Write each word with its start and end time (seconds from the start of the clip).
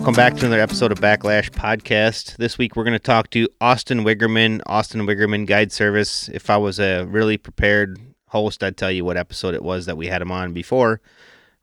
Welcome 0.00 0.14
back 0.14 0.34
to 0.36 0.46
another 0.46 0.62
episode 0.62 0.92
of 0.92 0.98
Backlash 0.98 1.50
Podcast. 1.50 2.38
This 2.38 2.56
week 2.56 2.74
we're 2.74 2.84
going 2.84 2.94
to 2.94 2.98
talk 2.98 3.28
to 3.32 3.46
Austin 3.60 4.00
Wiggerman, 4.00 4.62
Austin 4.64 5.02
Wiggerman 5.02 5.44
Guide 5.46 5.70
Service. 5.70 6.26
If 6.30 6.48
I 6.48 6.56
was 6.56 6.80
a 6.80 7.04
really 7.04 7.36
prepared 7.36 8.00
host, 8.28 8.64
I'd 8.64 8.78
tell 8.78 8.90
you 8.90 9.04
what 9.04 9.18
episode 9.18 9.52
it 9.52 9.62
was 9.62 9.84
that 9.84 9.98
we 9.98 10.06
had 10.06 10.22
him 10.22 10.32
on 10.32 10.54
before. 10.54 11.02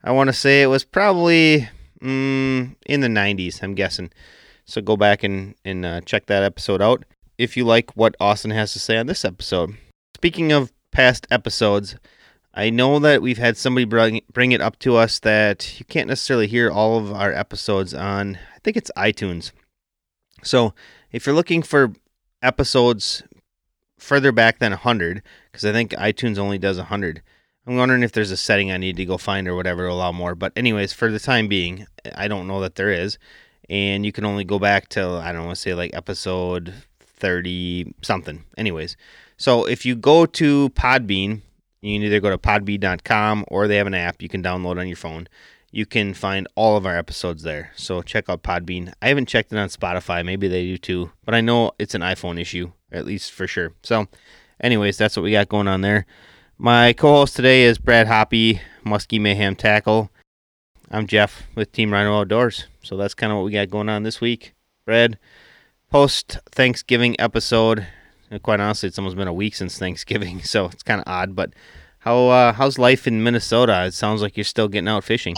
I 0.04 0.12
want 0.12 0.28
to 0.28 0.32
say 0.32 0.62
it 0.62 0.68
was 0.68 0.84
probably 0.84 1.68
mm, 2.00 2.76
in 2.86 3.00
the 3.00 3.08
90s, 3.08 3.60
I'm 3.60 3.74
guessing. 3.74 4.12
So 4.66 4.80
go 4.82 4.96
back 4.96 5.24
and, 5.24 5.56
and 5.64 5.84
uh, 5.84 6.00
check 6.02 6.26
that 6.26 6.44
episode 6.44 6.80
out 6.80 7.04
if 7.38 7.56
you 7.56 7.64
like 7.64 7.96
what 7.96 8.14
Austin 8.20 8.52
has 8.52 8.72
to 8.74 8.78
say 8.78 8.98
on 8.98 9.08
this 9.08 9.24
episode. 9.24 9.76
Speaking 10.14 10.52
of 10.52 10.72
past 10.92 11.26
episodes, 11.32 11.96
I 12.54 12.70
know 12.70 12.98
that 12.98 13.22
we've 13.22 13.38
had 13.38 13.56
somebody 13.56 13.84
bring, 13.84 14.20
bring 14.32 14.52
it 14.52 14.60
up 14.60 14.78
to 14.80 14.96
us 14.96 15.18
that 15.20 15.78
you 15.78 15.84
can't 15.84 16.08
necessarily 16.08 16.46
hear 16.46 16.70
all 16.70 16.98
of 16.98 17.12
our 17.12 17.32
episodes 17.32 17.94
on, 17.94 18.36
I 18.54 18.58
think 18.64 18.76
it's 18.76 18.90
iTunes. 18.96 19.52
So 20.42 20.74
if 21.12 21.26
you're 21.26 21.34
looking 21.34 21.62
for 21.62 21.92
episodes 22.42 23.22
further 23.98 24.32
back 24.32 24.58
than 24.58 24.72
100, 24.72 25.22
because 25.50 25.64
I 25.64 25.72
think 25.72 25.92
iTunes 25.92 26.38
only 26.38 26.58
does 26.58 26.78
100, 26.78 27.22
I'm 27.66 27.76
wondering 27.76 28.02
if 28.02 28.12
there's 28.12 28.30
a 28.30 28.36
setting 28.36 28.72
I 28.72 28.78
need 28.78 28.96
to 28.96 29.04
go 29.04 29.18
find 29.18 29.46
or 29.46 29.54
whatever 29.54 29.86
to 29.86 29.92
allow 29.92 30.10
more. 30.10 30.34
But, 30.34 30.52
anyways, 30.56 30.94
for 30.94 31.10
the 31.10 31.20
time 31.20 31.48
being, 31.48 31.86
I 32.14 32.26
don't 32.26 32.48
know 32.48 32.60
that 32.60 32.76
there 32.76 32.90
is. 32.90 33.18
And 33.68 34.06
you 34.06 34.12
can 34.12 34.24
only 34.24 34.44
go 34.44 34.58
back 34.58 34.88
to, 34.90 35.06
I 35.06 35.32
don't 35.32 35.44
want 35.44 35.56
to 35.56 35.60
say 35.60 35.74
like 35.74 35.90
episode 35.94 36.72
30 37.00 37.92
something. 38.00 38.44
Anyways, 38.56 38.96
so 39.36 39.66
if 39.66 39.84
you 39.84 39.94
go 39.94 40.24
to 40.24 40.70
Podbean, 40.70 41.42
you 41.80 41.98
can 41.98 42.06
either 42.06 42.20
go 42.20 42.30
to 42.30 42.38
podbean.com 42.38 43.44
or 43.48 43.68
they 43.68 43.76
have 43.76 43.86
an 43.86 43.94
app 43.94 44.22
you 44.22 44.28
can 44.28 44.42
download 44.42 44.78
on 44.78 44.88
your 44.88 44.96
phone. 44.96 45.28
You 45.70 45.84
can 45.86 46.14
find 46.14 46.48
all 46.54 46.76
of 46.76 46.86
our 46.86 46.96
episodes 46.96 47.42
there. 47.42 47.72
So 47.76 48.00
check 48.00 48.28
out 48.28 48.42
Podbean. 48.42 48.92
I 49.02 49.08
haven't 49.08 49.28
checked 49.28 49.52
it 49.52 49.58
on 49.58 49.68
Spotify. 49.68 50.24
Maybe 50.24 50.48
they 50.48 50.64
do 50.64 50.78
too, 50.78 51.10
but 51.24 51.34
I 51.34 51.40
know 51.40 51.72
it's 51.78 51.94
an 51.94 52.00
iPhone 52.00 52.40
issue, 52.40 52.72
at 52.90 53.04
least 53.04 53.32
for 53.32 53.46
sure. 53.46 53.72
So, 53.82 54.06
anyways, 54.60 54.96
that's 54.96 55.16
what 55.16 55.24
we 55.24 55.32
got 55.32 55.50
going 55.50 55.68
on 55.68 55.82
there. 55.82 56.06
My 56.56 56.94
co 56.94 57.08
host 57.12 57.36
today 57.36 57.64
is 57.64 57.78
Brad 57.78 58.06
Hoppy, 58.06 58.60
Muskie 58.84 59.20
Mayhem 59.20 59.54
Tackle. 59.54 60.10
I'm 60.90 61.06
Jeff 61.06 61.42
with 61.54 61.70
Team 61.70 61.92
Rhino 61.92 62.18
Outdoors. 62.18 62.66
So 62.82 62.96
that's 62.96 63.14
kind 63.14 63.30
of 63.30 63.36
what 63.36 63.44
we 63.44 63.52
got 63.52 63.68
going 63.68 63.90
on 63.90 64.04
this 64.04 64.22
week. 64.22 64.54
Brad, 64.86 65.18
post 65.90 66.38
Thanksgiving 66.50 67.14
episode. 67.20 67.86
Quite 68.42 68.60
honestly, 68.60 68.88
it's 68.88 68.98
almost 68.98 69.16
been 69.16 69.28
a 69.28 69.32
week 69.32 69.54
since 69.54 69.78
Thanksgiving, 69.78 70.42
so 70.42 70.66
it's 70.66 70.82
kind 70.82 71.00
of 71.00 71.04
odd. 71.06 71.34
But 71.34 71.54
how 72.00 72.28
uh, 72.28 72.52
how's 72.52 72.78
life 72.78 73.06
in 73.06 73.22
Minnesota? 73.22 73.84
It 73.86 73.94
sounds 73.94 74.22
like 74.22 74.36
you're 74.36 74.44
still 74.44 74.68
getting 74.68 74.88
out 74.88 75.04
fishing. 75.04 75.36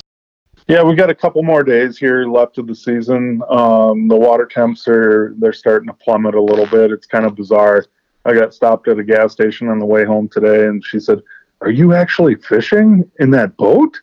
Yeah, 0.69 0.82
we 0.82 0.94
got 0.94 1.10
a 1.10 1.14
couple 1.14 1.42
more 1.42 1.64
days 1.64 1.98
here 1.98 2.27
left 2.27 2.58
of 2.58 2.66
the 2.66 2.74
season. 2.74 3.42
Um, 3.48 4.06
the 4.06 4.16
water 4.16 4.47
temps 4.47 4.86
are 4.86 5.34
they're 5.38 5.52
starting 5.52 5.88
to 5.88 5.94
plummet 5.94 6.34
a 6.34 6.42
little 6.42 6.66
bit. 6.66 6.92
It's 6.92 7.06
kind 7.06 7.24
of 7.24 7.34
bizarre. 7.34 7.86
I 8.24 8.34
got 8.34 8.55
stopped 8.55 8.86
at 8.86 8.98
a 8.98 9.04
gas 9.04 9.32
station 9.32 9.69
on 9.69 9.78
the 9.78 9.86
way 9.86 10.04
home 10.04 10.28
today, 10.28 10.66
and 10.66 10.84
she 10.84 11.00
said, 11.00 11.22
"Are 11.60 11.70
you 11.70 11.94
actually 11.94 12.34
fishing 12.36 13.10
in 13.19 13.30
that 13.30 13.56
boat?" 13.56 14.00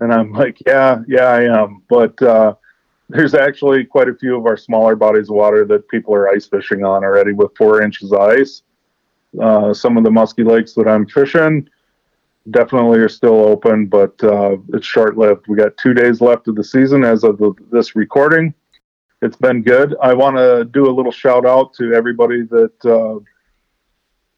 And 0.00 0.12
I'm 0.12 0.32
like, 0.32 0.58
"Yeah, 0.66 1.02
yeah, 1.06 1.26
I 1.26 1.44
am." 1.44 1.82
But 1.88 2.20
uh, 2.20 2.54
there's 3.12 3.34
actually 3.34 3.84
quite 3.84 4.08
a 4.08 4.14
few 4.14 4.36
of 4.36 4.46
our 4.46 4.56
smaller 4.56 4.96
bodies 4.96 5.28
of 5.28 5.36
water 5.36 5.64
that 5.66 5.88
people 5.88 6.14
are 6.14 6.30
ice 6.30 6.46
fishing 6.46 6.84
on 6.84 7.04
already 7.04 7.32
with 7.32 7.54
four 7.56 7.82
inches 7.82 8.10
of 8.10 8.20
ice. 8.20 8.62
Uh, 9.40 9.72
some 9.72 9.96
of 9.96 10.04
the 10.04 10.10
musky 10.10 10.42
lakes 10.42 10.72
that 10.74 10.88
I'm 10.88 11.06
fishing 11.06 11.68
definitely 12.50 12.98
are 12.98 13.08
still 13.08 13.40
open, 13.40 13.86
but 13.86 14.22
uh, 14.24 14.56
it's 14.72 14.86
short 14.86 15.16
lived. 15.16 15.46
We 15.46 15.56
got 15.56 15.76
two 15.76 15.94
days 15.94 16.20
left 16.20 16.48
of 16.48 16.56
the 16.56 16.64
season 16.64 17.04
as 17.04 17.22
of 17.22 17.38
the, 17.38 17.52
this 17.70 17.94
recording. 17.94 18.54
It's 19.20 19.36
been 19.36 19.62
good. 19.62 19.94
I 20.02 20.14
want 20.14 20.36
to 20.36 20.64
do 20.64 20.90
a 20.90 20.92
little 20.92 21.12
shout 21.12 21.46
out 21.46 21.74
to 21.74 21.92
everybody 21.92 22.42
that 22.42 22.84
uh, 22.84 23.20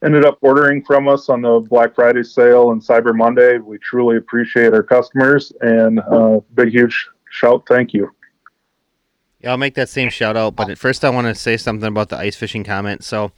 ended 0.05 0.25
up 0.25 0.39
ordering 0.43 0.85
from 0.85 1.09
us 1.09 1.29
on 1.29 1.43
the 1.43 1.61
Black 1.71 1.95
Friday 1.95 2.23
sale 2.25 2.73
and 2.73 2.83
Cyber 2.83 3.17
Monday. 3.17 3.59
We 3.59 3.79
truly 3.79 4.17
appreciate 4.17 4.75
our 4.75 4.83
customers 4.83 5.53
and 5.61 6.01
uh, 6.01 6.41
big, 6.55 6.71
huge 6.71 7.09
shout 7.31 7.65
thank 7.67 7.95
you. 7.95 8.11
Yeah, 9.45 9.51
I'll 9.51 9.59
make 9.59 9.75
that 9.75 9.91
same 9.91 10.09
shout 10.09 10.39
out. 10.39 10.57
But 10.57 10.79
first, 10.79 11.05
I 11.05 11.11
want 11.11 11.27
to 11.27 11.35
say 11.35 11.59
something 11.59 11.87
about 11.87 12.09
the 12.09 12.17
ice 12.17 12.35
fishing 12.35 12.65
comment. 12.65 13.05
So, 13.05 13.31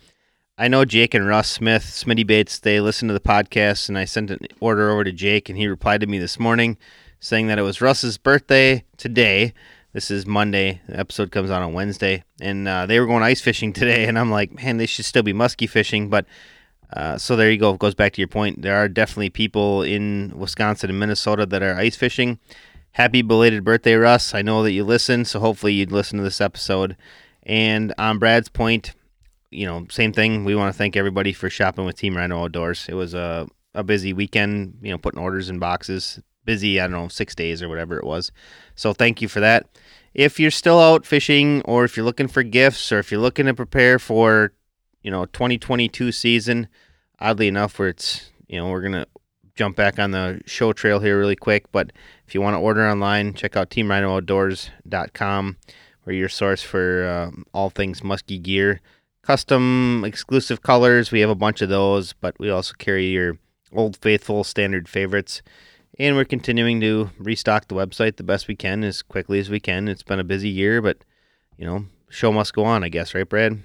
I 0.57 0.69
know 0.69 0.85
Jake 0.85 1.15
and 1.15 1.27
Russ 1.27 1.51
Smith, 1.51 1.83
Smitty 1.83 2.25
Bates, 2.25 2.61
they 2.61 2.79
listen 2.81 3.09
to 3.09 3.15
the 3.15 3.19
podcast, 3.19 3.89
and 3.89 3.99
I 3.99 4.05
sent 4.05 4.31
an 4.31 4.39
order 4.61 4.89
over 4.93 5.03
to 5.03 5.11
Jake, 5.11 5.49
and 5.49 5.59
he 5.59 5.67
replied 5.67 6.03
to 6.03 6.07
me 6.07 6.21
this 6.21 6.39
morning 6.39 6.77
saying 7.19 7.49
that 7.49 7.59
it 7.59 7.63
was 7.63 7.81
Russ's 7.81 8.19
birthday 8.19 8.85
today. 8.97 9.53
This 9.95 10.09
is 10.09 10.27
Monday. 10.27 10.81
The 10.89 10.97
episode 10.97 11.33
comes 11.33 11.51
out 11.51 11.63
on 11.63 11.73
Wednesday, 11.73 12.23
and 12.41 12.69
uh, 12.69 12.87
they 12.87 13.01
were 13.01 13.07
going 13.07 13.25
ice 13.25 13.41
fishing 13.41 13.73
today. 13.73 14.05
And 14.05 14.17
I'm 14.17 14.31
like, 14.31 14.53
man, 14.63 14.77
they 14.77 14.87
should 14.87 15.07
still 15.07 15.25
be 15.25 15.33
musky 15.33 15.67
fishing. 15.67 16.09
But 16.09 16.25
uh, 16.93 17.19
so 17.19 17.35
there 17.35 17.51
you 17.51 17.59
go. 17.59 17.75
It 17.75 17.81
goes 17.81 17.97
back 17.97 18.13
to 18.13 18.21
your 18.21 18.29
point. 18.29 18.63
There 18.63 18.77
are 18.77 18.89
definitely 18.89 19.31
people 19.31 19.83
in 19.83 20.33
Wisconsin 20.37 20.89
and 20.89 21.01
Minnesota 21.01 21.47
that 21.47 21.65
are 21.65 21.75
ice 21.75 21.97
fishing. 21.97 22.39
Happy 22.97 23.21
belated 23.21 23.63
birthday, 23.63 23.95
Russ. 23.95 24.35
I 24.35 24.41
know 24.41 24.63
that 24.63 24.73
you 24.73 24.83
listen, 24.83 25.27
so 25.27 25.39
hopefully 25.39 25.75
you'd 25.75 25.93
listen 25.93 26.17
to 26.17 26.25
this 26.25 26.41
episode. 26.41 26.97
And 27.43 27.93
on 27.99 28.19
Brad's 28.19 28.49
point, 28.49 28.95
you 29.51 29.67
know, 29.67 29.87
same 29.91 30.15
thing. 30.15 30.47
We 30.47 30.55
want 30.55 30.73
to 30.73 30.79
thank 30.79 30.97
everybody 30.97 31.35
for 31.35 31.51
shopping 31.51 31.85
with 31.85 31.99
Team 31.99 32.17
Rhino 32.17 32.45
Outdoors. 32.45 32.87
It 32.89 32.95
was 32.95 33.13
a, 33.13 33.49
a 33.75 33.85
busy 33.85 34.15
weekend, 34.15 34.79
you 34.81 34.91
know, 34.91 34.97
putting 34.97 35.21
orders 35.21 35.51
in 35.51 35.59
boxes. 35.59 36.21
Busy, 36.47 36.81
I 36.81 36.85
don't 36.85 36.93
know, 36.93 37.09
six 37.09 37.35
days 37.35 37.63
or 37.63 37.69
whatever 37.69 37.99
it 37.99 38.05
was. 38.05 38.33
So 38.77 38.95
thank 38.95 39.21
you 39.21 39.29
for 39.29 39.41
that. 39.41 39.67
If 40.15 40.41
you're 40.41 40.51
still 40.51 40.81
out 40.81 41.05
fishing 41.05 41.61
or 41.67 41.85
if 41.85 41.99
you're 41.99 42.07
looking 42.07 42.29
for 42.29 42.43
gifts 42.43 42.91
or 42.93 42.99
if 42.99 43.11
you're 43.11 43.21
looking 43.21 43.45
to 43.45 43.53
prepare 43.53 43.99
for, 43.99 44.55
you 45.03 45.11
know, 45.11 45.27
2022 45.27 46.13
season, 46.13 46.67
oddly 47.21 47.47
enough, 47.47 47.79
where 47.79 47.89
it's, 47.89 48.31
you 48.49 48.59
know, 48.59 48.71
we're 48.71 48.81
going 48.81 48.93
to 48.93 49.07
jump 49.55 49.77
back 49.77 49.99
on 49.99 50.13
the 50.13 50.41
show 50.47 50.73
trail 50.73 51.01
here 51.01 51.19
really 51.19 51.37
quick. 51.37 51.71
But 51.73 51.93
if 52.27 52.35
you 52.35 52.41
want 52.41 52.55
to 52.55 52.61
order 52.61 52.89
online, 52.89 53.35
check 53.35 53.57
out 53.57 53.71
teamrhinooutdoors.com. 53.71 55.57
We're 56.05 56.13
your 56.13 56.29
source 56.29 56.63
for 56.63 57.09
um, 57.09 57.45
all 57.53 57.71
things 57.71 58.03
musky 58.03 58.39
gear 58.39 58.81
custom 59.27 60.05
exclusive 60.07 60.63
colors. 60.63 61.11
We 61.11 61.21
have 61.21 61.31
a 61.31 61.35
bunch 61.35 61.61
of 61.61 61.69
those, 61.69 62.13
but 62.13 62.39
we 62.39 62.49
also 62.49 62.75
carry 62.79 63.07
your 63.07 63.39
old 63.73 63.97
faithful 63.97 64.45
standard 64.45 64.89
favorites. 64.89 65.43
And 65.99 66.15
we're 66.15 66.25
continuing 66.25 66.81
to 66.83 67.11
restock 67.19 67.69
the 67.69 67.75
website 67.75 68.17
the 68.17 68.23
best 68.23 68.49
we 68.49 68.55
can 68.55 68.85
as 68.85 69.03
quickly 69.03 69.41
as 69.41 69.51
we 69.51 69.59
can. 69.59 69.89
It's 69.89 70.03
been 70.03 70.21
a 70.21 70.25
busy 70.25 70.49
year, 70.49 70.81
but 70.81 70.99
you 71.57 71.67
know, 71.67 71.87
show 72.09 72.31
must 72.31 72.55
go 72.55 72.65
on, 72.65 72.85
I 72.85 72.89
guess, 72.89 73.15
right, 73.15 73.29
Brad? 73.29 73.59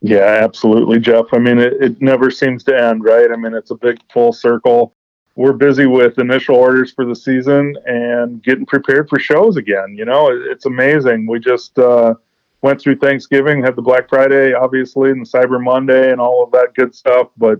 Yeah, 0.00 0.40
absolutely, 0.42 0.98
Jeff. 0.98 1.26
I 1.32 1.38
mean, 1.38 1.58
it, 1.58 1.74
it 1.80 2.02
never 2.02 2.30
seems 2.30 2.64
to 2.64 2.76
end, 2.76 3.04
right? 3.04 3.30
I 3.30 3.36
mean, 3.36 3.52
it's 3.54 3.70
a 3.70 3.74
big 3.74 3.98
full 4.10 4.32
circle. 4.32 4.96
We're 5.40 5.54
busy 5.54 5.86
with 5.86 6.18
initial 6.18 6.54
orders 6.54 6.92
for 6.92 7.06
the 7.06 7.16
season 7.16 7.74
and 7.86 8.42
getting 8.42 8.66
prepared 8.66 9.08
for 9.08 9.18
shows 9.18 9.56
again. 9.56 9.94
You 9.96 10.04
know, 10.04 10.30
it, 10.30 10.42
it's 10.42 10.66
amazing. 10.66 11.26
We 11.26 11.40
just, 11.40 11.78
uh, 11.78 12.12
went 12.60 12.78
through 12.78 12.96
Thanksgiving, 12.96 13.62
had 13.62 13.74
the 13.74 13.80
Black 13.80 14.06
Friday, 14.10 14.52
obviously, 14.52 15.08
and 15.08 15.24
Cyber 15.24 15.58
Monday 15.58 16.12
and 16.12 16.20
all 16.20 16.44
of 16.44 16.50
that 16.50 16.74
good 16.74 16.94
stuff. 16.94 17.28
But 17.38 17.58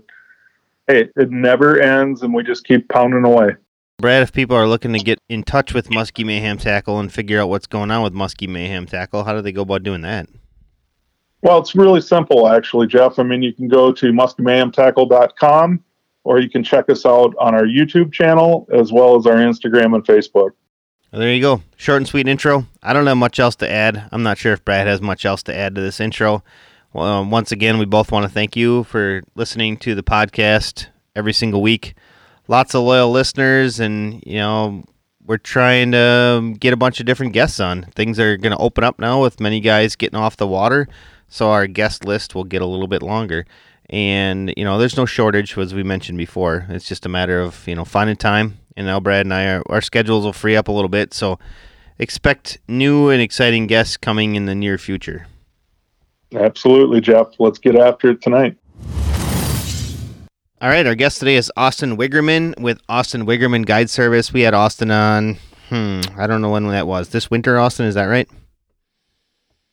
hey, 0.85 1.09
it 1.15 1.31
never 1.31 1.79
ends, 1.79 2.21
and 2.21 2.31
we 2.35 2.43
just 2.43 2.65
keep 2.65 2.87
pounding 2.87 3.25
away. 3.25 3.55
Brad, 3.97 4.21
if 4.21 4.31
people 4.31 4.55
are 4.55 4.67
looking 4.67 4.93
to 4.93 4.99
get 4.99 5.17
in 5.27 5.41
touch 5.41 5.73
with 5.73 5.89
Muskie 5.89 6.23
Mayhem 6.23 6.59
Tackle 6.59 6.99
and 6.99 7.11
figure 7.11 7.41
out 7.41 7.49
what's 7.49 7.65
going 7.65 7.89
on 7.89 8.03
with 8.03 8.13
Muskie 8.13 8.47
Mayhem 8.47 8.85
Tackle, 8.85 9.23
how 9.23 9.33
do 9.33 9.41
they 9.41 9.51
go 9.51 9.63
about 9.63 9.81
doing 9.81 10.01
that? 10.01 10.29
Well, 11.41 11.57
it's 11.57 11.73
really 11.73 12.01
simple, 12.01 12.47
actually, 12.47 12.85
Jeff. 12.85 13.17
I 13.17 13.23
mean, 13.23 13.41
you 13.41 13.53
can 13.53 13.67
go 13.67 13.91
to 13.91 14.11
muskiemayhemtackle.com 14.11 15.83
or 16.23 16.39
you 16.39 16.49
can 16.49 16.63
check 16.63 16.89
us 16.89 17.05
out 17.05 17.33
on 17.39 17.55
our 17.55 17.63
YouTube 17.63 18.11
channel 18.11 18.67
as 18.73 18.91
well 18.91 19.15
as 19.15 19.25
our 19.25 19.35
Instagram 19.35 19.95
and 19.95 20.03
Facebook. 20.03 20.51
There 21.11 21.33
you 21.33 21.41
go. 21.41 21.61
Short 21.75 21.97
and 21.97 22.07
sweet 22.07 22.27
intro. 22.27 22.67
I 22.81 22.93
don't 22.93 23.05
have 23.05 23.17
much 23.17 23.37
else 23.39 23.55
to 23.57 23.69
add. 23.69 24.07
I'm 24.11 24.23
not 24.23 24.37
sure 24.37 24.53
if 24.53 24.63
Brad 24.63 24.87
has 24.87 25.01
much 25.01 25.25
else 25.25 25.43
to 25.43 25.55
add 25.55 25.75
to 25.75 25.81
this 25.81 25.99
intro. 25.99 26.41
Well, 26.93 27.05
um, 27.05 27.31
once 27.31 27.51
again, 27.51 27.77
we 27.77 27.85
both 27.85 28.11
want 28.11 28.23
to 28.23 28.29
thank 28.29 28.55
you 28.55 28.83
for 28.85 29.21
listening 29.35 29.77
to 29.77 29.95
the 29.95 30.03
podcast 30.03 30.87
every 31.15 31.33
single 31.33 31.61
week. 31.61 31.95
Lots 32.47 32.75
of 32.75 32.83
loyal 32.83 33.11
listeners, 33.11 33.79
and 33.79 34.23
you 34.25 34.39
know 34.39 34.83
we're 35.25 35.37
trying 35.37 35.91
to 35.91 36.55
get 36.59 36.73
a 36.73 36.77
bunch 36.77 36.99
of 36.99 37.05
different 37.05 37.33
guests 37.33 37.59
on. 37.59 37.83
Things 37.95 38.19
are 38.19 38.37
going 38.37 38.51
to 38.51 38.57
open 38.57 38.83
up 38.83 38.99
now 38.99 39.21
with 39.21 39.39
many 39.39 39.59
guys 39.59 39.95
getting 39.95 40.19
off 40.19 40.37
the 40.37 40.47
water, 40.47 40.87
so 41.27 41.49
our 41.51 41.67
guest 41.67 42.05
list 42.05 42.35
will 42.35 42.43
get 42.43 42.61
a 42.61 42.65
little 42.65 42.87
bit 42.87 43.01
longer. 43.01 43.45
And 43.91 44.53
you 44.55 44.63
know, 44.63 44.77
there's 44.77 44.97
no 44.97 45.05
shortage, 45.05 45.57
as 45.57 45.73
we 45.73 45.83
mentioned 45.83 46.17
before. 46.17 46.65
It's 46.69 46.87
just 46.87 47.05
a 47.05 47.09
matter 47.09 47.41
of 47.41 47.67
you 47.67 47.75
know 47.75 47.85
finding 47.85 48.15
time 48.15 48.57
and 48.75 48.87
now 48.87 48.99
Brad 48.99 49.25
and 49.25 49.33
I 49.33 49.45
are, 49.45 49.63
our 49.67 49.81
schedules 49.81 50.25
will 50.25 50.33
free 50.33 50.55
up 50.55 50.67
a 50.67 50.71
little 50.71 50.89
bit, 50.89 51.13
so 51.13 51.39
expect 51.99 52.59
new 52.67 53.09
and 53.09 53.21
exciting 53.21 53.67
guests 53.67 53.97
coming 53.97 54.35
in 54.35 54.45
the 54.45 54.55
near 54.55 54.77
future. 54.77 55.27
Absolutely, 56.33 57.01
Jeff. 57.01 57.27
Let's 57.39 57.59
get 57.59 57.75
after 57.75 58.11
it 58.11 58.21
tonight. 58.21 58.57
All 60.61 60.69
right, 60.69 60.85
our 60.85 60.95
guest 60.95 61.19
today 61.19 61.35
is 61.35 61.51
Austin 61.57 61.97
Wiggerman 61.97 62.59
with 62.59 62.79
Austin 62.87 63.25
Wiggerman 63.25 63.65
Guide 63.65 63.89
Service. 63.89 64.31
We 64.31 64.41
had 64.41 64.53
Austin 64.53 64.91
on, 64.91 65.37
hmm, 65.69 66.01
I 66.17 66.27
don't 66.27 66.41
know 66.41 66.51
when 66.51 66.67
that 66.67 66.87
was. 66.87 67.09
This 67.09 67.31
winter, 67.31 67.59
Austin, 67.59 67.87
is 67.87 67.95
that 67.95 68.05
right? 68.05 68.29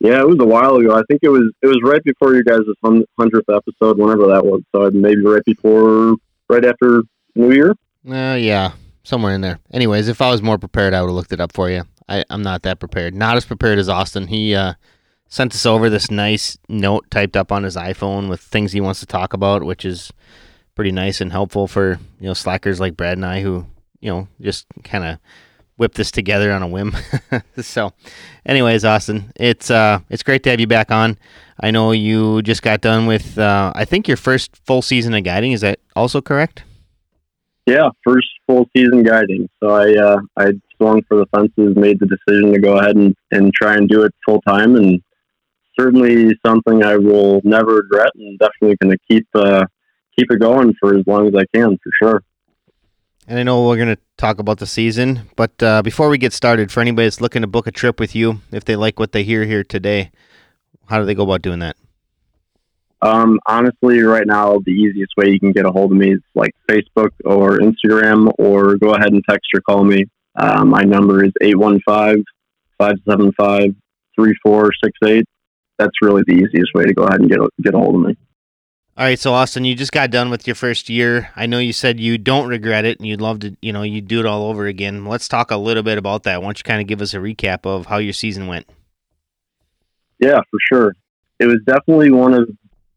Yeah, 0.00 0.20
it 0.20 0.28
was 0.28 0.38
a 0.40 0.46
while 0.46 0.76
ago. 0.76 0.94
I 0.94 1.02
think 1.08 1.20
it 1.22 1.28
was 1.28 1.50
it 1.62 1.66
was 1.66 1.80
right 1.82 2.02
before 2.04 2.34
you 2.34 2.44
guys' 2.44 2.60
hundredth 2.82 3.48
episode, 3.50 3.98
whenever 3.98 4.28
that 4.28 4.44
was. 4.44 4.62
So 4.74 4.90
maybe 4.90 5.22
right 5.22 5.44
before, 5.44 6.16
right 6.48 6.64
after 6.64 7.02
New 7.34 7.52
Year. 7.52 7.74
Uh, 8.08 8.36
yeah, 8.36 8.72
somewhere 9.02 9.34
in 9.34 9.40
there. 9.40 9.58
Anyways, 9.72 10.08
if 10.08 10.22
I 10.22 10.30
was 10.30 10.40
more 10.40 10.58
prepared, 10.58 10.94
I 10.94 11.00
would 11.00 11.08
have 11.08 11.16
looked 11.16 11.32
it 11.32 11.40
up 11.40 11.52
for 11.52 11.68
you. 11.68 11.82
I, 12.08 12.24
I'm 12.30 12.42
not 12.42 12.62
that 12.62 12.78
prepared. 12.78 13.14
Not 13.14 13.36
as 13.36 13.44
prepared 13.44 13.78
as 13.78 13.88
Austin. 13.88 14.28
He 14.28 14.54
uh, 14.54 14.74
sent 15.28 15.54
us 15.54 15.66
over 15.66 15.90
this 15.90 16.10
nice 16.10 16.56
note 16.68 17.10
typed 17.10 17.36
up 17.36 17.52
on 17.52 17.64
his 17.64 17.76
iPhone 17.76 18.28
with 18.28 18.40
things 18.40 18.72
he 18.72 18.80
wants 18.80 19.00
to 19.00 19.06
talk 19.06 19.32
about, 19.32 19.64
which 19.64 19.84
is 19.84 20.12
pretty 20.74 20.92
nice 20.92 21.20
and 21.20 21.32
helpful 21.32 21.66
for 21.66 21.98
you 22.20 22.28
know 22.28 22.34
slackers 22.34 22.78
like 22.78 22.96
Brad 22.96 23.18
and 23.18 23.26
I 23.26 23.40
who 23.40 23.66
you 24.00 24.10
know 24.10 24.28
just 24.40 24.64
kind 24.84 25.04
of 25.04 25.18
whip 25.78 25.94
this 25.94 26.10
together 26.10 26.52
on 26.52 26.62
a 26.62 26.68
whim. 26.68 26.94
so, 27.60 27.92
anyways, 28.44 28.84
Austin, 28.84 29.32
it's 29.36 29.70
uh, 29.70 30.00
it's 30.10 30.22
great 30.22 30.42
to 30.42 30.50
have 30.50 30.60
you 30.60 30.66
back 30.66 30.90
on. 30.90 31.16
I 31.60 31.70
know 31.70 31.92
you 31.92 32.42
just 32.42 32.62
got 32.62 32.82
done 32.82 33.06
with 33.06 33.38
uh, 33.38 33.72
I 33.74 33.84
think 33.84 34.06
your 34.06 34.16
first 34.16 34.56
full 34.66 34.82
season 34.82 35.14
of 35.14 35.24
guiding. 35.24 35.52
Is 35.52 35.62
that 35.62 35.80
also 35.96 36.20
correct? 36.20 36.64
Yeah, 37.66 37.88
first 38.04 38.28
full 38.46 38.68
season 38.76 39.02
guiding. 39.02 39.48
So 39.62 39.70
I 39.70 39.94
uh, 39.94 40.20
I 40.36 40.52
swung 40.76 41.02
for 41.08 41.18
the 41.18 41.26
fences, 41.34 41.76
made 41.76 41.98
the 42.00 42.06
decision 42.06 42.52
to 42.52 42.60
go 42.60 42.78
ahead 42.78 42.96
and, 42.96 43.14
and 43.30 43.52
try 43.54 43.74
and 43.74 43.88
do 43.88 44.02
it 44.02 44.14
full 44.24 44.40
time, 44.42 44.76
and 44.76 45.02
certainly 45.78 46.34
something 46.44 46.82
I 46.82 46.96
will 46.96 47.40
never 47.44 47.74
regret, 47.76 48.10
and 48.14 48.38
definitely 48.38 48.76
going 48.82 48.96
to 48.96 48.98
keep 49.10 49.26
uh, 49.34 49.64
keep 50.18 50.30
it 50.30 50.40
going 50.40 50.74
for 50.80 50.96
as 50.96 51.06
long 51.06 51.28
as 51.28 51.34
I 51.34 51.44
can, 51.54 51.78
for 51.82 51.90
sure. 52.02 52.22
And 53.28 53.38
I 53.38 53.42
know 53.42 53.66
we're 53.66 53.76
going 53.76 53.94
to 53.94 54.00
talk 54.16 54.38
about 54.38 54.58
the 54.58 54.66
season, 54.66 55.28
but 55.36 55.62
uh, 55.62 55.82
before 55.82 56.08
we 56.08 56.16
get 56.16 56.32
started, 56.32 56.72
for 56.72 56.80
anybody 56.80 57.04
that's 57.04 57.20
looking 57.20 57.42
to 57.42 57.46
book 57.46 57.66
a 57.66 57.70
trip 57.70 58.00
with 58.00 58.16
you, 58.16 58.40
if 58.52 58.64
they 58.64 58.74
like 58.74 58.98
what 58.98 59.12
they 59.12 59.22
hear 59.22 59.44
here 59.44 59.62
today, 59.62 60.10
how 60.86 60.98
do 60.98 61.04
they 61.04 61.14
go 61.14 61.24
about 61.24 61.42
doing 61.42 61.58
that? 61.58 61.76
Um, 63.02 63.38
honestly, 63.44 64.00
right 64.00 64.26
now, 64.26 64.58
the 64.64 64.72
easiest 64.72 65.12
way 65.18 65.28
you 65.28 65.38
can 65.38 65.52
get 65.52 65.66
a 65.66 65.70
hold 65.70 65.92
of 65.92 65.98
me 65.98 66.14
is 66.14 66.22
like 66.34 66.54
Facebook 66.70 67.10
or 67.26 67.58
Instagram, 67.58 68.32
or 68.38 68.76
go 68.76 68.94
ahead 68.94 69.12
and 69.12 69.22
text 69.28 69.50
or 69.54 69.60
call 69.60 69.84
me. 69.84 70.06
Uh, 70.34 70.64
my 70.64 70.80
number 70.80 71.22
is 71.22 71.32
815 71.42 72.24
575 72.78 73.74
3468. 74.16 75.26
That's 75.76 75.92
really 76.00 76.22
the 76.26 76.32
easiest 76.32 76.72
way 76.74 76.86
to 76.86 76.94
go 76.94 77.02
ahead 77.02 77.20
and 77.20 77.28
get, 77.28 77.40
get 77.62 77.74
a 77.74 77.78
hold 77.78 77.96
of 77.96 78.00
me. 78.00 78.16
All 78.98 79.04
right, 79.04 79.16
so 79.16 79.32
Austin, 79.32 79.64
you 79.64 79.76
just 79.76 79.92
got 79.92 80.10
done 80.10 80.28
with 80.28 80.48
your 80.48 80.56
first 80.56 80.88
year. 80.88 81.30
I 81.36 81.46
know 81.46 81.60
you 81.60 81.72
said 81.72 82.00
you 82.00 82.18
don't 82.18 82.48
regret 82.48 82.84
it 82.84 82.98
and 82.98 83.06
you'd 83.06 83.20
love 83.20 83.38
to, 83.40 83.56
you 83.62 83.72
know, 83.72 83.82
you 83.82 84.00
do 84.00 84.18
it 84.18 84.26
all 84.26 84.50
over 84.50 84.66
again. 84.66 85.04
Let's 85.04 85.28
talk 85.28 85.52
a 85.52 85.56
little 85.56 85.84
bit 85.84 85.98
about 85.98 86.24
that. 86.24 86.42
Why 86.42 86.48
don't 86.48 86.58
you 86.58 86.64
kind 86.64 86.80
of 86.80 86.88
give 86.88 87.00
us 87.00 87.14
a 87.14 87.18
recap 87.18 87.64
of 87.64 87.86
how 87.86 87.98
your 87.98 88.12
season 88.12 88.48
went? 88.48 88.68
Yeah, 90.18 90.40
for 90.50 90.58
sure. 90.72 90.96
It 91.38 91.46
was 91.46 91.58
definitely 91.64 92.10
one 92.10 92.34
of 92.34 92.50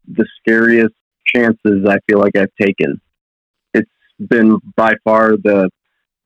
the 0.08 0.26
scariest 0.40 0.92
chances 1.24 1.86
I 1.88 1.98
feel 2.08 2.18
like 2.18 2.34
I've 2.36 2.50
taken. 2.60 3.00
It's 3.72 3.88
been 4.18 4.58
by 4.74 4.94
far 5.04 5.36
the 5.36 5.70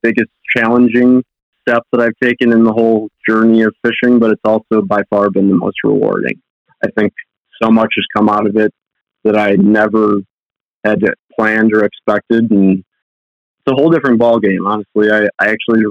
biggest 0.02 0.30
challenging 0.56 1.22
step 1.60 1.82
that 1.92 2.00
I've 2.00 2.16
taken 2.22 2.50
in 2.50 2.64
the 2.64 2.72
whole 2.72 3.10
journey 3.28 3.60
of 3.60 3.74
fishing, 3.84 4.20
but 4.20 4.30
it's 4.30 4.40
also 4.42 4.80
by 4.80 5.02
far 5.10 5.28
been 5.28 5.50
the 5.50 5.54
most 5.54 5.76
rewarding. 5.84 6.40
I 6.82 6.88
think 6.98 7.12
so 7.62 7.70
much 7.70 7.92
has 7.94 8.06
come 8.16 8.30
out 8.30 8.46
of 8.46 8.56
it 8.56 8.72
that 9.26 9.36
I 9.36 9.56
never 9.56 10.20
had 10.84 11.00
planned 11.38 11.72
or 11.74 11.84
expected. 11.84 12.50
And 12.50 12.78
it's 12.78 13.72
a 13.72 13.74
whole 13.74 13.90
different 13.90 14.18
ball 14.18 14.38
game, 14.38 14.66
honestly. 14.66 15.10
I, 15.10 15.28
I 15.38 15.50
actually 15.50 15.84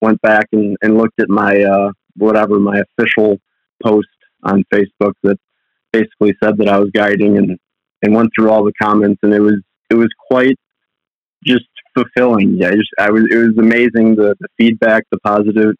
went 0.00 0.20
back 0.22 0.46
and, 0.52 0.76
and 0.82 0.96
looked 0.96 1.20
at 1.20 1.28
my 1.28 1.62
uh, 1.62 1.92
whatever 2.16 2.58
my 2.58 2.82
official 2.98 3.38
post 3.82 4.08
on 4.42 4.64
Facebook 4.72 5.12
that 5.22 5.38
basically 5.92 6.34
said 6.42 6.56
that 6.58 6.68
I 6.68 6.78
was 6.78 6.90
guiding 6.94 7.38
and, 7.38 7.58
and 8.02 8.14
went 8.14 8.30
through 8.34 8.50
all 8.50 8.64
the 8.64 8.72
comments 8.80 9.20
and 9.22 9.34
it 9.34 9.40
was 9.40 9.60
it 9.90 9.94
was 9.94 10.08
quite 10.30 10.56
just 11.44 11.66
fulfilling. 11.94 12.56
Yeah, 12.56 12.70
just 12.70 12.90
I 12.98 13.10
was 13.10 13.24
it 13.30 13.36
was 13.36 13.58
amazing 13.58 14.16
the, 14.16 14.34
the 14.40 14.48
feedback, 14.56 15.04
the 15.10 15.18
positive 15.20 15.74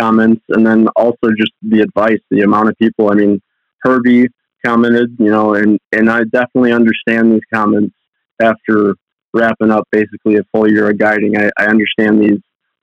comments, 0.00 0.42
and 0.50 0.66
then 0.66 0.88
also 0.96 1.30
just 1.36 1.52
the 1.62 1.80
advice, 1.80 2.20
the 2.30 2.42
amount 2.42 2.68
of 2.68 2.76
people. 2.78 3.10
I 3.10 3.14
mean, 3.14 3.40
Herbie 3.82 4.28
commented, 4.64 5.16
you 5.18 5.30
know, 5.30 5.54
and, 5.54 5.78
and 5.92 6.10
I 6.10 6.24
definitely 6.24 6.72
understand 6.72 7.32
these 7.32 7.42
comments 7.52 7.94
after 8.40 8.94
wrapping 9.32 9.70
up 9.70 9.86
basically 9.90 10.36
a 10.36 10.44
full 10.52 10.70
year 10.70 10.90
of 10.90 10.98
guiding. 10.98 11.36
I, 11.36 11.50
I 11.58 11.66
understand 11.66 12.22
these 12.22 12.40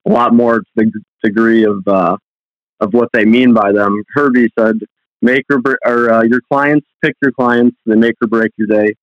a 0.08 0.12
lot 0.12 0.34
more 0.34 0.60
to 0.60 0.66
the 0.76 0.92
degree 1.24 1.64
of 1.64 1.88
uh, 1.88 2.18
of 2.80 2.94
what 2.94 3.10
they 3.14 3.26
mean 3.26 3.54
by 3.54 3.72
them. 3.72 4.04
Herbie 4.14 4.50
said, 4.58 4.76
"Make 5.22 5.46
or, 5.52 5.62
or 5.86 6.12
uh, 6.12 6.24
your 6.24 6.42
clients 6.52 6.88
pick 7.04 7.16
your 7.22 7.32
clients. 7.32 7.78
They 7.86 7.96
make 7.96 8.16
or 8.22 8.28
break 8.28 8.52
your 8.58 8.68
day." 8.68 8.94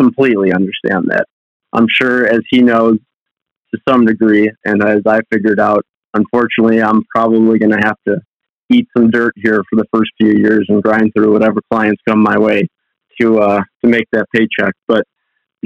Completely 0.00 0.52
understand 0.52 1.06
that. 1.08 1.26
I'm 1.74 1.86
sure, 1.88 2.26
as 2.26 2.40
he 2.48 2.62
knows 2.62 2.98
to 3.72 3.80
some 3.88 4.06
degree, 4.06 4.50
and 4.64 4.82
as 4.82 5.02
I 5.06 5.20
figured 5.30 5.60
out, 5.60 5.84
unfortunately, 6.14 6.82
I'm 6.82 7.04
probably 7.14 7.58
going 7.58 7.72
to 7.72 7.86
have 7.86 7.98
to 8.08 8.20
eat 8.70 8.88
some 8.96 9.10
dirt 9.10 9.32
here 9.36 9.62
for 9.68 9.76
the 9.76 9.86
first 9.92 10.10
few 10.20 10.32
years 10.32 10.66
and 10.68 10.82
grind 10.82 11.12
through 11.14 11.32
whatever 11.32 11.60
clients 11.70 12.00
come 12.08 12.22
my 12.22 12.38
way 12.38 12.66
to 13.20 13.40
uh, 13.40 13.60
to 13.84 13.90
make 13.90 14.06
that 14.12 14.26
paycheck. 14.34 14.74
But 14.86 15.04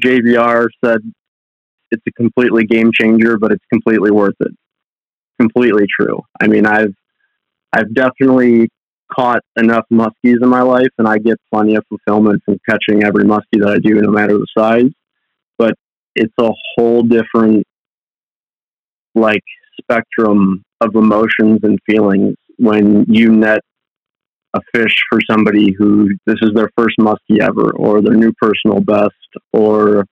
JVR 0.02 0.66
said 0.84 1.00
it's 1.90 2.02
a 2.06 2.12
completely 2.12 2.64
game 2.64 2.90
changer, 2.92 3.38
but 3.38 3.52
it's 3.52 3.64
completely 3.72 4.10
worth 4.10 4.36
it. 4.40 4.52
Completely 5.40 5.86
true. 6.00 6.20
I 6.40 6.46
mean, 6.46 6.66
I've 6.66 6.94
I've 7.72 7.92
definitely 7.94 8.68
caught 9.14 9.42
enough 9.56 9.84
muskies 9.92 10.42
in 10.42 10.48
my 10.48 10.62
life, 10.62 10.88
and 10.98 11.06
I 11.06 11.18
get 11.18 11.36
plenty 11.52 11.76
of 11.76 11.84
fulfillment 11.88 12.42
from 12.44 12.58
catching 12.68 13.04
every 13.04 13.24
muskie 13.24 13.60
that 13.60 13.68
I 13.68 13.78
do, 13.78 14.00
no 14.00 14.10
matter 14.10 14.34
the 14.34 14.46
size. 14.56 14.90
But 15.58 15.74
it's 16.16 16.34
a 16.38 16.50
whole 16.74 17.02
different 17.02 17.64
like 19.14 19.42
spectrum 19.80 20.62
of 20.80 20.94
emotions 20.94 21.60
and 21.62 21.78
feelings 21.86 22.34
when 22.58 23.04
you 23.08 23.30
net 23.32 23.60
a 24.54 24.60
fish 24.74 24.96
for 25.10 25.20
somebody 25.28 25.72
who 25.72 26.10
this 26.26 26.36
is 26.42 26.50
their 26.54 26.70
first 26.76 26.96
muskie 26.98 27.40
ever 27.40 27.72
or 27.72 28.00
their 28.00 28.14
new 28.14 28.32
personal 28.40 28.80
best 28.80 29.12
or 29.52 30.06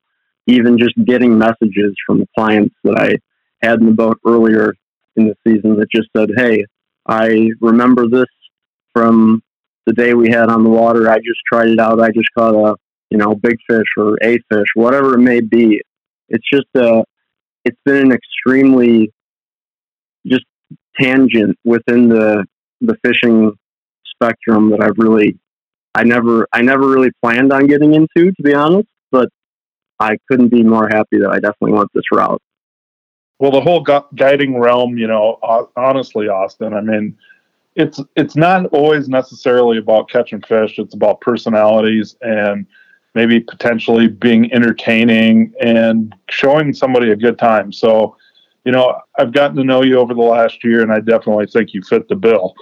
even 0.47 0.79
just 0.79 0.94
getting 1.05 1.39
messages 1.39 1.94
from 2.05 2.25
clients 2.37 2.75
that 2.85 2.99
I 2.99 3.67
had 3.67 3.81
in 3.81 3.87
the 3.87 3.93
boat 3.93 4.19
earlier 4.27 4.75
in 5.17 5.29
the 5.29 5.37
season 5.46 5.77
that 5.77 5.91
just 5.94 6.08
said, 6.17 6.31
Hey, 6.37 6.65
I 7.06 7.51
remember 7.61 8.08
this 8.08 8.27
from 8.93 9.43
the 9.87 9.93
day 9.93 10.15
we 10.15 10.31
had 10.31 10.49
on 10.49 10.65
the 10.65 10.70
water. 10.70 11.11
I 11.11 11.19
just 11.19 11.41
tried 11.51 11.69
it 11.69 11.79
out. 11.79 12.01
I 12.01 12.11
just 12.11 12.29
caught 12.37 12.55
a, 12.55 12.77
you 13.11 13.19
know, 13.19 13.34
big 13.34 13.56
fish 13.69 13.87
or 13.96 14.17
a 14.22 14.39
fish, 14.51 14.67
whatever 14.75 15.15
it 15.15 15.22
may 15.22 15.41
be. 15.41 15.81
It's 16.29 16.49
just 16.53 16.67
a, 16.77 17.05
it's 17.65 17.79
been 17.84 17.96
an 17.96 18.13
extremely 18.13 19.13
tangent 21.01 21.56
within 21.65 22.08
the 22.08 22.44
the 22.81 22.96
fishing 23.05 23.53
spectrum 24.05 24.70
that 24.70 24.82
I've 24.82 24.99
really 24.99 25.39
I 25.94 26.05
never 26.05 26.46
I 26.53 26.63
never 26.63 26.89
really 26.89 27.11
planned 27.22 27.53
on 27.53 27.67
getting 27.67 27.94
into 27.94 28.32
to 28.32 28.43
be 28.43 28.55
honest, 28.55 28.89
but 29.11 29.29
I 30.01 30.17
couldn't 30.29 30.49
be 30.49 30.63
more 30.63 30.89
happy 30.89 31.19
that 31.19 31.31
I 31.31 31.39
definitely 31.39 31.72
went 31.72 31.89
this 31.94 32.05
route. 32.13 32.43
Well, 33.39 33.51
the 33.51 33.61
whole 33.61 33.81
gu- 33.81 34.06
guiding 34.15 34.58
realm, 34.58 34.96
you 34.96 35.06
know, 35.06 35.39
uh, 35.43 35.65
honestly, 35.77 36.29
Austin, 36.29 36.75
I 36.75 36.81
mean, 36.81 37.17
it's 37.75 38.01
it's 38.17 38.37
not 38.37 38.67
always 38.67 39.08
necessarily 39.08 39.79
about 39.79 40.08
catching 40.08 40.41
fish. 40.43 40.79
It's 40.79 40.94
about 40.94 41.20
personalities 41.20 42.17
and 42.20 42.67
maybe 43.15 43.41
potentially 43.41 44.08
being 44.08 44.53
entertaining 44.53 45.53
and 45.61 46.15
showing 46.31 46.72
somebody 46.72 47.11
a 47.11 47.17
good 47.17 47.39
time. 47.39 47.72
So, 47.72 48.17
you 48.65 48.73
know, 48.73 49.01
I've 49.19 49.33
gotten 49.33 49.57
to 49.57 49.65
know 49.65 49.83
you 49.83 49.99
over 49.99 50.15
the 50.15 50.21
last 50.21 50.63
year, 50.63 50.83
and 50.83 50.93
I 50.93 51.01
definitely 51.01 51.47
think 51.47 51.75
you 51.75 51.83
fit 51.83 52.09
the 52.09 52.15
bill. 52.15 52.55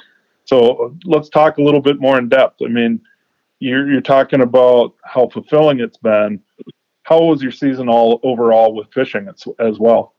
So 0.45 0.97
let's 1.05 1.29
talk 1.29 1.59
a 1.59 1.63
little 1.63 1.81
bit 1.81 2.01
more 2.01 2.19
in 2.19 2.29
depth. 2.29 2.61
I 2.65 2.69
mean, 2.69 3.01
you're, 3.61 3.91
you're 3.91 4.01
talking 4.01 4.41
about 4.41 4.95
how 5.05 5.29
fulfilling 5.29 5.81
it's 5.81 5.99
been. 5.99 6.41
How 7.03 7.23
was 7.23 7.43
your 7.43 7.53
season 7.53 7.89
all 7.89 8.21
overall 8.23 8.75
with 8.75 8.93
fishing 8.93 9.29
as, 9.29 9.45
as 9.59 9.79
well? 9.79 10.15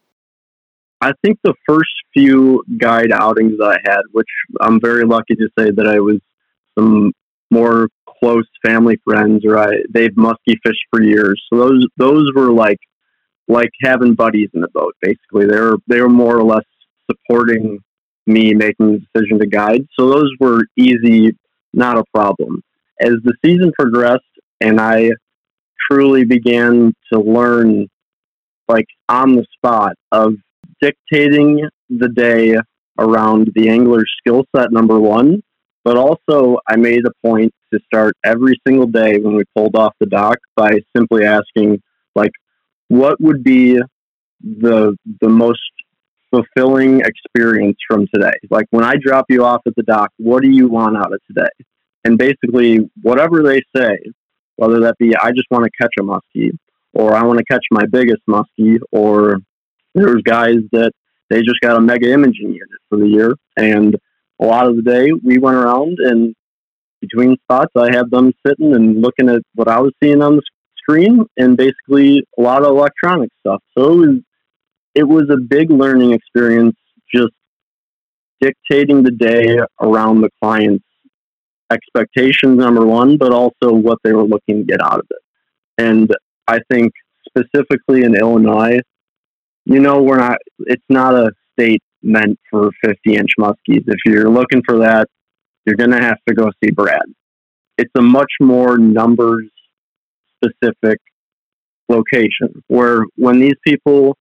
I 1.02 1.14
think 1.24 1.40
the 1.44 1.56
first 1.68 1.90
few 2.14 2.64
guide 2.78 3.12
outings 3.12 3.60
I 3.60 3.78
had, 3.84 4.02
which 4.12 4.28
I'm 4.60 4.80
very 4.80 5.04
lucky 5.04 5.36
to 5.36 5.50
say 5.58 5.72
that 5.72 5.88
I 5.88 6.00
was 6.00 6.20
some 6.78 7.12
more 7.50 7.90
close 8.06 8.46
family 8.64 9.00
friends, 9.04 9.44
or 9.44 9.58
I 9.58 9.82
they've 9.90 10.16
musky 10.16 10.60
fished 10.64 10.86
for 10.92 11.02
years. 11.02 11.42
So 11.52 11.58
those 11.58 11.88
those 11.98 12.32
were 12.36 12.52
like 12.52 12.78
like 13.52 13.70
having 13.84 14.16
buddies 14.16 14.50
in 14.54 14.62
the 14.62 14.70
boat. 14.74 14.96
Basically, 15.02 15.46
they 15.46 15.60
were 15.60 15.78
they 15.88 16.02
were 16.02 16.10
more 16.10 16.38
or 16.38 16.44
less 16.44 16.66
supporting 17.10 17.80
me 18.28 18.54
making 18.54 18.94
the 18.94 19.02
decision 19.14 19.40
to 19.40 19.48
guide. 19.48 19.86
So 20.00 20.10
those 20.10 20.32
were 20.40 20.62
easy, 20.78 21.36
not 21.74 21.98
a 21.98 22.04
problem. 22.14 22.62
As 23.02 23.16
the 23.24 23.34
season 23.44 23.72
progressed, 23.78 24.24
and 24.62 24.80
I 24.80 25.12
truly 25.90 26.24
began 26.24 26.94
to 27.12 27.20
learn, 27.20 27.88
like 28.68 28.86
on 29.10 29.36
the 29.36 29.46
spot, 29.58 29.94
of 30.12 30.36
dictating 30.82 31.68
the 31.90 32.10
day 32.10 32.56
around 33.00 33.52
the 33.56 33.70
angler's 33.70 34.12
skill 34.20 34.44
set. 34.56 34.72
Number 34.72 35.00
one, 35.00 35.42
But 35.84 35.98
also, 35.98 36.58
I 36.70 36.76
made 36.76 37.06
a 37.06 37.28
point 37.28 37.54
to 37.74 37.80
start 37.86 38.16
every 38.24 38.60
single 38.68 38.88
day 38.88 39.18
when 39.18 39.36
we 39.36 39.44
pulled 39.56 39.76
off 39.76 39.94
the 40.00 40.06
dock 40.06 40.38
by 40.56 40.80
simply 40.96 41.26
asking, 41.26 41.82
like, 42.16 42.32
what 42.92 43.22
would 43.22 43.42
be 43.42 43.80
the 44.42 44.98
the 45.22 45.30
most 45.30 45.62
fulfilling 46.30 47.00
experience 47.00 47.78
from 47.88 48.06
today? 48.14 48.38
Like 48.50 48.66
when 48.72 48.84
I 48.84 48.96
drop 49.02 49.26
you 49.30 49.46
off 49.46 49.62
at 49.66 49.74
the 49.78 49.84
dock, 49.84 50.12
what 50.18 50.44
do 50.44 50.50
you 50.50 50.68
want 50.68 50.98
out 50.98 51.14
of 51.14 51.22
today? 51.26 51.56
And 52.04 52.18
basically, 52.18 52.80
whatever 53.02 53.44
they 53.44 53.62
say, 53.74 53.98
whether 54.58 54.82
that 54.82 54.98
be 54.98 55.16
I 55.16 55.32
just 55.32 55.48
want 55.50 55.64
to 55.64 55.72
catch 55.82 55.94
a 56.00 56.04
muskie, 56.04 56.52
or 56.94 57.16
I 57.16 57.24
want 57.24 57.40
to 57.40 57.46
catch 57.46 57.64
my 57.72 57.86
biggest 57.86 58.24
muskie, 58.30 58.80
or 58.92 59.38
there's 59.96 60.22
guys 60.24 60.58
that 60.74 60.92
they 61.30 61.44
just 61.44 61.62
got 61.62 61.78
a 61.78 61.82
mega 61.82 62.12
imaging 62.12 62.52
unit 62.52 62.82
for 62.90 62.98
the 62.98 63.08
year, 63.08 63.36
and 63.56 63.96
a 64.42 64.46
lot 64.46 64.68
of 64.68 64.76
the 64.76 64.82
day 64.82 65.14
we 65.24 65.38
went 65.38 65.56
around 65.56 65.98
and 66.00 66.36
between 67.00 67.38
spots 67.44 67.72
I 67.78 67.96
had 67.96 68.12
them 68.12 68.34
sitting 68.46 68.76
and 68.76 69.02
looking 69.02 69.30
at 69.30 69.42
what 69.56 69.70
I 69.70 69.80
was 69.80 69.94
seeing 70.04 70.22
on 70.22 70.36
the 70.36 70.42
screen, 70.82 71.26
and 71.38 71.58
basically 71.58 72.24
a 72.38 72.42
lot 72.42 72.64
of 72.64 72.70
electronic 72.70 73.30
stuff. 73.40 73.62
So 73.78 73.94
it 73.94 73.98
was 73.98 74.20
it 74.96 75.04
was 75.04 75.30
a 75.30 75.38
big 75.38 75.72
learning 75.72 76.12
experience, 76.12 76.76
just 77.14 77.34
dictating 78.42 79.04
the 79.04 79.12
day 79.12 79.58
around 79.82 80.22
the 80.22 80.30
client's 80.42 80.84
expectations, 81.72 82.58
number 82.58 82.86
one, 82.86 83.18
but 83.18 83.32
also 83.32 83.72
what 83.72 84.00
they 84.04 84.12
were 84.12 84.26
looking 84.26 84.58
to 84.58 84.64
get 84.64 84.82
out 84.82 85.00
of 85.00 85.06
it. 85.10 85.22
And 85.78 86.14
I 86.48 86.60
think 86.70 86.92
specifically 87.28 88.04
in 88.04 88.16
Illinois, 88.16 88.80
you 89.66 89.80
know, 89.80 90.02
we're 90.02 90.18
not, 90.18 90.38
it's 90.60 90.84
not 90.90 91.14
a 91.14 91.32
state 91.54 91.82
meant 92.02 92.38
for 92.50 92.72
50 92.84 93.16
inch 93.16 93.32
muskies. 93.40 93.84
If 93.88 94.00
you're 94.06 94.30
looking 94.30 94.62
for 94.68 94.80
that, 94.80 95.08
you're 95.66 95.76
going 95.76 95.92
to 95.92 96.02
have 96.02 96.18
to 96.28 96.34
go 96.34 96.50
see 96.64 96.72
Brad. 96.72 97.04
It's 97.78 97.92
a 97.96 98.02
much 98.02 98.32
more 98.42 98.78
numbers 98.78 99.50
specific 100.44 101.00
location 101.90 102.64
where 102.68 103.04
when 103.16 103.40
these 103.40 103.56
people 103.66 104.18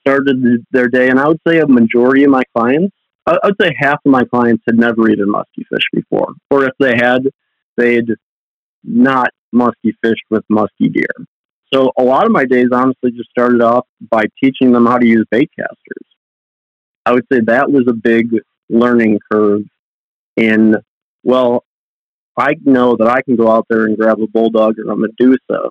started 0.00 0.64
their 0.70 0.88
day, 0.88 1.08
and 1.08 1.18
I 1.18 1.28
would 1.28 1.40
say 1.46 1.58
a 1.58 1.66
majority 1.66 2.24
of 2.24 2.30
my 2.30 2.42
clients, 2.56 2.94
I 3.26 3.38
would 3.44 3.56
say 3.60 3.74
half 3.78 4.00
of 4.04 4.12
my 4.12 4.24
clients 4.24 4.62
had 4.66 4.76
never 4.76 5.08
eaten 5.08 5.30
musky 5.30 5.64
fish 5.72 5.84
before, 5.92 6.34
or 6.50 6.64
if 6.64 6.72
they 6.78 6.94
had, 6.94 7.22
they'd 7.76 8.10
not 8.82 9.30
musky 9.50 9.96
fished 10.02 10.24
with 10.30 10.44
musky 10.50 10.90
deer. 10.90 11.06
So 11.72 11.90
a 11.98 12.02
lot 12.02 12.26
of 12.26 12.32
my 12.32 12.44
days 12.44 12.68
honestly 12.72 13.12
just 13.12 13.30
started 13.30 13.62
off 13.62 13.86
by 14.10 14.24
teaching 14.42 14.72
them 14.72 14.86
how 14.86 14.98
to 14.98 15.06
use 15.06 15.24
bait 15.30 15.50
casters. 15.58 16.06
I 17.06 17.12
would 17.12 17.24
say 17.32 17.40
that 17.46 17.70
was 17.70 17.84
a 17.88 17.94
big 17.94 18.28
learning 18.68 19.20
curve 19.30 19.62
in, 20.36 20.76
well, 21.22 21.64
I 22.36 22.54
know 22.64 22.96
that 22.96 23.08
I 23.08 23.22
can 23.22 23.36
go 23.36 23.50
out 23.50 23.66
there 23.68 23.86
and 23.86 23.96
grab 23.96 24.20
a 24.20 24.26
bulldog 24.26 24.78
or 24.78 24.90
a 24.92 24.96
Medusa, 24.96 25.70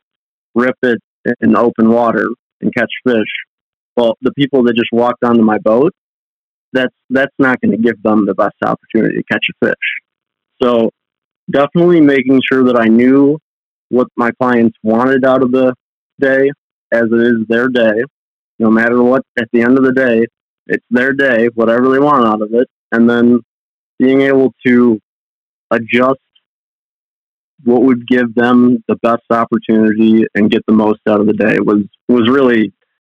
rip 0.56 0.78
it 0.84 1.00
in 1.42 1.56
open 1.56 1.90
water 1.90 2.28
and 2.62 2.74
catch 2.74 2.92
fish. 3.06 3.28
Well, 3.96 4.18
the 4.22 4.32
people 4.34 4.64
that 4.64 4.76
just 4.76 4.90
walked 4.92 5.24
onto 5.24 5.44
my 5.44 5.58
boat, 5.60 5.94
that's 6.72 6.94
that's 7.10 7.34
not 7.38 7.62
going 7.62 7.72
to 7.72 7.78
give 7.78 8.02
them 8.02 8.26
the 8.26 8.34
best 8.34 8.56
opportunity 8.66 9.18
to 9.18 9.24
catch 9.32 9.46
a 9.50 9.66
fish. 9.66 9.76
So 10.62 10.90
definitely 11.52 12.02
making 12.02 12.42
sure 12.50 12.64
that 12.66 12.80
I 12.80 12.86
knew 12.86 13.38
what 13.90 14.08
my 14.16 14.32
clients 14.42 14.78
wanted 14.84 15.26
out 15.26 15.44
of 15.44 15.52
the 15.52 15.74
day 16.20 16.50
as 16.92 17.04
it 17.12 17.20
is 17.20 17.48
their 17.48 17.68
day. 17.68 18.04
No 18.60 18.70
matter 18.70 19.02
what, 19.04 19.24
at 19.38 19.50
the 19.52 19.62
end 19.62 19.78
of 19.78 19.84
the 19.84 19.94
day, 19.94 20.26
it's 20.68 20.86
their 20.90 21.14
day, 21.14 21.50
whatever 21.54 21.90
they 21.90 22.00
want 22.00 22.26
out 22.26 22.42
of 22.42 22.54
it. 22.54 22.68
And 22.92 23.10
then 23.10 23.42
being 24.00 24.22
able 24.22 24.54
to 24.66 25.00
adjust 25.72 26.20
what 27.64 27.84
would 27.84 28.08
give 28.08 28.34
them 28.36 28.84
the 28.88 28.96
best 28.98 29.24
opportunity 29.30 30.26
and 30.36 30.52
get 30.52 30.64
the 30.68 30.74
most 30.74 31.00
out 31.08 31.20
of 31.20 31.28
the 31.28 31.34
day 31.34 31.58
was 31.60 31.84
was 32.08 32.30
really 32.30 32.74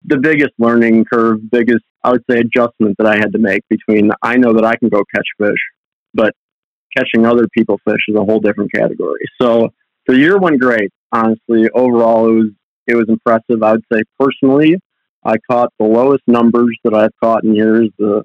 the 0.06 0.18
biggest 0.18 0.52
learning 0.58 1.04
curve, 1.10 1.38
biggest 1.50 1.84
I 2.02 2.10
would 2.12 2.24
say 2.30 2.40
adjustment 2.40 2.96
that 2.98 3.06
I 3.06 3.16
had 3.16 3.32
to 3.32 3.38
make 3.38 3.62
between 3.68 4.10
I 4.22 4.36
know 4.36 4.52
that 4.52 4.64
I 4.64 4.76
can 4.76 4.88
go 4.88 5.02
catch 5.14 5.26
fish, 5.38 5.58
but 6.12 6.34
catching 6.96 7.26
other 7.26 7.48
people 7.56 7.80
fish 7.88 8.00
is 8.08 8.16
a 8.16 8.24
whole 8.24 8.40
different 8.40 8.72
category. 8.72 9.24
So 9.40 9.70
the 10.06 10.16
year 10.16 10.38
went 10.38 10.60
great. 10.60 10.92
Honestly, 11.12 11.68
overall 11.74 12.28
it 12.28 12.34
was 12.34 12.50
it 12.86 12.94
was 12.94 13.06
impressive. 13.08 13.62
I 13.62 13.72
would 13.72 13.84
say 13.92 14.02
personally, 14.20 14.76
I 15.24 15.36
caught 15.50 15.72
the 15.78 15.86
lowest 15.86 16.22
numbers 16.26 16.78
that 16.84 16.94
I've 16.94 17.14
caught 17.22 17.44
in 17.44 17.54
years. 17.54 17.88
The 17.98 18.24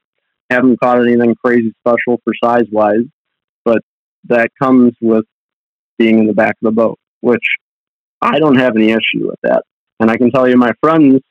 haven't 0.50 0.80
caught 0.82 1.00
anything 1.00 1.36
crazy 1.44 1.74
special 1.80 2.20
for 2.24 2.34
size 2.44 2.66
wise, 2.72 3.06
but 3.64 3.82
that 4.26 4.50
comes 4.62 4.94
with 5.00 5.26
being 6.00 6.18
in 6.18 6.26
the 6.26 6.34
back 6.34 6.56
of 6.64 6.64
the 6.64 6.72
boat, 6.72 6.98
which 7.20 7.46
I 8.22 8.40
don't 8.40 8.58
have 8.58 8.76
any 8.76 8.90
issue 8.90 9.28
with 9.28 9.40
that. 9.44 9.64
And 10.00 10.10
I 10.10 10.18
can 10.18 10.32
tell 10.32 10.48
you, 10.48 10.58
my 10.58 10.72
friends 10.82 11.22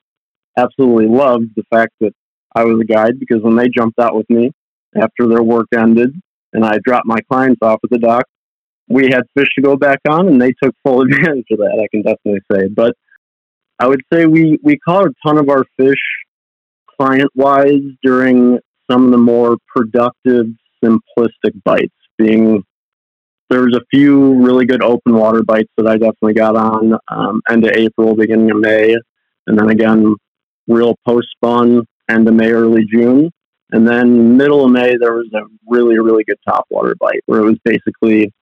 absolutely 0.57 1.07
loved 1.07 1.51
the 1.57 1.65
fact 1.73 1.93
that 2.01 2.13
I 2.55 2.65
was 2.65 2.81
a 2.81 2.85
guide 2.85 3.19
because 3.19 3.43
when 3.43 3.57
they 3.57 3.69
jumped 3.69 3.99
out 3.99 4.15
with 4.15 4.29
me 4.29 4.53
after 4.97 5.27
their 5.27 5.43
work 5.43 5.67
ended 5.77 6.15
and 6.53 6.65
I 6.65 6.79
dropped 6.85 7.07
my 7.07 7.19
clients 7.31 7.61
off 7.63 7.81
at 7.83 7.91
the 7.91 7.99
dock, 7.99 8.25
we 8.89 9.05
had 9.05 9.23
fish 9.37 9.49
to 9.57 9.63
go 9.63 9.77
back 9.77 10.01
on 10.09 10.29
and 10.29 10.41
they 10.41 10.53
took 10.63 10.75
full 10.85 11.01
advantage 11.03 11.47
of 11.51 11.59
that, 11.59 11.81
I 11.83 11.89
can 11.91 12.03
definitely 12.03 12.41
say. 12.53 12.69
But 12.69 12.95
I 13.79 13.87
would 13.87 14.03
say 14.13 14.27
we, 14.27 14.59
we 14.63 14.79
caught 14.79 15.07
a 15.07 15.13
ton 15.25 15.39
of 15.39 15.49
our 15.49 15.65
fish 15.79 16.03
client 16.99 17.31
wise 17.35 17.83
during 18.03 18.59
some 18.91 19.05
of 19.07 19.11
the 19.13 19.19
more 19.19 19.57
productive, 19.75 20.47
simplistic 20.83 21.63
bites, 21.65 21.95
being 22.17 22.65
there 23.49 23.63
was 23.63 23.75
a 23.75 23.85
few 23.91 24.35
really 24.35 24.67
good 24.67 24.83
open 24.83 25.15
water 25.15 25.43
bites 25.43 25.73
that 25.77 25.87
I 25.87 25.97
definitely 25.97 26.35
got 26.35 26.57
on 26.57 26.99
um, 27.09 27.41
end 27.49 27.65
of 27.65 27.73
April, 27.73 28.15
beginning 28.15 28.51
of 28.51 28.59
May, 28.59 28.95
and 29.47 29.59
then 29.59 29.71
again, 29.71 30.15
real 30.67 30.95
post 31.07 31.29
spawn 31.33 31.83
end 32.11 32.29
of 32.29 32.35
May, 32.35 32.53
early 32.53 32.85
June. 32.85 33.31
And 33.71 33.87
then 33.87 34.37
middle 34.37 34.65
of 34.65 34.71
May, 34.71 34.97
there 34.97 35.15
was 35.15 35.29
a 35.35 35.43
really, 35.67 35.99
really 35.99 36.25
good 36.25 36.39
top 36.47 36.67
water 36.71 36.95
bite 36.99 37.21
where 37.27 37.41
it 37.41 37.45
was 37.45 37.59
basically 37.65 38.33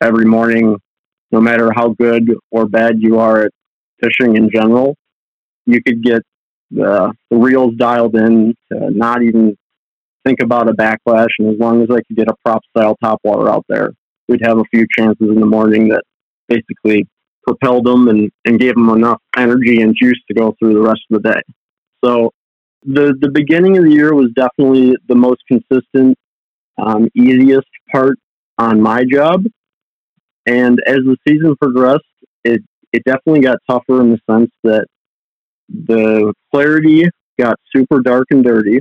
every 0.00 0.24
morning, 0.24 0.76
no 1.30 1.40
matter 1.40 1.70
how 1.74 1.90
good 1.90 2.30
or 2.50 2.66
bad 2.66 3.00
you 3.00 3.18
are 3.18 3.42
at 3.42 3.52
fishing 4.02 4.36
in 4.36 4.50
general, 4.50 4.96
you 5.66 5.82
could 5.82 6.02
get 6.02 6.22
the, 6.70 7.12
the 7.30 7.36
reels 7.36 7.74
dialed 7.76 8.16
in 8.16 8.54
to 8.72 8.90
not 8.90 9.22
even 9.22 9.56
think 10.24 10.40
about 10.40 10.68
a 10.68 10.72
backlash. 10.72 11.28
And 11.38 11.52
as 11.52 11.58
long 11.58 11.82
as 11.82 11.88
I 11.90 12.00
could 12.02 12.16
get 12.16 12.28
a 12.28 12.34
prop 12.44 12.62
style 12.70 12.96
top 13.02 13.20
water 13.22 13.50
out 13.50 13.64
there, 13.68 13.92
we'd 14.30 14.46
have 14.46 14.58
a 14.58 14.64
few 14.72 14.86
chances 14.96 15.28
in 15.28 15.40
the 15.40 15.46
morning 15.46 15.88
that 15.88 16.02
basically 16.48 17.06
propelled 17.42 17.84
them 17.84 18.08
and, 18.08 18.30
and 18.44 18.60
gave 18.60 18.74
them 18.74 18.88
enough 18.90 19.20
energy 19.36 19.82
and 19.82 19.94
juice 20.00 20.20
to 20.28 20.34
go 20.34 20.54
through 20.58 20.74
the 20.74 20.80
rest 20.80 21.00
of 21.10 21.22
the 21.22 21.32
day. 21.32 21.40
So 22.04 22.30
the 22.84 23.14
the 23.20 23.30
beginning 23.30 23.76
of 23.76 23.84
the 23.84 23.90
year 23.90 24.14
was 24.14 24.30
definitely 24.34 24.96
the 25.08 25.14
most 25.14 25.42
consistent, 25.48 26.16
um, 26.80 27.08
easiest 27.14 27.68
part 27.92 28.16
on 28.58 28.80
my 28.80 29.04
job. 29.10 29.44
And 30.46 30.80
as 30.86 30.98
the 30.98 31.16
season 31.26 31.56
progressed, 31.60 32.04
it 32.44 32.62
it 32.92 33.02
definitely 33.04 33.40
got 33.40 33.58
tougher 33.68 34.00
in 34.00 34.12
the 34.12 34.18
sense 34.30 34.50
that 34.64 34.86
the 35.68 36.32
clarity 36.52 37.04
got 37.38 37.56
super 37.74 38.00
dark 38.00 38.26
and 38.30 38.42
dirty, 38.42 38.80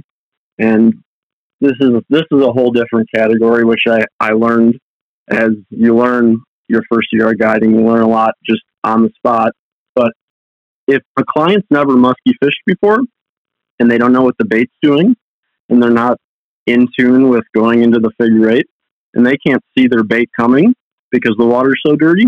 and 0.57 0.93
this 1.59 1.73
is 1.81 1.91
this 2.09 2.23
is 2.31 2.41
a 2.41 2.51
whole 2.51 2.71
different 2.71 3.09
category, 3.13 3.65
which 3.65 3.83
I 3.87 4.05
I 4.19 4.31
learned 4.31 4.79
as 5.29 5.51
you 5.69 5.95
learn 5.95 6.41
your 6.67 6.83
first 6.91 7.07
year 7.11 7.29
of 7.29 7.39
guiding, 7.39 7.75
you 7.75 7.85
learn 7.85 8.01
a 8.01 8.07
lot 8.07 8.35
just 8.45 8.63
on 8.83 9.03
the 9.03 9.09
spot. 9.15 9.53
But 9.95 10.11
if 10.87 11.01
a 11.17 11.23
client's 11.23 11.67
never 11.69 11.95
musky 11.95 12.33
fished 12.41 12.61
before 12.65 12.99
and 13.79 13.89
they 13.89 13.97
don't 13.97 14.13
know 14.13 14.23
what 14.23 14.37
the 14.37 14.45
bait's 14.45 14.73
doing 14.81 15.15
and 15.69 15.81
they're 15.81 15.89
not 15.89 16.17
in 16.65 16.87
tune 16.97 17.29
with 17.29 17.43
going 17.55 17.83
into 17.83 17.99
the 17.99 18.11
figure 18.19 18.49
eight 18.49 18.67
and 19.13 19.25
they 19.25 19.37
can't 19.37 19.63
see 19.77 19.87
their 19.87 20.03
bait 20.03 20.29
coming 20.39 20.73
because 21.11 21.35
the 21.37 21.45
water's 21.45 21.81
so 21.85 21.95
dirty, 21.95 22.27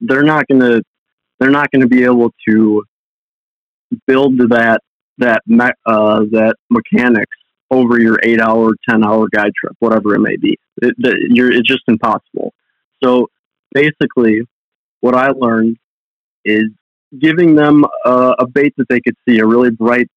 they're 0.00 0.22
not 0.22 0.46
gonna 0.50 0.80
they're 1.38 1.50
not 1.50 1.70
gonna 1.70 1.86
be 1.86 2.04
able 2.04 2.32
to 2.48 2.82
build 4.06 4.38
that 4.38 4.80
that 5.18 5.42
uh, 5.86 6.20
that 6.30 6.54
mechanics 6.70 7.36
over 7.70 8.00
your 8.00 8.18
eight 8.22 8.40
hour, 8.40 8.72
10 8.88 9.04
hour 9.04 9.28
guide 9.28 9.52
trip, 9.58 9.74
whatever 9.78 10.14
it 10.14 10.20
may 10.20 10.36
be. 10.36 10.58
It, 10.82 10.94
it's 10.98 11.68
just 11.68 11.82
impossible. 11.88 12.52
So 13.02 13.28
basically, 13.72 14.42
what 15.00 15.14
I 15.14 15.28
learned 15.28 15.76
is 16.44 16.68
giving 17.18 17.54
them 17.54 17.84
a, 18.04 18.34
a 18.38 18.46
bait 18.46 18.74
that 18.76 18.88
they 18.88 19.00
could 19.00 19.16
see, 19.28 19.38
a 19.38 19.46
really 19.46 19.70
bright 19.70 20.08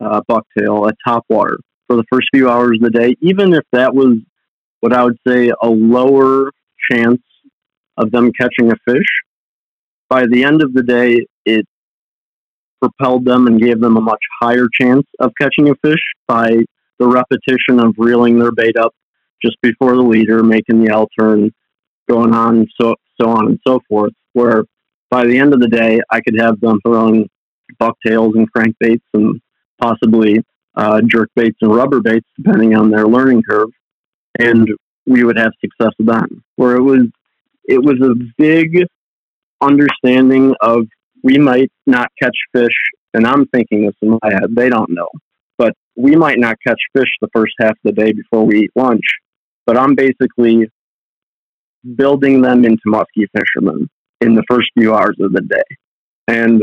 uh, 0.00 0.20
bucktail, 0.28 0.90
a 0.90 0.94
top 1.06 1.24
water 1.28 1.58
for 1.86 1.96
the 1.96 2.04
first 2.10 2.28
few 2.34 2.48
hours 2.48 2.78
of 2.80 2.92
the 2.92 2.98
day, 2.98 3.14
even 3.20 3.52
if 3.54 3.64
that 3.72 3.94
was 3.94 4.18
what 4.80 4.92
I 4.92 5.04
would 5.04 5.18
say 5.26 5.50
a 5.62 5.68
lower 5.68 6.50
chance 6.90 7.22
of 7.96 8.10
them 8.10 8.30
catching 8.38 8.70
a 8.70 8.76
fish. 8.86 9.06
By 10.08 10.26
the 10.26 10.44
end 10.44 10.62
of 10.62 10.72
the 10.72 10.82
day, 10.82 11.26
it 11.44 11.66
propelled 12.80 13.24
them 13.24 13.46
and 13.46 13.60
gave 13.60 13.80
them 13.80 13.96
a 13.96 14.00
much 14.00 14.22
higher 14.40 14.68
chance 14.72 15.04
of 15.18 15.32
catching 15.40 15.68
a 15.68 15.74
fish 15.76 16.00
by 16.28 16.64
the 16.98 17.06
repetition 17.06 17.80
of 17.80 17.94
reeling 17.98 18.38
their 18.38 18.52
bait 18.52 18.76
up 18.76 18.94
just 19.42 19.56
before 19.62 19.94
the 19.94 20.02
leader, 20.02 20.42
making 20.42 20.84
the 20.84 20.92
L 20.92 21.08
turn, 21.18 21.52
going 22.08 22.34
on, 22.34 22.66
so 22.80 22.94
so 23.20 23.28
on 23.28 23.46
and 23.46 23.60
so 23.66 23.80
forth. 23.88 24.12
Where 24.32 24.64
by 25.10 25.26
the 25.26 25.38
end 25.38 25.54
of 25.54 25.60
the 25.60 25.68
day, 25.68 26.00
I 26.10 26.20
could 26.20 26.38
have 26.38 26.60
them 26.60 26.80
throwing 26.86 27.28
bucktails 27.78 28.34
and 28.34 28.50
crankbaits 28.52 29.02
and 29.14 29.40
possibly 29.80 30.42
uh, 30.74 31.00
jerk 31.06 31.30
baits 31.34 31.58
and 31.60 31.74
rubber 31.74 32.00
baits, 32.00 32.26
depending 32.36 32.76
on 32.76 32.90
their 32.90 33.06
learning 33.06 33.42
curve, 33.48 33.68
and 34.38 34.68
we 35.06 35.24
would 35.24 35.38
have 35.38 35.52
success 35.60 35.92
with 35.98 36.08
them. 36.08 36.44
Where 36.56 36.76
it 36.76 36.82
was, 36.82 37.06
it 37.64 37.82
was 37.82 38.00
a 38.00 38.14
big 38.36 38.84
understanding 39.60 40.54
of 40.60 40.86
we 41.22 41.38
might 41.38 41.70
not 41.86 42.10
catch 42.20 42.36
fish, 42.52 42.74
and 43.14 43.26
I'm 43.26 43.46
thinking 43.46 43.86
this 43.86 43.94
in 44.02 44.18
my 44.22 44.30
head. 44.30 44.54
They 44.54 44.68
don't 44.68 44.90
know, 44.90 45.08
we 45.98 46.14
might 46.14 46.38
not 46.38 46.56
catch 46.64 46.80
fish 46.96 47.08
the 47.20 47.28
first 47.34 47.54
half 47.60 47.72
of 47.72 47.78
the 47.82 47.92
day 47.92 48.12
before 48.12 48.46
we 48.46 48.60
eat 48.60 48.70
lunch. 48.76 49.02
But 49.66 49.76
I'm 49.76 49.96
basically 49.96 50.68
building 51.96 52.40
them 52.40 52.64
into 52.64 52.82
muskie 52.86 53.26
fishermen 53.36 53.90
in 54.20 54.34
the 54.34 54.44
first 54.48 54.68
few 54.78 54.94
hours 54.94 55.16
of 55.20 55.32
the 55.32 55.42
day, 55.42 55.76
and 56.28 56.62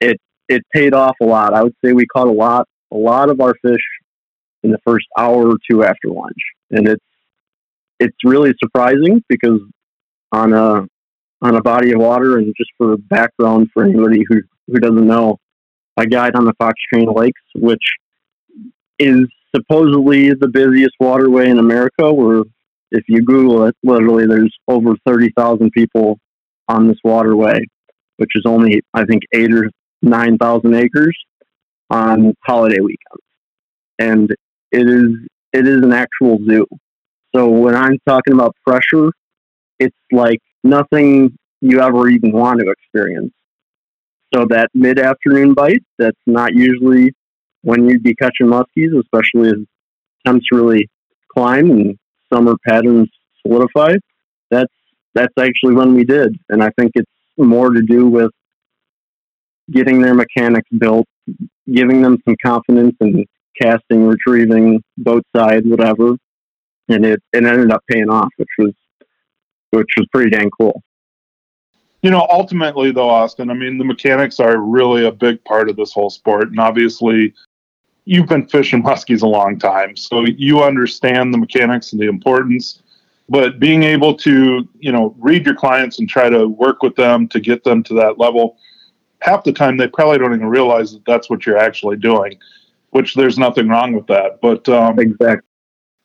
it 0.00 0.20
it 0.48 0.62
paid 0.74 0.92
off 0.92 1.16
a 1.22 1.24
lot. 1.24 1.54
I 1.54 1.62
would 1.62 1.74
say 1.84 1.92
we 1.92 2.04
caught 2.06 2.26
a 2.26 2.32
lot 2.32 2.68
a 2.92 2.96
lot 2.96 3.30
of 3.30 3.40
our 3.40 3.54
fish 3.62 3.80
in 4.64 4.70
the 4.70 4.78
first 4.84 5.06
hour 5.16 5.48
or 5.48 5.56
two 5.70 5.84
after 5.84 6.08
lunch, 6.08 6.36
and 6.70 6.88
it's 6.88 7.04
it's 8.00 8.16
really 8.24 8.52
surprising 8.62 9.22
because 9.28 9.60
on 10.32 10.52
a 10.52 10.86
on 11.40 11.56
a 11.56 11.62
body 11.62 11.92
of 11.92 12.00
water 12.00 12.38
and 12.38 12.52
just 12.58 12.70
for 12.76 12.96
background 12.96 13.68
for 13.72 13.84
anybody 13.84 14.24
who 14.28 14.40
who 14.66 14.78
doesn't 14.80 15.06
know, 15.06 15.38
I 15.96 16.06
guide 16.06 16.34
on 16.34 16.44
the 16.44 16.54
Fox 16.58 16.74
Chain 16.92 17.06
Lakes, 17.06 17.40
which 17.54 17.82
is 19.02 19.26
supposedly 19.54 20.30
the 20.32 20.48
busiest 20.48 20.94
waterway 21.00 21.48
in 21.50 21.58
America. 21.58 22.12
Where 22.12 22.42
if 22.90 23.04
you 23.08 23.22
Google 23.22 23.64
it, 23.66 23.76
literally 23.82 24.26
there's 24.26 24.54
over 24.68 24.94
thirty 25.06 25.30
thousand 25.36 25.70
people 25.72 26.18
on 26.68 26.88
this 26.88 26.98
waterway, 27.04 27.60
which 28.16 28.30
is 28.34 28.44
only 28.46 28.80
I 28.94 29.04
think 29.04 29.22
eight 29.32 29.52
or 29.52 29.70
nine 30.02 30.38
thousand 30.38 30.74
acres 30.74 31.16
on 31.90 32.34
holiday 32.44 32.80
weekends, 32.80 33.24
and 33.98 34.30
it 34.70 34.88
is 34.88 35.10
it 35.52 35.66
is 35.66 35.82
an 35.82 35.92
actual 35.92 36.38
zoo. 36.48 36.66
So 37.34 37.48
when 37.48 37.74
I'm 37.74 37.98
talking 38.06 38.34
about 38.34 38.54
pressure, 38.66 39.10
it's 39.78 39.96
like 40.10 40.40
nothing 40.64 41.36
you 41.60 41.80
ever 41.80 42.08
even 42.08 42.32
want 42.32 42.60
to 42.60 42.70
experience. 42.70 43.32
So 44.34 44.46
that 44.48 44.68
mid 44.74 44.98
afternoon 44.98 45.54
bite, 45.54 45.82
that's 45.98 46.18
not 46.26 46.54
usually 46.54 47.12
when 47.62 47.88
you'd 47.88 48.02
be 48.02 48.14
catching 48.14 48.46
muskies, 48.46 48.98
especially 48.98 49.50
as 49.50 49.66
temps 50.26 50.46
really 50.52 50.88
climb 51.32 51.70
and 51.70 51.98
summer 52.32 52.54
patterns 52.66 53.08
solidify. 53.44 53.94
That's 54.50 54.72
that's 55.14 55.34
actually 55.38 55.74
when 55.74 55.94
we 55.94 56.04
did, 56.04 56.36
and 56.48 56.62
I 56.62 56.70
think 56.78 56.92
it's 56.94 57.10
more 57.36 57.70
to 57.70 57.82
do 57.82 58.06
with 58.06 58.30
getting 59.70 60.00
their 60.00 60.14
mechanics 60.14 60.68
built, 60.78 61.06
giving 61.72 62.02
them 62.02 62.18
some 62.24 62.36
confidence 62.44 62.96
in 63.00 63.24
casting, 63.60 64.06
retrieving, 64.06 64.82
boat 64.98 65.22
side, 65.36 65.66
whatever, 65.66 66.16
and 66.88 67.04
it, 67.04 67.22
it 67.32 67.44
ended 67.44 67.70
up 67.70 67.82
paying 67.90 68.10
off, 68.10 68.30
which 68.36 68.48
was 68.58 68.72
which 69.70 69.88
was 69.96 70.06
pretty 70.12 70.30
dang 70.30 70.50
cool. 70.50 70.82
You 72.02 72.10
know, 72.10 72.26
ultimately 72.30 72.90
though, 72.90 73.08
Austin, 73.08 73.50
I 73.50 73.54
mean 73.54 73.78
the 73.78 73.84
mechanics 73.84 74.40
are 74.40 74.58
really 74.58 75.06
a 75.06 75.12
big 75.12 75.42
part 75.44 75.70
of 75.70 75.76
this 75.76 75.92
whole 75.92 76.10
sport. 76.10 76.48
And 76.48 76.58
obviously 76.58 77.32
you've 78.04 78.28
been 78.28 78.46
fishing 78.46 78.82
muskies 78.82 79.22
a 79.22 79.26
long 79.26 79.58
time. 79.58 79.96
So 79.96 80.24
you 80.26 80.62
understand 80.62 81.32
the 81.32 81.38
mechanics 81.38 81.92
and 81.92 82.00
the 82.00 82.08
importance. 82.08 82.82
But 83.28 83.58
being 83.58 83.82
able 83.82 84.14
to, 84.16 84.68
you 84.78 84.92
know, 84.92 85.14
read 85.18 85.46
your 85.46 85.54
clients 85.54 85.98
and 85.98 86.08
try 86.08 86.28
to 86.28 86.48
work 86.48 86.82
with 86.82 86.96
them 86.96 87.28
to 87.28 87.40
get 87.40 87.64
them 87.64 87.82
to 87.84 87.94
that 87.94 88.18
level, 88.18 88.58
half 89.20 89.44
the 89.44 89.52
time 89.52 89.76
they 89.76 89.88
probably 89.88 90.18
don't 90.18 90.34
even 90.34 90.48
realize 90.48 90.92
that 90.92 91.04
that's 91.06 91.30
what 91.30 91.46
you're 91.46 91.56
actually 91.56 91.96
doing, 91.96 92.38
which 92.90 93.14
there's 93.14 93.38
nothing 93.38 93.68
wrong 93.68 93.92
with 93.92 94.06
that. 94.08 94.40
But 94.42 94.68
um, 94.68 94.98
exactly 94.98 95.46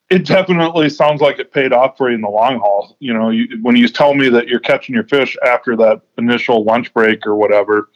it 0.09 0.25
definitely 0.25 0.89
sounds 0.89 1.21
like 1.21 1.39
it 1.39 1.51
paid 1.51 1.73
off 1.73 1.97
for 1.97 2.09
you 2.09 2.15
in 2.15 2.21
the 2.21 2.29
long 2.29 2.59
haul. 2.59 2.95
You 2.99 3.13
know, 3.13 3.29
you, 3.29 3.59
when 3.61 3.75
you 3.75 3.87
tell 3.87 4.13
me 4.13 4.29
that 4.29 4.47
you're 4.47 4.59
catching 4.59 4.95
your 4.95 5.03
fish 5.03 5.35
after 5.45 5.75
that 5.77 6.01
initial 6.17 6.63
lunch 6.63 6.93
break 6.93 7.27
or 7.27 7.35
whatever, 7.35 7.89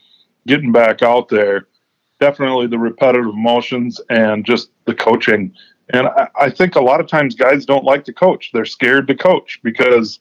getting 0.46 0.72
back 0.72 1.02
out 1.02 1.28
there, 1.28 1.68
definitely 2.22 2.68
the 2.68 2.78
repetitive 2.78 3.34
motions 3.34 4.00
and 4.08 4.44
just 4.44 4.70
the 4.84 4.94
coaching. 4.94 5.52
And 5.92 6.06
I, 6.06 6.28
I 6.40 6.50
think 6.50 6.76
a 6.76 6.80
lot 6.80 7.00
of 7.00 7.06
times 7.06 7.34
guys 7.34 7.66
don't 7.66 7.84
like 7.84 8.04
to 8.04 8.12
coach. 8.12 8.50
They're 8.52 8.64
scared 8.64 9.08
to 9.08 9.14
coach 9.14 9.60
because 9.62 10.20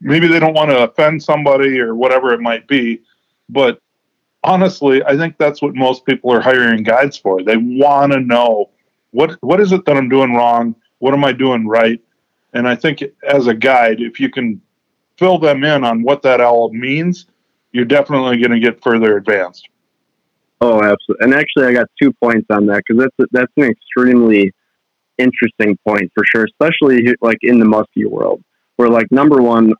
maybe 0.00 0.26
they 0.26 0.38
don't 0.38 0.54
want 0.54 0.70
to 0.70 0.84
offend 0.84 1.22
somebody 1.22 1.80
or 1.80 1.94
whatever 1.94 2.32
it 2.34 2.40
might 2.40 2.68
be. 2.68 3.00
But 3.48 3.80
honestly, 4.42 5.02
I 5.04 5.16
think 5.16 5.38
that's 5.38 5.62
what 5.62 5.74
most 5.74 6.04
people 6.04 6.30
are 6.30 6.40
hiring 6.40 6.82
guides 6.82 7.16
for. 7.16 7.42
They 7.42 7.56
want 7.56 8.12
to 8.12 8.20
know 8.20 8.70
what 9.12 9.38
what 9.40 9.60
is 9.60 9.72
it 9.72 9.84
that 9.86 9.96
I'm 9.96 10.08
doing 10.08 10.34
wrong 10.34 10.76
what 11.04 11.12
am 11.12 11.22
I 11.22 11.32
doing 11.32 11.66
right? 11.66 12.00
And 12.54 12.66
I 12.66 12.74
think 12.76 13.04
as 13.28 13.46
a 13.46 13.52
guide, 13.52 14.00
if 14.00 14.18
you 14.18 14.30
can 14.30 14.60
fill 15.18 15.38
them 15.38 15.62
in 15.62 15.84
on 15.84 16.02
what 16.02 16.22
that 16.22 16.40
all 16.40 16.72
means, 16.72 17.26
you're 17.72 17.84
definitely 17.84 18.38
going 18.38 18.52
to 18.52 18.58
get 18.58 18.82
further 18.82 19.18
advanced. 19.18 19.68
Oh, 20.60 20.76
absolutely. 20.76 21.16
And 21.20 21.34
actually, 21.34 21.66
I 21.66 21.72
got 21.72 21.88
two 22.00 22.12
points 22.22 22.46
on 22.50 22.66
that 22.66 22.82
because 22.86 23.04
that's 23.18 23.30
that's 23.32 23.52
an 23.56 23.64
extremely 23.64 24.52
interesting 25.18 25.76
point 25.86 26.10
for 26.14 26.24
sure, 26.32 26.44
especially 26.44 27.14
like 27.20 27.38
in 27.42 27.58
the 27.58 27.66
muskie 27.66 28.08
world, 28.08 28.42
where 28.76 28.88
like 28.88 29.06
number 29.10 29.42
one, 29.42 29.74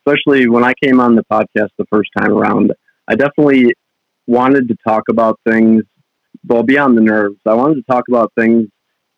especially 0.00 0.48
when 0.48 0.64
I 0.64 0.72
came 0.82 1.00
on 1.00 1.14
the 1.14 1.24
podcast 1.30 1.68
the 1.78 1.86
first 1.92 2.10
time 2.16 2.32
around, 2.32 2.72
I 3.08 3.14
definitely 3.14 3.74
wanted 4.26 4.68
to 4.68 4.76
talk 4.86 5.02
about 5.10 5.38
things 5.46 5.82
well 6.46 6.62
beyond 6.62 6.96
the 6.96 7.02
nerves. 7.02 7.36
I 7.46 7.54
wanted 7.54 7.74
to 7.76 7.82
talk 7.82 8.04
about 8.08 8.32
things 8.36 8.68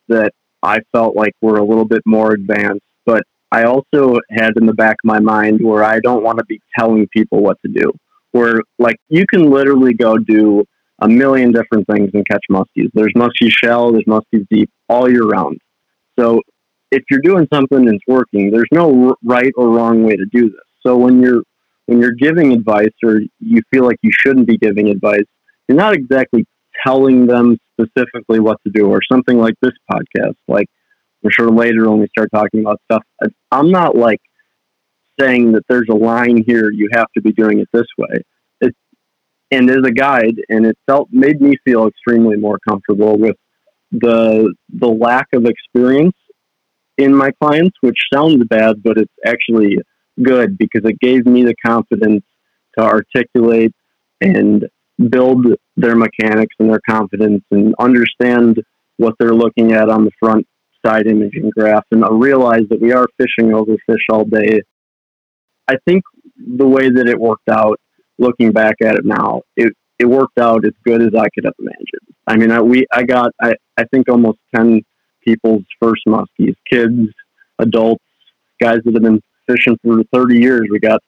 that 0.07 0.31
I 0.61 0.79
felt 0.91 1.15
like 1.15 1.33
were 1.41 1.57
a 1.57 1.65
little 1.65 1.85
bit 1.85 2.01
more 2.05 2.33
advanced. 2.33 2.85
But 3.05 3.23
I 3.51 3.63
also 3.63 4.19
had 4.31 4.51
in 4.57 4.65
the 4.65 4.73
back 4.73 4.95
of 5.03 5.07
my 5.07 5.19
mind 5.19 5.61
where 5.61 5.83
I 5.83 5.99
don't 5.99 6.23
want 6.23 6.39
to 6.39 6.45
be 6.45 6.59
telling 6.77 7.07
people 7.07 7.41
what 7.41 7.57
to 7.65 7.71
do. 7.71 7.91
Where 8.31 8.61
like 8.79 8.97
you 9.07 9.25
can 9.27 9.49
literally 9.49 9.93
go 9.93 10.17
do 10.17 10.65
a 10.99 11.07
million 11.07 11.51
different 11.51 11.87
things 11.87 12.11
and 12.13 12.25
catch 12.27 12.43
muskies. 12.49 12.89
There's 12.93 13.13
muskie 13.15 13.49
shell, 13.49 13.91
there's 13.91 14.05
muskies 14.05 14.45
deep 14.49 14.69
all 14.87 15.09
year 15.09 15.23
round. 15.23 15.59
So 16.17 16.41
if 16.91 17.03
you're 17.09 17.21
doing 17.21 17.47
something 17.51 17.85
that's 17.85 17.97
working, 18.07 18.51
there's 18.51 18.69
no 18.71 19.15
right 19.23 19.51
or 19.57 19.69
wrong 19.69 20.03
way 20.03 20.15
to 20.15 20.25
do 20.31 20.49
this. 20.49 20.59
So 20.85 20.97
when 20.97 21.21
you're 21.21 21.43
when 21.87 21.99
you're 21.99 22.13
giving 22.13 22.51
advice 22.51 22.93
or 23.03 23.21
you 23.39 23.61
feel 23.71 23.85
like 23.85 23.97
you 24.01 24.11
shouldn't 24.11 24.47
be 24.47 24.57
giving 24.57 24.89
advice, 24.89 25.25
you're 25.67 25.77
not 25.77 25.93
exactly 25.93 26.45
telling 26.85 27.27
them 27.27 27.57
specifically 27.79 28.39
what 28.39 28.57
to 28.65 28.71
do, 28.73 28.87
or 28.87 29.01
something 29.11 29.37
like 29.37 29.55
this 29.61 29.73
podcast. 29.91 30.35
Like, 30.47 30.67
I'm 31.23 31.31
sure 31.31 31.49
later 31.49 31.89
when 31.89 31.99
we 31.99 32.07
start 32.07 32.29
talking 32.33 32.61
about 32.61 32.79
stuff, 32.91 33.03
I'm 33.51 33.71
not 33.71 33.95
like 33.95 34.19
saying 35.19 35.53
that 35.53 35.63
there's 35.69 35.87
a 35.89 35.95
line 35.95 36.43
here, 36.45 36.71
you 36.71 36.89
have 36.93 37.07
to 37.15 37.21
be 37.21 37.31
doing 37.31 37.59
it 37.59 37.69
this 37.71 37.85
way. 37.97 38.17
And 39.51 39.69
as 39.69 39.83
a 39.85 39.91
guide, 39.91 40.35
and 40.49 40.65
it 40.65 40.77
felt 40.87 41.09
made 41.11 41.39
me 41.39 41.55
feel 41.63 41.87
extremely 41.87 42.35
more 42.35 42.57
comfortable 42.67 43.17
with 43.17 43.35
the 43.91 44.53
the 44.69 44.87
lack 44.87 45.27
of 45.33 45.45
experience 45.45 46.15
in 46.97 47.13
my 47.15 47.31
clients, 47.41 47.77
which 47.81 47.97
sounds 48.13 48.43
bad, 48.49 48.81
but 48.83 48.97
it's 48.97 49.13
actually 49.25 49.77
good 50.21 50.57
because 50.57 50.81
it 50.85 50.99
gave 50.99 51.25
me 51.25 51.43
the 51.43 51.55
confidence 51.65 52.23
to 52.77 52.83
articulate 52.83 53.73
and 54.21 54.65
build 55.09 55.45
their 55.75 55.95
mechanics 55.95 56.55
and 56.59 56.69
their 56.69 56.81
confidence 56.89 57.43
and 57.51 57.75
understand 57.79 58.61
what 58.97 59.13
they're 59.19 59.33
looking 59.33 59.73
at 59.73 59.89
on 59.89 60.05
the 60.05 60.11
front 60.19 60.47
side 60.85 61.07
imaging 61.07 61.49
graph 61.49 61.83
and 61.91 62.05
I 62.05 62.09
realize 62.11 62.61
that 62.69 62.79
we 62.79 62.93
are 62.93 63.07
fishing 63.17 63.53
over 63.53 63.75
fish 63.85 64.05
all 64.09 64.23
day. 64.23 64.61
I 65.67 65.75
think 65.87 66.03
the 66.37 66.67
way 66.67 66.89
that 66.89 67.07
it 67.07 67.19
worked 67.19 67.49
out, 67.49 67.79
looking 68.17 68.51
back 68.51 68.75
at 68.81 68.95
it 68.95 69.05
now, 69.05 69.41
it, 69.55 69.73
it 69.99 70.05
worked 70.05 70.39
out 70.39 70.65
as 70.65 70.73
good 70.83 71.01
as 71.01 71.13
I 71.15 71.27
could 71.33 71.45
have 71.45 71.53
imagined. 71.59 72.15
I 72.27 72.37
mean, 72.37 72.51
I, 72.51 72.61
we 72.61 72.85
I 72.91 73.03
got 73.03 73.31
I, 73.41 73.53
I 73.77 73.85
think 73.85 74.09
almost 74.09 74.39
ten 74.55 74.81
people's 75.23 75.63
first 75.81 76.03
muskies, 76.07 76.55
kids, 76.69 77.09
adults, 77.59 78.03
guys 78.61 78.79
that 78.85 78.93
have 78.93 79.03
been 79.03 79.21
fishing 79.47 79.77
for 79.83 80.03
thirty 80.13 80.39
years. 80.39 80.67
We 80.69 80.79
got 80.79 81.01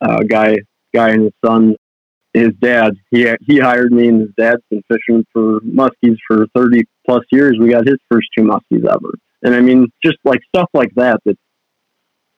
a 0.00 0.24
guy 0.24 0.58
guy 0.94 1.10
and 1.10 1.24
his 1.24 1.32
son 1.44 1.76
his 2.32 2.50
dad. 2.60 2.94
He 3.10 3.28
he 3.42 3.58
hired 3.58 3.92
me, 3.92 4.08
and 4.08 4.20
his 4.20 4.30
dad's 4.38 4.62
been 4.70 4.82
fishing 4.88 5.24
for 5.32 5.60
muskies 5.60 6.16
for 6.26 6.46
thirty 6.54 6.84
plus 7.06 7.24
years. 7.30 7.56
We 7.60 7.70
got 7.70 7.86
his 7.86 7.98
first 8.10 8.28
two 8.36 8.44
muskies 8.44 8.88
ever, 8.88 9.14
and 9.42 9.54
I 9.54 9.60
mean, 9.60 9.88
just 10.04 10.18
like 10.24 10.40
stuff 10.54 10.68
like 10.72 10.92
that. 10.96 11.20
That 11.24 11.36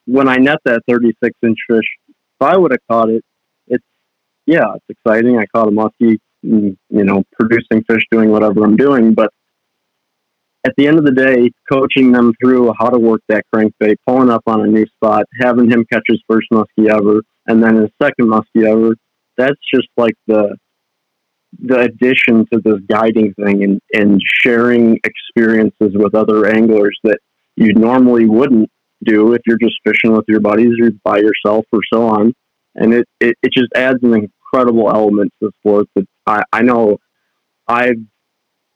when 0.06 0.28
I 0.28 0.36
net 0.36 0.58
that 0.64 0.82
thirty 0.88 1.12
six 1.22 1.36
inch 1.42 1.58
fish, 1.68 1.86
if 2.08 2.16
I 2.40 2.56
would 2.56 2.72
have 2.72 2.80
caught 2.90 3.10
it, 3.10 3.24
yeah, 4.46 4.74
it's 4.74 4.98
exciting. 4.98 5.38
I 5.38 5.46
caught 5.54 5.68
a 5.68 5.70
muskie, 5.70 6.18
mm, 6.44 6.76
you 6.90 7.04
know, 7.04 7.22
producing 7.38 7.84
fish, 7.84 8.04
doing 8.10 8.30
whatever 8.30 8.64
I'm 8.64 8.76
doing, 8.76 9.14
but 9.14 9.32
at 10.64 10.74
the 10.76 10.86
end 10.86 10.98
of 10.98 11.04
the 11.04 11.12
day, 11.12 11.50
coaching 11.70 12.12
them 12.12 12.32
through 12.40 12.72
how 12.78 12.88
to 12.88 12.98
work 12.98 13.20
that 13.28 13.44
crankbait, 13.54 13.96
pulling 14.06 14.30
up 14.30 14.42
on 14.46 14.60
a 14.60 14.66
new 14.66 14.86
spot, 14.86 15.24
having 15.40 15.68
him 15.70 15.84
catch 15.92 16.04
his 16.06 16.22
first 16.28 16.46
muskie 16.52 16.88
ever, 16.88 17.22
and 17.46 17.62
then 17.62 17.76
his 17.76 17.90
second 18.00 18.28
muskie 18.28 18.66
ever, 18.66 18.94
that's 19.36 19.58
just 19.72 19.88
like 19.96 20.14
the 20.26 20.56
the 21.60 21.80
addition 21.80 22.46
to 22.50 22.60
this 22.64 22.80
guiding 22.88 23.34
thing 23.34 23.62
and, 23.62 23.80
and 23.92 24.20
sharing 24.42 24.98
experiences 25.04 25.92
with 25.94 26.14
other 26.14 26.46
anglers 26.46 26.98
that 27.04 27.18
you 27.56 27.74
normally 27.74 28.24
wouldn't 28.24 28.70
do 29.04 29.34
if 29.34 29.42
you're 29.46 29.58
just 29.58 29.76
fishing 29.84 30.12
with 30.12 30.24
your 30.28 30.40
buddies 30.40 30.72
or 30.80 30.90
by 31.04 31.18
yourself 31.18 31.66
or 31.70 31.80
so 31.92 32.06
on. 32.06 32.32
And 32.74 32.94
it, 32.94 33.08
it, 33.20 33.36
it 33.42 33.52
just 33.52 33.72
adds 33.74 33.98
an 34.02 34.14
incredible 34.14 34.90
element 34.90 35.32
to 35.40 35.48
the 35.48 35.52
sport 35.60 35.86
that 35.94 36.06
I, 36.26 36.42
I 36.52 36.62
know 36.62 36.98
I've 37.68 37.98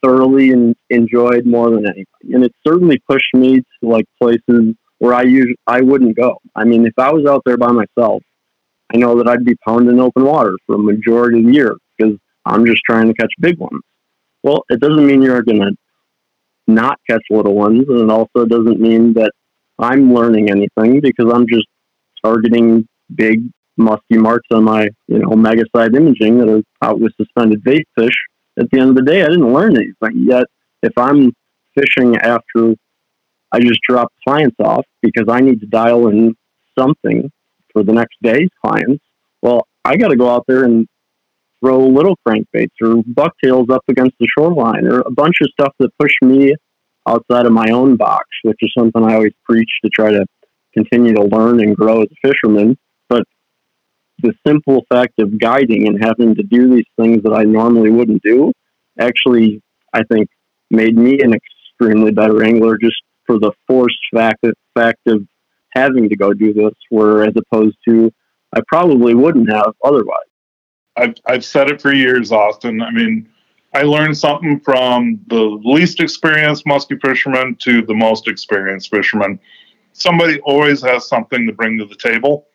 thoroughly 0.03 0.51
in, 0.51 0.75
enjoyed 0.91 1.47
more 1.47 1.71
than 1.71 1.87
anything. 1.87 2.35
And 2.35 2.45
it 2.45 2.53
certainly 2.67 3.01
pushed 3.09 3.35
me 3.35 3.61
to 3.61 3.89
like 3.89 4.05
places 4.21 4.75
where 4.99 5.15
I 5.15 5.23
usually 5.23 5.59
I 5.67 5.81
wouldn't 5.81 6.17
go. 6.17 6.39
I 6.55 6.65
mean, 6.65 6.87
if 6.87 6.95
I 6.99 7.13
was 7.13 7.27
out 7.27 7.43
there 7.45 7.57
by 7.57 7.73
myself, 7.73 8.23
I 8.93 8.99
know 8.99 9.17
that 9.19 9.29
I'd 9.29 9.45
be 9.45 9.57
pounding 9.67 10.01
open 10.01 10.25
water 10.25 10.55
for 10.67 10.77
a 10.77 10.79
majority 10.79 11.41
of 11.41 11.47
the 11.47 11.53
year 11.53 11.77
because 11.97 12.17
I'm 12.45 12.65
just 12.65 12.83
trying 12.89 13.09
to 13.09 13.15
catch 13.15 13.33
big 13.41 13.59
ones. 13.59 13.81
Well, 14.43 14.65
it 14.69 14.81
doesn't 14.81 15.05
mean 15.07 15.23
you're 15.23 15.43
going 15.43 15.61
to 15.61 15.73
not 16.69 16.99
catch 17.09 17.23
little 17.31 17.55
ones, 17.55 17.85
and 17.89 17.99
it 17.99 18.11
also 18.11 18.45
doesn't 18.45 18.81
mean 18.81 19.13
that 19.15 19.33
I'm 19.79 20.15
learning 20.15 20.51
anything 20.51 21.01
because 21.01 21.33
I'm 21.33 21.47
just 21.49 21.67
targeting 22.25 22.87
big 23.15 23.43
musky 23.77 24.17
marks 24.17 24.49
on 24.53 24.65
my 24.65 24.89
you 25.09 25.19
know 25.19 25.31
mega 25.31 25.65
side 25.75 25.95
imaging 25.95 26.39
that 26.39 26.49
are 26.49 26.63
out 26.83 27.01
with 27.01 27.13
suspended 27.17 27.63
bait 27.63 27.87
fish. 27.99 28.15
At 28.59 28.71
the 28.71 28.81
end 28.81 28.91
of 28.91 28.97
the 28.97 29.03
day, 29.03 29.23
I 29.23 29.27
didn't 29.27 29.53
learn 29.53 29.77
anything 29.77 30.27
yet. 30.27 30.45
If 30.83 30.93
I'm 30.97 31.33
fishing 31.75 32.17
after 32.17 32.75
I 33.53 33.61
just 33.61 33.81
drop 33.89 34.13
clients 34.27 34.57
off 34.61 34.85
because 35.03 35.27
I 35.29 35.41
need 35.41 35.61
to 35.61 35.67
dial 35.67 36.09
in 36.09 36.35
something 36.79 37.31
for 37.73 37.83
the 37.83 37.93
next 37.93 38.17
day's 38.23 38.49
clients, 38.65 39.05
well, 39.43 39.67
I 39.85 39.97
got 39.97 40.09
to 40.09 40.17
go 40.17 40.29
out 40.31 40.45
there 40.49 40.65
and 40.65 40.87
throw 41.61 41.87
little 41.87 42.17
crankbaits 42.27 42.75
or 42.83 43.03
bucktails 43.07 43.69
up 43.71 43.83
against 43.89 44.17
the 44.19 44.27
shoreline 44.37 44.87
or 44.87 45.01
a 45.01 45.11
bunch 45.11 45.37
of 45.41 45.49
stuff 45.51 45.73
that 45.79 45.91
push 45.99 46.15
me 46.23 46.55
outside 47.09 47.47
of 47.47 47.53
my 47.53 47.71
own 47.71 47.97
box, 47.97 48.27
which 48.43 48.59
is 48.61 48.73
something 48.77 49.03
I 49.05 49.15
always 49.15 49.33
preach 49.45 49.71
to 49.85 49.91
try 49.91 50.11
to 50.11 50.25
continue 50.75 51.15
to 51.15 51.23
learn 51.23 51.61
and 51.61 51.77
grow 51.77 52.03
as 52.03 52.09
a 52.11 52.29
fisherman. 52.29 52.77
The 54.23 54.33
simple 54.47 54.85
fact 54.89 55.19
of 55.19 55.39
guiding 55.39 55.87
and 55.87 56.03
having 56.03 56.35
to 56.35 56.43
do 56.43 56.75
these 56.75 56.87
things 56.99 57.23
that 57.23 57.33
I 57.33 57.45
normally 57.45 57.91
wouldn't 57.91 58.23
do 58.23 58.53
actually, 58.99 59.63
I 59.93 60.03
think, 60.05 60.29
made 60.71 60.97
me 60.97 61.21
an 61.21 61.35
extremely 61.35 62.13
better 62.13 62.43
angler 62.43 62.79
just 62.79 62.97
for 63.27 63.39
the 63.39 63.53
forced 63.67 63.99
fact, 64.13 64.45
fact 64.75 65.01
of 65.07 65.27
having 65.71 66.09
to 66.09 66.17
go 66.17 66.33
do 66.33 66.53
this, 66.55 66.73
where 66.91 67.25
as 67.25 67.35
opposed 67.37 67.77
to 67.89 68.11
I 68.55 68.61
probably 68.69 69.15
wouldn't 69.15 69.51
have 69.51 69.75
otherwise. 69.85 70.21
I've, 70.97 71.15
I've 71.27 71.45
said 71.45 71.71
it 71.71 71.83
for 71.83 71.93
years, 71.93 72.33
Austin. 72.33 72.81
I 72.81 72.91
mean, 72.91 73.29
I 73.75 73.83
learned 73.83 74.17
something 74.17 74.61
from 74.61 75.21
the 75.27 75.61
least 75.65 76.01
experienced 76.01 76.67
musky 76.67 76.97
fisherman 76.97 77.57
to 77.57 77.83
the 77.83 77.95
most 77.95 78.29
experienced 78.29 78.91
fisherman. 78.91 79.39
Somebody 79.93 80.41
always 80.41 80.81
has 80.83 81.07
something 81.07 81.47
to 81.47 81.53
bring 81.53 81.79
to 81.79 81.85
the 81.85 81.97
table. 81.97 82.47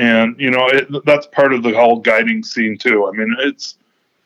And, 0.00 0.34
you 0.38 0.50
know, 0.50 0.66
it, 0.68 0.88
that's 1.04 1.26
part 1.26 1.52
of 1.52 1.62
the 1.62 1.72
whole 1.72 1.98
guiding 1.98 2.42
scene, 2.42 2.78
too. 2.78 3.06
I 3.06 3.16
mean, 3.16 3.36
it's, 3.40 3.76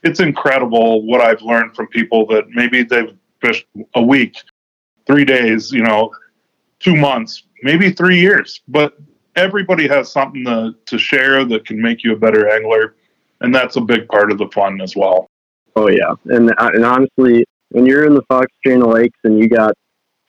it's 0.02 0.20
incredible 0.20 1.02
what 1.02 1.20
I've 1.20 1.42
learned 1.42 1.74
from 1.74 1.88
people 1.88 2.26
that 2.26 2.48
maybe 2.50 2.82
they've 2.82 3.16
fished 3.40 3.66
a 3.94 4.02
week, 4.02 4.36
three 5.06 5.24
days, 5.24 5.72
you 5.72 5.82
know, 5.82 6.12
two 6.78 6.94
months, 6.94 7.44
maybe 7.62 7.90
three 7.90 8.20
years, 8.20 8.60
but 8.68 8.98
everybody 9.36 9.88
has 9.88 10.12
something 10.12 10.44
to, 10.44 10.74
to 10.86 10.98
share 10.98 11.44
that 11.44 11.66
can 11.66 11.80
make 11.80 12.04
you 12.04 12.12
a 12.12 12.16
better 12.16 12.48
angler 12.50 12.94
and 13.40 13.54
that's 13.54 13.76
a 13.76 13.80
big 13.80 14.08
part 14.08 14.32
of 14.32 14.38
the 14.38 14.48
fun 14.48 14.80
as 14.80 14.96
well. 14.96 15.30
Oh 15.76 15.88
yeah, 15.88 16.14
and 16.26 16.50
uh, 16.50 16.70
and 16.72 16.84
honestly, 16.84 17.44
when 17.70 17.86
you're 17.86 18.06
in 18.06 18.14
the 18.14 18.22
Fox 18.22 18.46
Chain 18.64 18.82
of 18.82 18.88
Lakes 18.88 19.18
and 19.24 19.38
you 19.38 19.48
got 19.48 19.74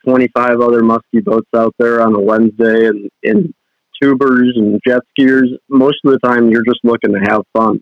25 0.05 0.59
other 0.61 0.83
musky 0.83 1.21
boats 1.21 1.47
out 1.55 1.73
there 1.77 2.01
on 2.01 2.15
a 2.15 2.19
Wednesday 2.19 2.87
and, 2.87 3.09
and 3.23 3.53
tubers 4.01 4.53
and 4.55 4.79
jet 4.85 5.01
skiers, 5.17 5.47
most 5.69 5.97
of 6.05 6.11
the 6.11 6.19
time 6.19 6.49
you're 6.49 6.65
just 6.65 6.79
looking 6.83 7.13
to 7.13 7.19
have 7.19 7.41
fun 7.55 7.79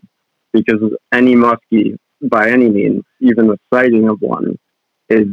because 0.52 0.80
any 1.12 1.34
muskie, 1.34 1.96
by 2.22 2.50
any 2.50 2.70
means, 2.70 3.02
even 3.20 3.48
the 3.48 3.58
sighting 3.72 4.08
of 4.08 4.18
one, 4.20 4.56
is 5.08 5.26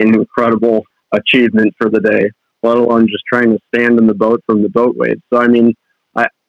an 0.00 0.14
incredible 0.14 0.84
achievement 1.12 1.72
for 1.78 1.90
the 1.90 2.00
day. 2.00 2.30
Let 2.62 2.76
alone 2.76 3.06
just 3.08 3.24
trying 3.32 3.50
to 3.50 3.58
stand 3.74 3.98
in 3.98 4.06
the 4.06 4.14
boat 4.14 4.42
from 4.46 4.62
the 4.62 4.68
boat 4.68 4.96
wave. 4.96 5.20
So 5.32 5.40
I 5.40 5.46
mean, 5.46 5.74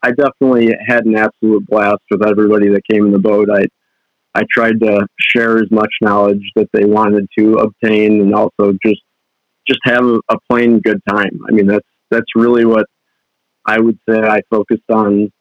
I 0.01 0.11
definitely 0.11 0.75
had 0.85 1.05
an 1.05 1.15
absolute 1.15 1.65
blast 1.67 2.01
with 2.09 2.25
everybody 2.25 2.69
that 2.69 2.87
came 2.89 3.05
in 3.05 3.11
the 3.11 3.19
boat. 3.19 3.49
I 3.49 3.65
I 4.35 4.43
tried 4.49 4.79
to 4.81 5.07
share 5.19 5.57
as 5.57 5.69
much 5.71 5.89
knowledge 6.01 6.43
that 6.55 6.69
they 6.71 6.85
wanted 6.85 7.27
to 7.37 7.55
obtain, 7.55 8.21
and 8.21 8.33
also 8.33 8.73
just 8.85 9.01
just 9.67 9.79
have 9.83 10.05
a, 10.05 10.19
a 10.29 10.37
plain 10.49 10.79
good 10.79 11.01
time. 11.09 11.41
I 11.47 11.51
mean, 11.51 11.67
that's 11.67 11.87
that's 12.11 12.35
really 12.35 12.65
what 12.65 12.85
I 13.69 13.79
would 13.79 13.99
say 14.09 14.19
I 14.19 14.41
focused 14.49 14.89
on 14.91 15.31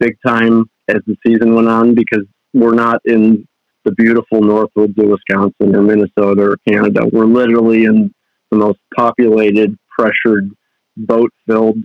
big 0.00 0.16
time 0.26 0.64
as 0.88 1.02
the 1.06 1.16
season 1.26 1.54
went 1.54 1.68
on 1.68 1.94
because 1.94 2.24
we're 2.54 2.74
not 2.74 3.02
in 3.04 3.46
the 3.84 3.92
beautiful 3.92 4.40
Northwoods 4.40 4.96
of 4.98 5.08
Wisconsin 5.10 5.76
or 5.76 5.82
Minnesota 5.82 6.52
or 6.52 6.56
Canada. 6.66 7.02
We're 7.12 7.26
literally 7.26 7.84
in 7.84 8.10
the 8.50 8.56
most 8.56 8.78
populated, 8.96 9.76
pressured, 9.98 10.50
boat 10.96 11.30
filled 11.46 11.84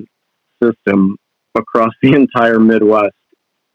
system 0.63 1.17
across 1.53 1.91
the 2.01 2.13
entire 2.21 2.61
Midwest. 2.61 3.11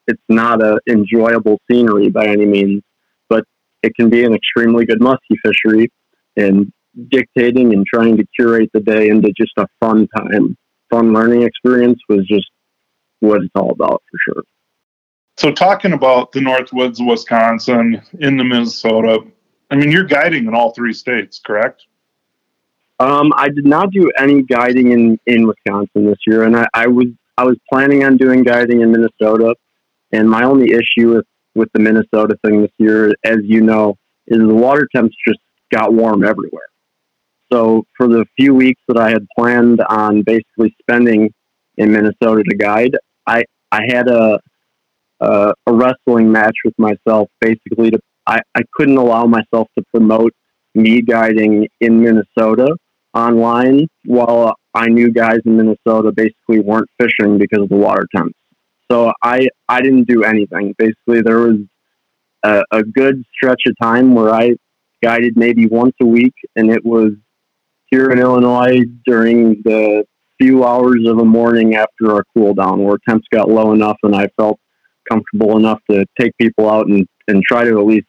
It's 0.06 0.22
not 0.30 0.62
a 0.62 0.80
enjoyable 0.88 1.60
scenery 1.70 2.08
by 2.08 2.26
any 2.26 2.46
means, 2.46 2.82
but 3.28 3.44
it 3.82 3.94
can 3.94 4.08
be 4.08 4.24
an 4.24 4.34
extremely 4.34 4.86
good 4.86 5.02
musky 5.02 5.36
fishery 5.44 5.92
and 6.38 6.72
dictating 7.10 7.74
and 7.74 7.84
trying 7.86 8.16
to 8.16 8.24
curate 8.34 8.70
the 8.72 8.80
day 8.80 9.10
into 9.10 9.30
just 9.36 9.52
a 9.58 9.66
fun 9.78 10.08
time, 10.16 10.56
fun 10.90 11.12
learning 11.12 11.42
experience 11.42 12.00
was 12.08 12.26
just 12.26 12.50
what 13.20 13.42
it's 13.42 13.50
all 13.54 13.70
about 13.70 14.02
for 14.10 14.18
sure. 14.32 14.42
So 15.36 15.52
talking 15.52 15.92
about 15.92 16.32
the 16.32 16.40
Northwoods 16.40 17.00
of 17.00 17.06
Wisconsin 17.06 18.02
into 18.18 18.44
Minnesota, 18.44 19.24
I 19.70 19.76
mean 19.76 19.90
you're 19.90 20.04
guiding 20.04 20.46
in 20.46 20.54
all 20.54 20.72
three 20.72 20.92
states, 20.92 21.40
correct? 21.44 21.84
Um, 23.00 23.32
I 23.36 23.48
did 23.48 23.64
not 23.64 23.92
do 23.92 24.10
any 24.18 24.42
guiding 24.42 24.90
in, 24.90 25.20
in 25.26 25.46
Wisconsin 25.46 26.06
this 26.06 26.18
year, 26.26 26.42
and 26.42 26.56
I, 26.56 26.66
I 26.74 26.86
was 26.88 27.06
I 27.36 27.44
was 27.44 27.56
planning 27.70 28.02
on 28.02 28.16
doing 28.16 28.42
guiding 28.42 28.80
in 28.80 28.90
Minnesota, 28.90 29.54
and 30.10 30.28
my 30.28 30.42
only 30.42 30.72
issue 30.72 31.14
with 31.14 31.26
with 31.54 31.70
the 31.72 31.78
Minnesota 31.78 32.36
thing 32.44 32.62
this 32.62 32.72
year, 32.78 33.14
as 33.24 33.38
you 33.44 33.60
know, 33.60 33.96
is 34.26 34.38
the 34.38 34.54
water 34.54 34.88
temps 34.94 35.14
just 35.26 35.38
got 35.72 35.92
warm 35.92 36.24
everywhere. 36.24 36.68
So 37.52 37.84
for 37.96 38.08
the 38.08 38.26
few 38.38 38.54
weeks 38.54 38.80
that 38.88 38.98
I 38.98 39.10
had 39.10 39.26
planned 39.36 39.80
on 39.88 40.22
basically 40.22 40.74
spending 40.82 41.32
in 41.76 41.92
Minnesota 41.92 42.42
to 42.42 42.56
guide, 42.56 42.96
I 43.26 43.44
I 43.72 43.82
had 43.88 44.08
a 44.08 44.38
a, 45.20 45.52
a 45.66 45.72
wrestling 45.72 46.30
match 46.30 46.56
with 46.64 46.74
myself. 46.78 47.28
Basically, 47.40 47.90
to 47.90 47.98
I, 48.26 48.40
I 48.54 48.62
couldn't 48.74 48.98
allow 48.98 49.24
myself 49.24 49.68
to 49.78 49.84
promote 49.92 50.32
me 50.74 51.00
guiding 51.00 51.66
in 51.80 52.02
Minnesota 52.02 52.76
online 53.14 53.86
while 54.04 54.54
I 54.74 54.86
knew 54.86 55.10
guys 55.10 55.38
in 55.46 55.56
Minnesota 55.56 56.12
basically 56.12 56.60
weren't 56.60 56.88
fishing 57.00 57.38
because 57.38 57.62
of 57.62 57.70
the 57.70 57.76
water 57.76 58.06
temps. 58.14 58.38
So 58.90 59.12
I 59.22 59.48
I 59.68 59.80
didn't 59.80 60.06
do 60.08 60.24
anything. 60.24 60.74
Basically, 60.78 61.22
there 61.22 61.38
was 61.38 61.56
a, 62.42 62.62
a 62.70 62.82
good 62.82 63.24
stretch 63.34 63.62
of 63.66 63.74
time 63.82 64.14
where 64.14 64.32
I 64.32 64.52
guided 65.02 65.36
maybe 65.36 65.66
once 65.66 65.94
a 66.00 66.06
week, 66.06 66.34
and 66.56 66.70
it 66.70 66.84
was 66.84 67.12
here 67.90 68.10
in 68.10 68.18
Illinois 68.18 68.84
during 69.06 69.62
the 69.64 70.04
few 70.40 70.64
hours 70.64 71.06
of 71.06 71.16
the 71.16 71.24
morning 71.24 71.74
after 71.74 72.12
our 72.12 72.24
cool 72.34 72.54
down, 72.54 72.82
where 72.84 72.98
temps 73.08 73.26
got 73.32 73.50
low 73.50 73.72
enough, 73.72 73.96
and 74.02 74.14
I 74.14 74.28
felt 74.36 74.60
comfortable 75.10 75.56
enough 75.56 75.80
to 75.90 76.04
take 76.18 76.36
people 76.38 76.70
out 76.70 76.86
and, 76.86 77.06
and 77.26 77.42
try 77.42 77.64
to 77.64 77.78
at 77.78 77.86
least 77.86 78.06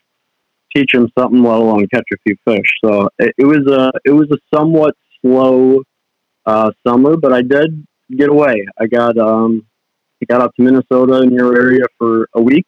teach 0.75 0.91
them 0.91 1.09
something, 1.17 1.41
let 1.41 1.57
alone 1.57 1.87
catch 1.93 2.05
a 2.13 2.17
few 2.25 2.35
fish. 2.45 2.65
So 2.83 3.09
it, 3.17 3.33
it 3.37 3.45
was 3.45 3.65
a 3.67 3.91
it 4.05 4.11
was 4.11 4.29
a 4.31 4.37
somewhat 4.55 4.95
slow 5.21 5.81
uh, 6.45 6.71
summer, 6.85 7.17
but 7.17 7.33
I 7.33 7.41
did 7.41 7.85
get 8.15 8.29
away. 8.29 8.65
I 8.79 8.87
got 8.87 9.17
um, 9.17 9.65
I 10.21 10.25
got 10.25 10.41
out 10.41 10.53
to 10.57 10.63
Minnesota 10.63 11.21
in 11.21 11.31
your 11.31 11.55
area 11.55 11.85
for 11.97 12.27
a 12.35 12.41
week 12.41 12.65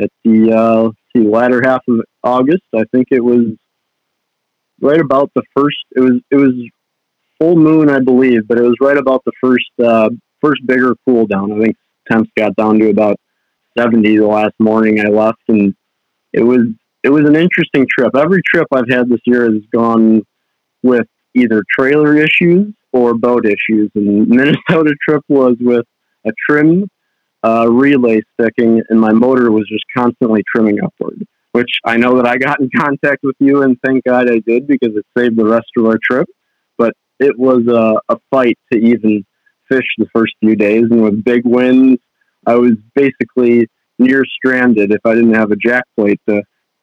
at 0.00 0.10
the 0.24 0.52
uh, 0.52 0.90
see 1.14 1.26
latter 1.26 1.62
half 1.64 1.82
of 1.88 2.00
August. 2.22 2.62
I 2.74 2.84
think 2.92 3.08
it 3.10 3.22
was 3.22 3.46
right 4.80 5.00
about 5.00 5.30
the 5.34 5.42
first. 5.56 5.78
It 5.92 6.00
was 6.00 6.20
it 6.30 6.36
was 6.36 6.52
full 7.38 7.56
moon, 7.56 7.88
I 7.88 8.00
believe, 8.00 8.46
but 8.48 8.58
it 8.58 8.62
was 8.62 8.76
right 8.80 8.96
about 8.96 9.22
the 9.24 9.32
first 9.40 9.70
uh, 9.82 10.10
first 10.40 10.66
bigger 10.66 10.94
cool 11.06 11.26
down. 11.26 11.52
I 11.52 11.64
think 11.64 11.76
temps 12.10 12.30
got 12.36 12.56
down 12.56 12.78
to 12.78 12.90
about 12.90 13.16
seventy 13.78 14.16
the 14.16 14.26
last 14.26 14.54
morning 14.58 15.00
I 15.00 15.08
left, 15.08 15.42
and 15.48 15.74
it 16.32 16.42
was 16.42 16.66
it 17.02 17.10
was 17.10 17.24
an 17.26 17.36
interesting 17.36 17.86
trip. 17.90 18.14
Every 18.16 18.42
trip 18.42 18.66
I've 18.72 18.88
had 18.88 19.08
this 19.08 19.20
year 19.24 19.50
has 19.50 19.62
gone 19.72 20.22
with 20.82 21.06
either 21.34 21.62
trailer 21.78 22.16
issues 22.16 22.74
or 22.92 23.14
boat 23.14 23.46
issues. 23.46 23.90
And 23.94 24.26
Minnesota 24.28 24.94
trip 25.06 25.22
was 25.28 25.56
with 25.60 25.86
a 26.26 26.32
trim 26.48 26.88
uh, 27.42 27.70
relay 27.70 28.20
sticking, 28.34 28.82
and 28.88 29.00
my 29.00 29.12
motor 29.12 29.50
was 29.50 29.66
just 29.68 29.84
constantly 29.96 30.42
trimming 30.54 30.82
upward. 30.82 31.24
Which 31.52 31.70
I 31.84 31.96
know 31.96 32.16
that 32.16 32.26
I 32.26 32.36
got 32.36 32.60
in 32.60 32.70
contact 32.76 33.22
with 33.22 33.36
you, 33.40 33.62
and 33.62 33.76
thank 33.84 34.04
God 34.04 34.30
I 34.30 34.38
did 34.38 34.66
because 34.66 34.96
it 34.96 35.06
saved 35.16 35.36
the 35.36 35.46
rest 35.46 35.68
of 35.76 35.86
our 35.86 35.98
trip. 36.02 36.28
But 36.78 36.94
it 37.18 37.38
was 37.38 37.66
a, 37.66 38.00
a 38.12 38.18
fight 38.30 38.58
to 38.72 38.78
even 38.78 39.24
fish 39.68 39.86
the 39.98 40.08
first 40.14 40.34
few 40.40 40.56
days, 40.56 40.84
and 40.90 41.02
with 41.02 41.24
big 41.24 41.42
winds, 41.44 42.00
I 42.46 42.54
was 42.54 42.72
basically 42.94 43.68
near 43.98 44.24
stranded 44.24 44.92
if 44.92 45.00
I 45.04 45.14
didn't 45.14 45.34
have 45.34 45.50
a 45.50 45.56
jack 45.56 45.84
plate 45.96 46.20
to 46.28 46.42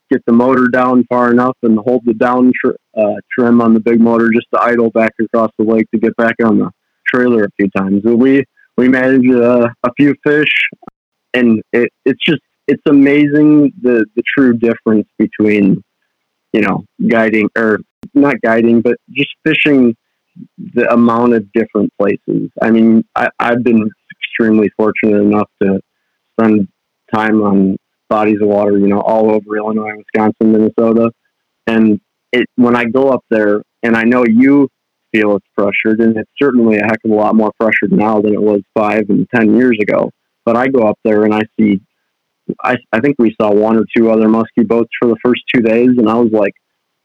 get 0.10 0.24
the 0.26 0.34
motor 0.34 0.68
down 0.68 1.04
far 1.10 1.32
enough 1.32 1.58
and 1.64 1.78
hold 1.80 2.02
the 2.06 2.14
down 2.14 2.52
tr- 2.64 2.76
uh, 2.96 3.16
trim 3.32 3.62
on 3.62 3.74
the 3.74 3.80
big 3.80 4.00
motor 4.00 4.30
just 4.32 4.48
to 4.54 4.62
idle 4.62 4.90
back 4.90 5.14
across 5.20 5.52
the 5.58 5.66
lake 5.66 5.90
to 5.94 6.00
get 6.00 6.16
back 6.16 6.36
on 6.44 6.60
the 6.60 6.72
trailer 7.08 7.44
a 7.44 7.50
few 7.60 7.70
times. 7.72 8.02
But 8.04 8.18
we 8.18 8.44
we 8.78 8.88
managed 8.88 9.34
uh, 9.34 9.68
a 9.84 9.94
few 9.98 10.16
fish, 10.24 10.52
and 11.34 11.62
it, 11.74 11.92
it's 12.06 12.24
just 12.24 12.42
it's 12.68 12.84
amazing 12.88 13.72
the 13.82 14.06
the 14.16 14.24
true 14.38 14.54
difference 14.58 15.08
between 15.18 15.84
you 16.54 16.62
know 16.62 16.84
guiding 17.08 17.50
or 17.58 17.80
not 18.14 18.36
guiding, 18.42 18.82
but 18.82 18.98
just 19.12 19.30
fishing 19.46 19.96
the 20.74 20.92
amount 20.92 21.34
of 21.34 21.52
different 21.54 21.92
places. 22.00 22.50
I 22.62 22.70
mean, 22.70 23.04
I, 23.16 23.30
I've 23.40 23.64
been 23.64 23.90
extremely 24.12 24.70
fortunate 24.78 25.22
enough 25.22 25.50
to 25.62 25.80
spend 26.40 26.68
time 27.14 27.42
on 27.42 27.78
bodies 28.10 28.42
of 28.42 28.48
water, 28.48 28.78
you 28.78 28.88
know, 28.88 29.02
all 29.02 29.32
over 29.32 29.58
Illinois, 29.58 29.94
Wisconsin, 29.98 30.52
Minnesota. 30.52 31.12
And 31.66 32.00
it 32.32 32.48
when 32.56 32.76
I 32.76 32.86
go 32.86 33.10
up 33.10 33.24
there, 33.30 33.62
and 33.84 33.96
I 33.96 34.04
know 34.04 34.26
you 34.26 34.70
feel 35.12 35.36
it's 35.36 35.48
pressured, 35.58 36.00
and 36.00 36.18
it's 36.18 36.32
certainly 36.42 36.78
a 36.78 36.84
heck 36.84 37.00
of 37.04 37.12
a 37.12 37.16
lot 37.16 37.36
more 37.36 37.52
pressured 37.60 37.92
now 37.92 38.22
than 38.22 38.34
it 38.34 38.42
was 38.42 38.62
five 38.74 39.06
and 39.10 39.28
ten 39.34 39.56
years 39.56 39.78
ago. 39.82 40.12
But 40.46 40.56
I 40.56 40.68
go 40.68 40.88
up 40.88 40.98
there 41.04 41.26
and 41.26 41.34
I 41.34 41.42
see, 41.60 41.82
I, 42.64 42.78
I 42.92 43.00
think 43.00 43.18
we 43.20 43.36
saw 43.40 43.52
one 43.52 43.78
or 43.78 43.86
two 43.96 44.12
other 44.12 44.28
muskie 44.28 44.68
boats 44.68 44.90
for 45.00 45.10
the 45.10 45.18
first 45.24 45.42
two 45.54 45.62
days, 45.62 45.90
and 45.98 46.10
I 46.10 46.16
was 46.16 46.32
like, 46.32 46.54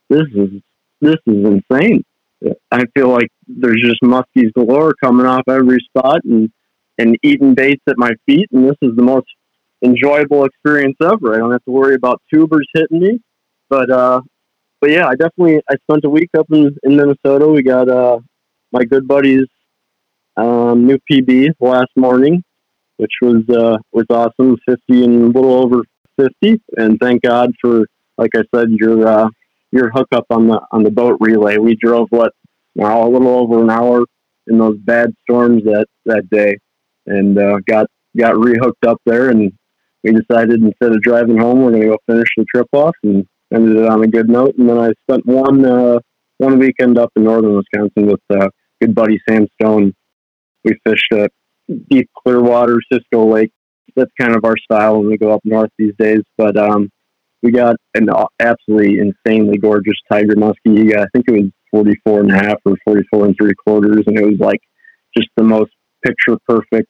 this 0.09 0.27
is 0.35 0.61
this 1.01 1.17
is 1.27 1.45
insane. 1.45 2.03
I 2.71 2.85
feel 2.95 3.09
like 3.09 3.29
there's 3.47 3.81
just 3.81 4.01
muskies 4.03 4.53
galore 4.53 4.93
coming 5.03 5.25
off 5.25 5.43
every 5.49 5.79
spot 5.79 6.21
and 6.23 6.49
and 6.97 7.17
eating 7.23 7.55
baits 7.55 7.81
at 7.87 7.97
my 7.97 8.11
feet, 8.25 8.47
and 8.51 8.65
this 8.65 8.77
is 8.81 8.95
the 8.95 9.03
most 9.03 9.27
enjoyable 9.83 10.45
experience 10.45 10.95
ever. 11.01 11.33
I 11.33 11.37
don't 11.37 11.51
have 11.51 11.63
to 11.65 11.71
worry 11.71 11.95
about 11.95 12.21
tubers 12.33 12.67
hitting 12.73 12.99
me. 12.99 13.19
But 13.69 13.89
uh, 13.89 14.21
but 14.79 14.91
yeah, 14.91 15.07
I 15.07 15.15
definitely 15.15 15.61
I 15.69 15.75
spent 15.89 16.05
a 16.05 16.09
week 16.09 16.29
up 16.37 16.47
in, 16.51 16.75
in 16.83 16.95
Minnesota. 16.95 17.47
We 17.47 17.63
got 17.63 17.89
uh, 17.89 18.19
my 18.71 18.83
good 18.83 19.07
buddies 19.07 19.47
um, 20.37 20.85
new 20.85 20.99
PB 21.09 21.49
last 21.59 21.91
morning, 21.95 22.43
which 23.03 23.11
was 23.21 23.43
uh, 23.49 23.77
was 23.91 24.05
awesome, 24.09 24.55
fifty 24.65 25.03
and 25.03 25.23
a 25.23 25.27
little 25.37 25.53
over 25.53 25.83
fifty. 26.17 26.61
And 26.77 26.97
thank 27.01 27.21
God 27.23 27.51
for 27.61 27.85
like 28.17 28.31
I 28.33 28.43
said, 28.55 28.69
your 28.71 29.05
uh, 29.05 29.27
your 29.73 29.91
hookup 29.93 30.25
on 30.29 30.47
the 30.47 30.61
on 30.71 30.83
the 30.83 30.91
boat 30.91 31.17
relay. 31.19 31.57
We 31.57 31.75
drove 31.75 32.07
what 32.11 32.31
now 32.75 33.05
a 33.05 33.09
little 33.09 33.27
over 33.27 33.61
an 33.61 33.69
hour 33.69 34.05
in 34.47 34.57
those 34.57 34.77
bad 34.77 35.13
storms 35.23 35.63
that 35.65 35.87
that 36.05 36.29
day, 36.29 36.57
and 37.05 37.37
uh, 37.37 37.57
got 37.67 37.87
got 38.17 38.35
rehooked 38.35 38.87
up 38.87 39.01
there 39.05 39.29
and 39.29 39.51
we 40.03 40.11
decided 40.11 40.61
instead 40.61 40.91
of 40.91 41.01
driving 41.01 41.37
home, 41.37 41.61
we're 41.61 41.71
going 41.71 41.83
to 41.83 41.87
go 41.89 41.97
finish 42.07 42.27
the 42.37 42.45
trip 42.53 42.67
off 42.73 42.95
and 43.03 43.25
ended 43.53 43.77
it 43.77 43.89
on 43.89 44.03
a 44.03 44.07
good 44.07 44.29
note. 44.29 44.53
And 44.57 44.69
then 44.69 44.77
I 44.77 44.91
spent 45.09 45.25
one 45.25 45.65
uh, 45.65 45.99
one 46.37 46.59
weekend 46.59 46.97
up 46.97 47.11
in 47.15 47.23
northern 47.23 47.55
Wisconsin 47.55 48.07
with 48.07 48.21
uh, 48.29 48.49
good 48.81 48.95
buddy 48.95 49.19
Sam 49.27 49.47
Stone. 49.59 49.93
We 50.63 50.77
fished 50.85 51.11
at 51.13 51.31
deep 51.89 52.09
Clearwater, 52.23 52.79
Cisco 52.91 53.25
Lake. 53.25 53.51
That's 53.95 54.11
kind 54.19 54.35
of 54.35 54.43
our 54.43 54.57
style 54.57 54.97
when 54.97 55.07
we 55.07 55.17
go 55.17 55.31
up 55.31 55.41
north 55.43 55.69
these 55.77 55.93
days. 55.97 56.21
But 56.37 56.57
um, 56.57 56.89
we 57.41 57.51
got 57.51 57.75
an 57.93 58.09
absolutely 58.39 58.99
insanely 58.99 59.57
gorgeous 59.57 59.97
tiger 60.11 60.35
muskie. 60.35 60.97
I 60.97 61.05
think 61.13 61.25
it 61.27 61.31
was 61.31 61.51
44 61.71 62.21
and 62.21 62.31
a 62.31 62.35
half 62.35 62.57
or 62.65 62.75
44 62.85 63.25
and 63.25 63.35
three 63.39 63.53
quarters. 63.55 64.03
And 64.07 64.17
it 64.17 64.25
was 64.25 64.39
like 64.39 64.61
just 65.15 65.29
the 65.37 65.43
most 65.43 65.71
picture 66.03 66.37
perfect 66.47 66.89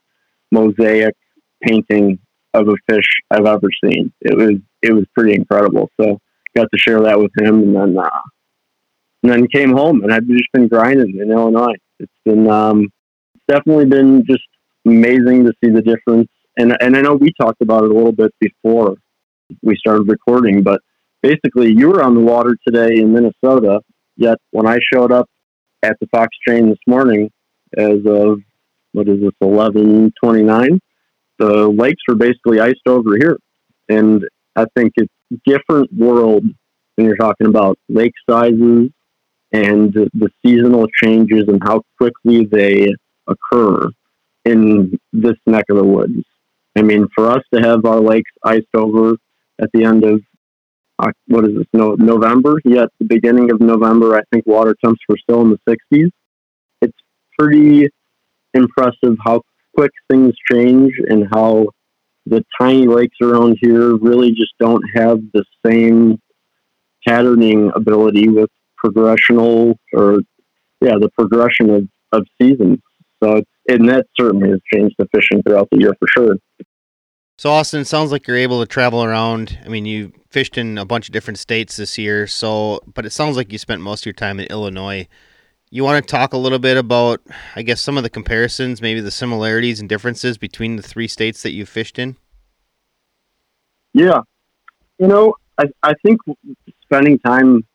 mosaic 0.51 1.15
painting 1.61 2.19
of 2.53 2.67
a 2.67 2.75
fish 2.89 3.09
I've 3.31 3.45
ever 3.45 3.67
seen. 3.83 4.13
It 4.21 4.37
was 4.37 4.59
it 4.81 4.93
was 4.93 5.05
pretty 5.15 5.33
incredible. 5.33 5.89
So 5.99 6.19
got 6.55 6.67
to 6.71 6.77
share 6.77 7.01
that 7.01 7.19
with 7.19 7.31
him, 7.37 7.63
and 7.63 7.75
then 7.75 7.97
uh, 7.97 8.09
and 9.23 9.31
then 9.31 9.47
came 9.47 9.71
home, 9.71 10.03
and 10.03 10.13
I've 10.13 10.27
just 10.27 10.51
been 10.53 10.67
grinding 10.67 11.17
in 11.19 11.31
Illinois. 11.31 11.75
It's 11.99 12.11
been 12.25 12.49
um, 12.49 12.89
definitely 13.47 13.85
been 13.85 14.25
just 14.25 14.43
amazing 14.85 15.45
to 15.45 15.53
see 15.63 15.71
the 15.71 15.81
difference. 15.81 16.29
And 16.57 16.75
and 16.81 16.95
I 16.95 17.01
know 17.01 17.15
we 17.15 17.31
talked 17.39 17.61
about 17.61 17.83
it 17.83 17.91
a 17.91 17.93
little 17.93 18.11
bit 18.11 18.33
before 18.39 18.95
we 19.61 19.75
started 19.77 20.07
recording, 20.07 20.63
but 20.63 20.81
basically 21.21 21.73
you 21.73 21.89
were 21.89 22.03
on 22.03 22.15
the 22.15 22.21
water 22.21 22.55
today 22.67 22.99
in 22.99 23.13
Minnesota. 23.13 23.81
Yet 24.15 24.37
when 24.51 24.67
I 24.67 24.77
showed 24.93 25.11
up 25.11 25.27
at 25.81 25.97
the 25.99 26.07
Fox 26.07 26.35
Chain 26.47 26.69
this 26.69 26.79
morning, 26.87 27.31
as 27.77 28.05
of 28.05 28.39
what 28.91 29.07
is 29.07 29.21
this 29.21 29.33
eleven 29.41 30.13
twenty 30.21 30.43
nine 30.43 30.79
the 31.39 31.67
lakes 31.67 32.01
are 32.09 32.15
basically 32.15 32.59
iced 32.59 32.87
over 32.87 33.15
here. 33.17 33.37
And 33.89 34.23
I 34.55 34.65
think 34.75 34.93
it's 34.95 35.13
different 35.45 35.91
world 35.93 36.43
when 36.95 37.07
you're 37.07 37.17
talking 37.17 37.47
about 37.47 37.77
lake 37.89 38.13
sizes 38.29 38.89
and 39.51 39.93
the 39.93 40.29
seasonal 40.45 40.87
changes 41.03 41.45
and 41.47 41.61
how 41.63 41.81
quickly 41.97 42.45
they 42.45 42.87
occur 43.27 43.89
in 44.45 44.97
this 45.11 45.37
neck 45.45 45.65
of 45.69 45.77
the 45.77 45.83
woods. 45.83 46.23
I 46.77 46.81
mean, 46.81 47.07
for 47.15 47.29
us 47.29 47.43
to 47.53 47.61
have 47.61 47.85
our 47.85 47.99
lakes 47.99 48.31
iced 48.43 48.73
over 48.75 49.15
at 49.61 49.69
the 49.73 49.83
end 49.83 50.03
of 50.03 50.21
uh, 50.99 51.11
what 51.27 51.45
is 51.45 51.55
this? 51.55 51.67
No, 51.73 51.95
November. 51.95 52.59
Yeah, 52.63 52.83
at 52.83 52.89
the 52.99 53.05
beginning 53.05 53.51
of 53.51 53.59
November, 53.59 54.15
I 54.15 54.21
think 54.31 54.45
water 54.45 54.75
temps 54.83 55.01
were 55.09 55.17
still 55.17 55.41
in 55.41 55.49
the 55.49 55.77
60s. 55.91 56.09
It's 56.81 56.97
pretty 57.37 57.89
impressive 58.53 59.17
how 59.23 59.41
quick 59.75 59.91
things 60.09 60.33
change 60.49 60.93
and 61.09 61.27
how 61.33 61.67
the 62.25 62.43
tiny 62.59 62.87
lakes 62.87 63.17
around 63.21 63.57
here 63.61 63.95
really 63.95 64.31
just 64.31 64.53
don't 64.59 64.83
have 64.95 65.19
the 65.33 65.43
same 65.65 66.19
patterning 67.05 67.71
ability 67.75 68.29
with 68.29 68.49
progressional 68.83 69.75
or 69.93 70.19
yeah 70.81 70.95
the 70.99 71.09
progression 71.17 71.69
of, 71.69 71.87
of 72.11 72.25
seasons 72.41 72.79
so 73.21 73.41
and 73.67 73.87
that 73.89 74.05
certainly 74.19 74.49
has 74.49 74.59
changed 74.73 74.95
the 74.97 75.07
fishing 75.13 75.41
throughout 75.43 75.67
the 75.71 75.79
year 75.79 75.93
for 75.99 76.07
sure 76.07 76.35
so 77.37 77.49
austin 77.49 77.85
sounds 77.85 78.11
like 78.11 78.27
you're 78.27 78.37
able 78.37 78.59
to 78.59 78.67
travel 78.67 79.03
around 79.03 79.57
i 79.65 79.67
mean 79.67 79.85
you 79.85 80.11
fished 80.29 80.57
in 80.57 80.77
a 80.77 80.85
bunch 80.85 81.07
of 81.07 81.13
different 81.13 81.37
states 81.37 81.77
this 81.77 81.97
year 81.97 82.27
so 82.27 82.79
but 82.93 83.05
it 83.05 83.11
sounds 83.11 83.37
like 83.37 83.51
you 83.51 83.57
spent 83.57 83.81
most 83.81 84.01
of 84.01 84.05
your 84.05 84.13
time 84.13 84.39
in 84.39 84.45
illinois 84.47 85.07
you 85.73 85.83
want 85.83 86.05
to 86.05 86.11
talk 86.11 86.33
a 86.33 86.37
little 86.37 86.59
bit 86.59 86.77
about, 86.77 87.19
I 87.55 87.63
guess, 87.63 87.81
some 87.81 87.97
of 87.97 88.03
the 88.03 88.09
comparisons, 88.11 88.79
maybe 88.79 89.01
the 89.01 89.09
similarities 89.09 89.79
and 89.79 89.89
differences 89.89 90.37
between 90.37 90.75
the 90.75 90.83
three 90.83 91.07
states 91.07 91.41
that 91.41 91.51
you 91.51 91.65
fished 91.65 91.97
in? 91.97 92.15
Yeah. 93.91 94.19
You 94.99 95.07
know, 95.07 95.33
I, 95.57 95.63
I 95.81 95.93
think 96.05 96.19
spending 96.83 97.17
time, 97.17 97.65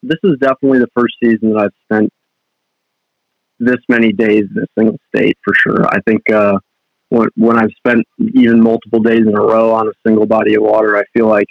this 0.00 0.18
is 0.22 0.38
definitely 0.38 0.78
the 0.78 0.90
first 0.96 1.14
season 1.20 1.52
that 1.52 1.58
I've 1.58 1.72
spent 1.86 2.12
this 3.60 3.78
many 3.88 4.12
days 4.12 4.44
in 4.54 4.62
a 4.62 4.66
single 4.76 4.98
state 5.14 5.36
for 5.44 5.54
sure. 5.54 5.86
I 5.86 6.00
think 6.06 6.28
uh, 6.30 6.58
when, 7.10 7.28
when 7.36 7.58
I've 7.58 7.70
spent 7.76 8.04
even 8.34 8.60
multiple 8.60 9.00
days 9.00 9.26
in 9.26 9.36
a 9.36 9.40
row 9.40 9.72
on 9.72 9.86
a 9.86 9.92
single 10.04 10.26
body 10.26 10.54
of 10.54 10.62
water, 10.62 10.96
I 10.96 11.04
feel 11.12 11.28
like 11.28 11.46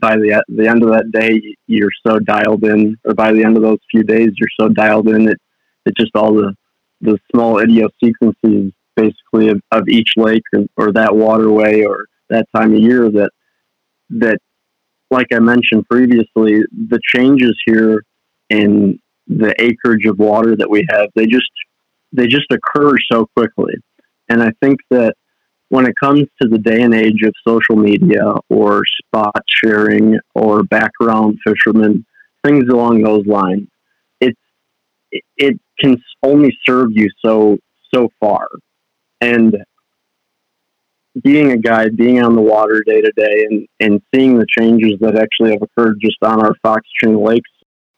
by 0.00 0.16
the 0.16 0.42
the 0.48 0.68
end 0.68 0.82
of 0.82 0.90
that 0.90 1.10
day, 1.12 1.40
you're 1.66 1.90
so 2.06 2.18
dialed 2.18 2.64
in, 2.64 2.96
or 3.04 3.14
by 3.14 3.32
the 3.32 3.44
end 3.44 3.56
of 3.56 3.62
those 3.62 3.78
few 3.90 4.02
days, 4.02 4.30
you're 4.36 4.48
so 4.60 4.68
dialed 4.68 5.08
in 5.08 5.24
that 5.26 5.38
it's 5.86 5.98
just 5.98 6.14
all 6.14 6.34
the 6.34 6.54
the 7.00 7.18
small 7.32 7.58
idiosyncrasies, 7.58 8.72
basically 8.96 9.48
of, 9.48 9.60
of 9.72 9.88
each 9.88 10.12
lake 10.16 10.42
or, 10.52 10.64
or 10.76 10.92
that 10.92 11.14
waterway 11.14 11.84
or 11.84 12.06
that 12.30 12.46
time 12.54 12.74
of 12.74 12.80
year 12.80 13.10
that 13.10 13.30
that, 14.10 14.38
like 15.10 15.28
I 15.32 15.38
mentioned 15.38 15.86
previously, 15.88 16.62
the 16.72 17.00
changes 17.14 17.56
here 17.66 18.02
in 18.50 18.98
the 19.26 19.54
acreage 19.58 20.06
of 20.06 20.18
water 20.18 20.56
that 20.56 20.68
we 20.70 20.86
have, 20.90 21.08
they 21.14 21.26
just 21.26 21.50
they 22.12 22.26
just 22.26 22.46
occur 22.50 22.94
so 23.10 23.26
quickly, 23.36 23.74
and 24.28 24.42
I 24.42 24.52
think 24.62 24.80
that 24.90 25.14
when 25.68 25.86
it 25.86 25.94
comes 25.98 26.22
to 26.40 26.48
the 26.48 26.58
day 26.58 26.82
and 26.82 26.94
age 26.94 27.22
of 27.22 27.32
social 27.46 27.76
media 27.76 28.34
or 28.48 28.82
spot 28.86 29.42
sharing 29.48 30.18
or 30.34 30.62
background 30.62 31.38
fishermen, 31.44 32.04
things 32.44 32.68
along 32.68 33.02
those 33.02 33.26
lines, 33.26 33.66
it 34.20 34.36
it 35.36 35.58
can 35.80 35.96
only 36.22 36.56
serve 36.66 36.90
you 36.92 37.08
so 37.24 37.58
so 37.92 38.08
far. 38.20 38.48
And 39.20 39.56
being 41.22 41.52
a 41.52 41.56
guide, 41.56 41.96
being 41.96 42.22
on 42.22 42.34
the 42.34 42.42
water 42.42 42.82
day 42.86 43.00
to 43.00 43.12
day, 43.16 43.46
and 43.48 43.66
and 43.80 44.02
seeing 44.14 44.38
the 44.38 44.46
changes 44.58 44.98
that 45.00 45.16
actually 45.16 45.52
have 45.52 45.62
occurred 45.62 45.98
just 46.00 46.18
on 46.22 46.40
our 46.44 46.54
Fox 46.62 46.86
Chain 47.02 47.22
Lakes 47.22 47.50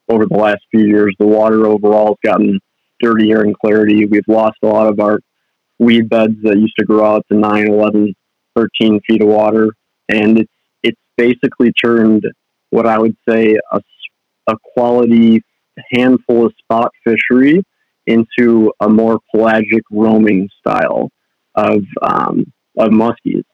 over 0.09 0.27
the 0.27 0.37
last 0.37 0.61
few 0.71 0.87
years. 0.87 1.15
The 1.19 1.27
water 1.27 1.67
overall 1.67 2.17
has 2.23 2.33
gotten 2.33 2.61
dirtier 3.01 3.45
in 3.45 3.55
clarity. 3.55 4.07
We've 4.07 4.23
lost 4.29 4.57
a 4.63 4.67
lot 4.67 4.89
of 4.89 5.01
our 5.01 5.21
weed 5.79 6.09
beds 6.09 6.37
that 6.43 6.59
used 6.59 6.75
to 6.79 6.85
grow 6.85 7.17
out 7.17 7.27
to 7.31 7.37
9, 7.37 7.69
11, 7.69 8.15
13 8.55 9.01
feet 9.07 9.23
of 9.23 9.29
water. 9.29 9.71
And 10.09 10.39
it's, 10.39 10.53
it's 10.83 11.01
basically 11.17 11.73
turned 11.73 12.25
what 12.71 12.87
I 12.87 12.99
would 12.99 13.17
say 13.29 13.57
a, 13.73 13.81
a 14.47 14.55
quality 14.75 15.43
handful 15.93 16.47
of 16.47 16.55
spot 16.63 16.91
fishery 17.05 17.63
into 18.07 18.73
a 18.81 18.89
more 18.89 19.19
pelagic 19.35 19.83
roaming 19.91 20.49
style 20.59 21.11
of, 21.55 21.83
um, 22.03 22.53
of 22.79 22.91
muskies. 22.91 23.45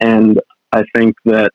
And 0.00 0.40
I 0.72 0.84
think 0.94 1.16
that 1.24 1.52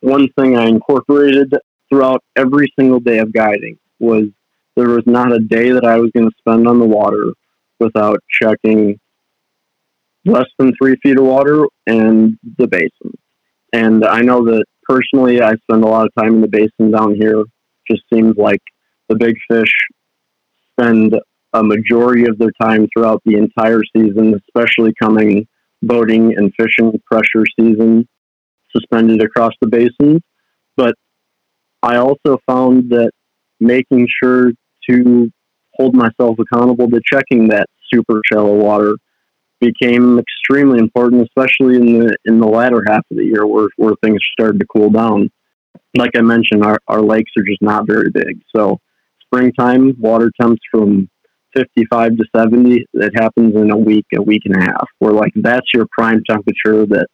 one 0.00 0.28
thing 0.38 0.56
I 0.56 0.66
incorporated 0.66 1.54
throughout 1.94 2.24
every 2.34 2.66
single 2.76 2.98
day 2.98 3.18
of 3.18 3.32
guiding 3.32 3.78
was 4.00 4.24
there 4.74 4.88
was 4.88 5.04
not 5.06 5.32
a 5.32 5.38
day 5.38 5.70
that 5.70 5.84
I 5.84 5.96
was 5.98 6.10
going 6.12 6.28
to 6.28 6.36
spend 6.38 6.66
on 6.66 6.80
the 6.80 6.86
water 6.86 7.32
without 7.78 8.18
checking 8.28 8.98
less 10.24 10.48
than 10.58 10.72
three 10.76 10.96
feet 11.02 11.18
of 11.18 11.24
water 11.24 11.66
and 11.86 12.36
the 12.58 12.66
basin. 12.66 13.16
And 13.72 14.04
I 14.04 14.22
know 14.22 14.44
that 14.46 14.64
personally, 14.82 15.40
I 15.40 15.52
spend 15.62 15.84
a 15.84 15.88
lot 15.88 16.06
of 16.06 16.12
time 16.18 16.34
in 16.34 16.40
the 16.40 16.48
basin 16.48 16.90
down 16.90 17.14
here. 17.14 17.44
Just 17.88 18.02
seems 18.12 18.36
like 18.36 18.62
the 19.08 19.14
big 19.14 19.36
fish 19.48 19.72
spend 20.72 21.14
a 21.52 21.62
majority 21.62 22.26
of 22.26 22.38
their 22.38 22.50
time 22.60 22.88
throughout 22.92 23.22
the 23.24 23.36
entire 23.36 23.82
season, 23.96 24.34
especially 24.34 24.92
coming 25.00 25.46
boating 25.82 26.36
and 26.36 26.52
fishing 26.58 27.00
pressure 27.06 27.44
season 27.60 28.08
suspended 28.74 29.22
across 29.22 29.52
the 29.60 29.68
basin. 29.68 30.20
But 30.76 30.94
I 31.84 31.98
also 31.98 32.38
found 32.46 32.90
that 32.90 33.10
making 33.60 34.08
sure 34.22 34.52
to 34.88 35.30
hold 35.74 35.94
myself 35.94 36.38
accountable 36.38 36.88
to 36.88 37.00
checking 37.04 37.48
that 37.48 37.66
super 37.92 38.22
shallow 38.24 38.54
water 38.54 38.94
became 39.60 40.18
extremely 40.18 40.78
important, 40.78 41.28
especially 41.28 41.76
in 41.76 41.98
the 41.98 42.16
in 42.24 42.40
the 42.40 42.46
latter 42.46 42.82
half 42.88 43.02
of 43.10 43.18
the 43.18 43.24
year 43.24 43.46
where, 43.46 43.68
where 43.76 43.94
things 44.02 44.18
started 44.32 44.60
to 44.60 44.66
cool 44.74 44.88
down. 44.88 45.30
Like 45.94 46.12
I 46.16 46.22
mentioned, 46.22 46.64
our, 46.64 46.78
our 46.88 47.02
lakes 47.02 47.32
are 47.36 47.44
just 47.44 47.60
not 47.60 47.86
very 47.86 48.10
big. 48.10 48.40
So 48.56 48.78
springtime, 49.26 49.94
water 49.98 50.30
temps 50.40 50.62
from 50.70 51.08
55 51.54 52.16
to 52.16 52.24
70, 52.34 52.86
that 52.94 53.12
happens 53.14 53.54
in 53.54 53.70
a 53.70 53.76
week, 53.76 54.06
a 54.14 54.22
week 54.22 54.42
and 54.46 54.56
a 54.56 54.60
half. 54.60 54.88
Where 55.00 55.12
like 55.12 55.32
that's 55.36 55.66
your 55.74 55.86
prime 55.96 56.22
temperature 56.28 56.86
that 56.86 57.08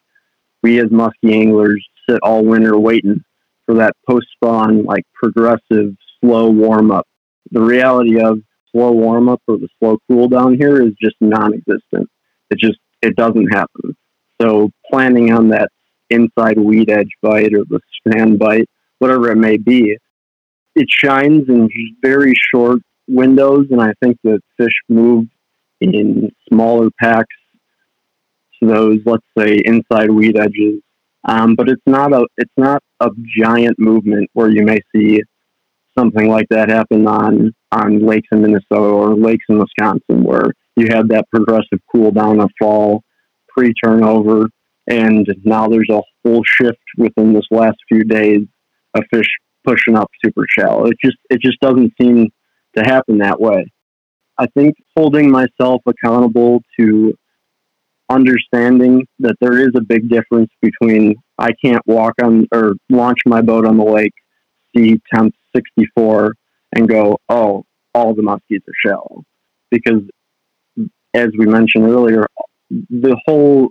we 0.63 0.79
as 0.79 0.89
musky 0.91 1.33
anglers 1.33 1.85
sit 2.07 2.19
all 2.23 2.45
winter 2.45 2.79
waiting 2.79 3.21
for 3.71 3.77
that 3.77 3.95
post 4.07 4.27
spawn, 4.33 4.83
like 4.83 5.03
progressive, 5.13 5.95
slow 6.19 6.49
warm 6.49 6.91
up. 6.91 7.07
The 7.51 7.61
reality 7.61 8.19
of 8.21 8.39
slow 8.71 8.91
warm 8.91 9.29
up 9.29 9.41
or 9.47 9.57
the 9.57 9.69
slow 9.79 9.97
cool 10.09 10.27
down 10.27 10.55
here 10.55 10.81
is 10.81 10.93
just 11.01 11.15
non 11.21 11.53
existent. 11.53 12.09
It 12.49 12.57
just 12.57 12.79
it 13.01 13.15
doesn't 13.15 13.47
happen. 13.47 13.95
So 14.41 14.69
planning 14.89 15.31
on 15.31 15.49
that 15.49 15.69
inside 16.09 16.57
weed 16.57 16.89
edge 16.89 17.11
bite 17.21 17.53
or 17.53 17.63
the 17.69 17.79
span 17.97 18.37
bite, 18.37 18.67
whatever 18.99 19.31
it 19.31 19.37
may 19.37 19.57
be, 19.57 19.97
it 20.75 20.87
shines 20.89 21.47
in 21.47 21.69
very 22.01 22.33
short 22.53 22.81
windows, 23.07 23.67
and 23.71 23.81
I 23.81 23.93
think 24.03 24.17
that 24.23 24.41
fish 24.57 24.73
move 24.89 25.25
in 25.79 26.29
smaller 26.49 26.89
packs 26.99 27.35
to 28.59 28.67
those, 28.67 28.99
let's 29.05 29.25
say, 29.37 29.61
inside 29.63 30.11
weed 30.11 30.37
edges. 30.37 30.81
Um, 31.27 31.55
but 31.55 31.69
it's 31.69 31.81
not 31.85 32.13
a 32.13 32.25
it's 32.37 32.53
not 32.57 32.81
a 32.99 33.09
giant 33.37 33.77
movement 33.79 34.29
where 34.33 34.49
you 34.49 34.63
may 34.63 34.79
see 34.95 35.21
something 35.97 36.27
like 36.29 36.47
that 36.49 36.69
happen 36.69 37.07
on 37.07 37.53
on 37.71 38.05
lakes 38.05 38.27
in 38.31 38.41
Minnesota 38.41 38.81
or 38.81 39.15
lakes 39.15 39.45
in 39.49 39.59
Wisconsin, 39.59 40.23
where 40.23 40.51
you 40.75 40.87
had 40.87 41.09
that 41.09 41.29
progressive 41.29 41.79
cool 41.91 42.11
down 42.11 42.39
of 42.39 42.49
fall 42.59 43.03
pre 43.49 43.73
turnover, 43.83 44.47
and 44.87 45.27
now 45.43 45.67
there's 45.67 45.89
a 45.91 46.01
whole 46.25 46.43
shift 46.43 46.79
within 46.97 47.33
this 47.33 47.45
last 47.51 47.77
few 47.87 48.03
days 48.03 48.41
of 48.95 49.03
fish 49.13 49.27
pushing 49.63 49.95
up 49.95 50.09
super 50.23 50.45
shallow. 50.57 50.85
It 50.87 50.97
just 51.03 51.17
it 51.29 51.39
just 51.41 51.59
doesn't 51.59 51.93
seem 52.01 52.29
to 52.77 52.83
happen 52.83 53.19
that 53.19 53.39
way. 53.39 53.65
I 54.37 54.47
think 54.57 54.75
holding 54.97 55.29
myself 55.29 55.81
accountable 55.85 56.63
to 56.79 57.13
understanding 58.11 59.07
that 59.19 59.35
there 59.39 59.57
is 59.57 59.71
a 59.75 59.81
big 59.81 60.09
difference 60.09 60.49
between 60.61 61.15
I 61.37 61.51
can't 61.63 61.81
walk 61.87 62.13
on 62.21 62.47
or 62.53 62.73
launch 62.89 63.19
my 63.25 63.41
boat 63.41 63.65
on 63.65 63.77
the 63.77 63.83
lake, 63.83 64.13
see 64.75 65.01
temp 65.13 65.33
64, 65.55 66.33
and 66.75 66.87
go, 66.87 67.17
oh, 67.29 67.63
all 67.93 68.13
the 68.13 68.21
muskies 68.21 68.59
are 68.67 68.89
shallow. 68.89 69.23
Because 69.69 70.01
as 71.13 71.29
we 71.37 71.45
mentioned 71.45 71.85
earlier, 71.85 72.27
the 72.69 73.17
whole 73.25 73.69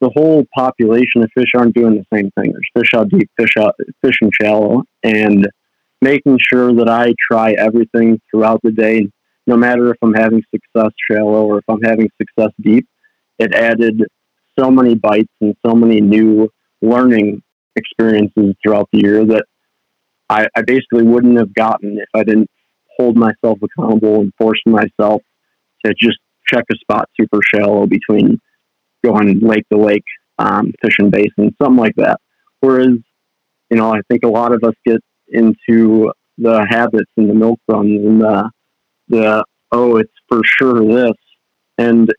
the 0.00 0.10
whole 0.14 0.44
population 0.56 1.24
of 1.24 1.30
fish 1.36 1.50
aren't 1.56 1.74
doing 1.74 1.96
the 1.96 2.16
same 2.16 2.30
thing. 2.38 2.52
There's 2.52 2.70
fish 2.84 2.90
out 2.94 3.08
deep, 3.08 3.28
fish 3.36 3.56
out, 3.58 3.74
fish 4.00 4.18
in 4.22 4.30
shallow, 4.40 4.84
and 5.02 5.48
making 6.00 6.38
sure 6.52 6.72
that 6.74 6.88
I 6.88 7.14
try 7.20 7.52
everything 7.52 8.20
throughout 8.30 8.60
the 8.62 8.70
day, 8.70 9.08
no 9.48 9.56
matter 9.56 9.90
if 9.90 9.96
I'm 10.00 10.14
having 10.14 10.42
success 10.54 10.92
shallow 11.10 11.46
or 11.46 11.58
if 11.58 11.64
I'm 11.68 11.82
having 11.82 12.08
success 12.20 12.52
deep. 12.60 12.86
It 13.38 13.54
added 13.54 14.02
so 14.58 14.70
many 14.70 14.94
bites 14.94 15.32
and 15.40 15.54
so 15.64 15.74
many 15.74 16.00
new 16.00 16.50
learning 16.82 17.42
experiences 17.76 18.54
throughout 18.62 18.88
the 18.92 19.00
year 19.00 19.24
that 19.24 19.44
I, 20.28 20.46
I 20.56 20.62
basically 20.62 21.04
wouldn't 21.04 21.38
have 21.38 21.54
gotten 21.54 21.98
if 21.98 22.08
I 22.14 22.24
didn't 22.24 22.50
hold 22.98 23.16
myself 23.16 23.58
accountable 23.62 24.20
and 24.20 24.32
force 24.36 24.60
myself 24.66 25.22
to 25.84 25.94
just 25.94 26.18
check 26.46 26.64
a 26.70 26.76
spot 26.76 27.08
super 27.18 27.40
shallow 27.42 27.86
between 27.86 28.40
going 29.04 29.40
lake 29.40 29.64
to 29.70 29.78
lake, 29.78 30.04
um, 30.38 30.72
fishing 30.82 31.10
basin, 31.10 31.54
something 31.62 31.76
like 31.76 31.94
that. 31.96 32.20
Whereas, 32.60 32.98
you 33.70 33.76
know, 33.76 33.92
I 33.92 34.00
think 34.10 34.24
a 34.24 34.28
lot 34.28 34.52
of 34.52 34.64
us 34.64 34.74
get 34.84 35.00
into 35.28 36.12
the 36.36 36.66
habits 36.68 37.10
and 37.16 37.30
the 37.30 37.34
milk 37.34 37.60
runs 37.68 38.04
and 38.04 38.20
the, 38.20 38.50
the 39.08 39.44
oh, 39.70 39.96
it's 39.96 40.12
for 40.28 40.40
sure 40.44 40.84
this, 40.86 41.16
and 41.76 42.12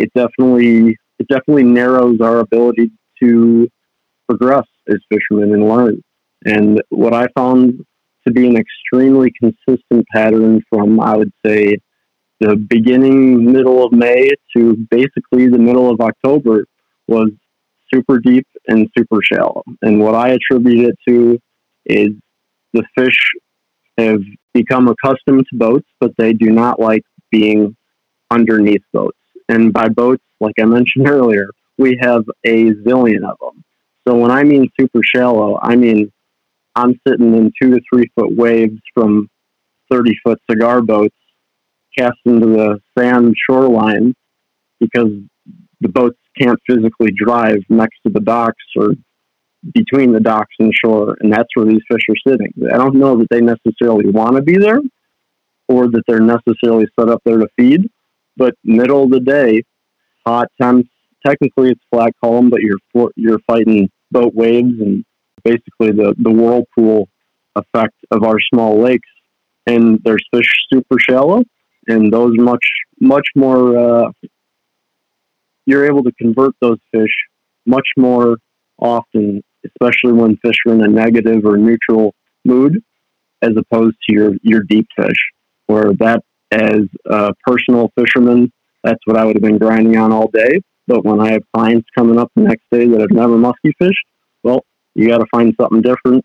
it 0.00 0.10
it 0.14 0.14
definitely 0.14 0.96
it 1.18 1.28
definitely 1.28 1.64
narrows 1.64 2.20
our 2.20 2.40
ability 2.40 2.90
to 3.22 3.68
progress 4.28 4.66
as 4.88 4.98
fishermen 5.12 5.52
and 5.52 5.68
learn. 5.68 6.00
And 6.44 6.82
what 6.88 7.12
I 7.12 7.26
found 7.36 7.84
to 8.26 8.32
be 8.32 8.46
an 8.46 8.56
extremely 8.56 9.32
consistent 9.38 10.06
pattern 10.12 10.62
from 10.70 11.00
I 11.00 11.16
would 11.16 11.32
say 11.44 11.76
the 12.40 12.56
beginning, 12.56 13.52
middle 13.52 13.84
of 13.84 13.92
May 13.92 14.30
to 14.56 14.76
basically 14.90 15.46
the 15.48 15.58
middle 15.58 15.90
of 15.90 16.00
October 16.00 16.64
was 17.06 17.30
super 17.92 18.18
deep 18.18 18.46
and 18.68 18.88
super 18.96 19.20
shallow. 19.22 19.62
And 19.82 20.00
what 20.00 20.14
I 20.14 20.30
attribute 20.30 20.88
it 20.88 20.96
to 21.08 21.38
is 21.84 22.10
the 22.72 22.84
fish 22.96 23.18
have 23.98 24.20
become 24.54 24.88
accustomed 24.88 25.46
to 25.50 25.58
boats, 25.58 25.88
but 26.00 26.12
they 26.16 26.32
do 26.32 26.50
not 26.50 26.80
like 26.80 27.02
being 27.30 27.76
underneath 28.30 28.82
boats. 28.92 29.19
And 29.50 29.72
by 29.72 29.88
boats, 29.88 30.22
like 30.40 30.54
I 30.60 30.64
mentioned 30.64 31.08
earlier, 31.08 31.50
we 31.78 31.98
have 32.00 32.24
a 32.44 32.72
zillion 32.72 33.28
of 33.28 33.36
them. 33.40 33.64
So 34.06 34.16
when 34.16 34.30
I 34.30 34.42
mean 34.44 34.70
super 34.78 35.00
shallow, 35.04 35.58
I 35.62 35.76
mean 35.76 36.10
I'm 36.74 36.98
sitting 37.06 37.34
in 37.34 37.52
two 37.60 37.70
to 37.70 37.80
three 37.92 38.10
foot 38.14 38.34
waves 38.34 38.80
from 38.94 39.28
30 39.90 40.16
foot 40.24 40.40
cigar 40.48 40.80
boats 40.80 41.16
cast 41.98 42.18
into 42.24 42.46
the 42.46 42.80
sand 42.96 43.34
shoreline 43.48 44.14
because 44.78 45.10
the 45.80 45.88
boats 45.88 46.18
can't 46.38 46.58
physically 46.68 47.10
drive 47.10 47.58
next 47.68 47.98
to 48.06 48.12
the 48.12 48.20
docks 48.20 48.62
or 48.76 48.94
between 49.74 50.12
the 50.12 50.20
docks 50.20 50.54
and 50.58 50.72
shore, 50.72 51.16
and 51.20 51.32
that's 51.32 51.48
where 51.54 51.66
these 51.66 51.82
fish 51.90 52.02
are 52.08 52.30
sitting. 52.30 52.52
I 52.72 52.78
don't 52.78 52.94
know 52.94 53.18
that 53.18 53.28
they 53.30 53.40
necessarily 53.40 54.08
want 54.08 54.36
to 54.36 54.42
be 54.42 54.56
there 54.56 54.80
or 55.68 55.88
that 55.88 56.02
they're 56.06 56.20
necessarily 56.20 56.86
set 56.98 57.10
up 57.10 57.20
there 57.24 57.38
to 57.38 57.48
feed, 57.56 57.90
but 58.36 58.54
middle 58.64 59.04
of 59.04 59.10
the 59.10 59.20
day, 59.20 59.62
hot 60.26 60.48
temps. 60.60 60.88
Technically, 61.26 61.70
it's 61.70 61.80
flat 61.92 62.12
column, 62.22 62.50
but 62.50 62.60
you're 62.60 62.78
you're 63.16 63.40
fighting 63.46 63.90
boat 64.10 64.34
waves 64.34 64.80
and 64.80 65.04
basically 65.44 65.92
the 65.92 66.14
the 66.18 66.30
whirlpool 66.30 67.08
effect 67.56 67.94
of 68.10 68.22
our 68.22 68.38
small 68.52 68.80
lakes. 68.80 69.08
And 69.66 70.00
there's 70.04 70.24
fish 70.32 70.48
super 70.72 70.98
shallow, 70.98 71.42
and 71.86 72.12
those 72.12 72.32
much 72.38 72.64
much 73.00 73.28
more 73.36 73.76
uh, 73.78 74.10
you're 75.66 75.86
able 75.86 76.02
to 76.02 76.12
convert 76.12 76.54
those 76.60 76.78
fish 76.92 77.14
much 77.66 77.86
more 77.96 78.38
often, 78.78 79.42
especially 79.64 80.12
when 80.12 80.36
fish 80.38 80.56
are 80.66 80.72
in 80.72 80.82
a 80.82 80.88
negative 80.88 81.44
or 81.44 81.56
neutral 81.56 82.14
mood, 82.44 82.82
as 83.42 83.50
opposed 83.56 83.96
to 84.08 84.14
your 84.14 84.32
your 84.42 84.62
deep 84.62 84.88
fish, 84.96 85.18
where 85.66 85.92
that 85.98 86.22
as 86.50 86.80
a 87.06 87.32
personal 87.46 87.90
fisherman, 87.98 88.52
that's 88.82 89.00
what 89.04 89.16
I 89.16 89.24
would 89.24 89.36
have 89.36 89.42
been 89.42 89.58
grinding 89.58 89.96
on 89.96 90.12
all 90.12 90.28
day. 90.28 90.60
But 90.86 91.04
when 91.04 91.20
I 91.20 91.32
have 91.32 91.42
clients 91.54 91.88
coming 91.96 92.18
up 92.18 92.30
the 92.34 92.42
next 92.42 92.64
day 92.70 92.86
that 92.86 93.00
have 93.00 93.10
never 93.10 93.36
musky 93.36 93.72
fished, 93.78 94.04
well, 94.42 94.64
you 94.94 95.08
got 95.08 95.18
to 95.18 95.26
find 95.30 95.54
something 95.60 95.82
different. 95.82 96.24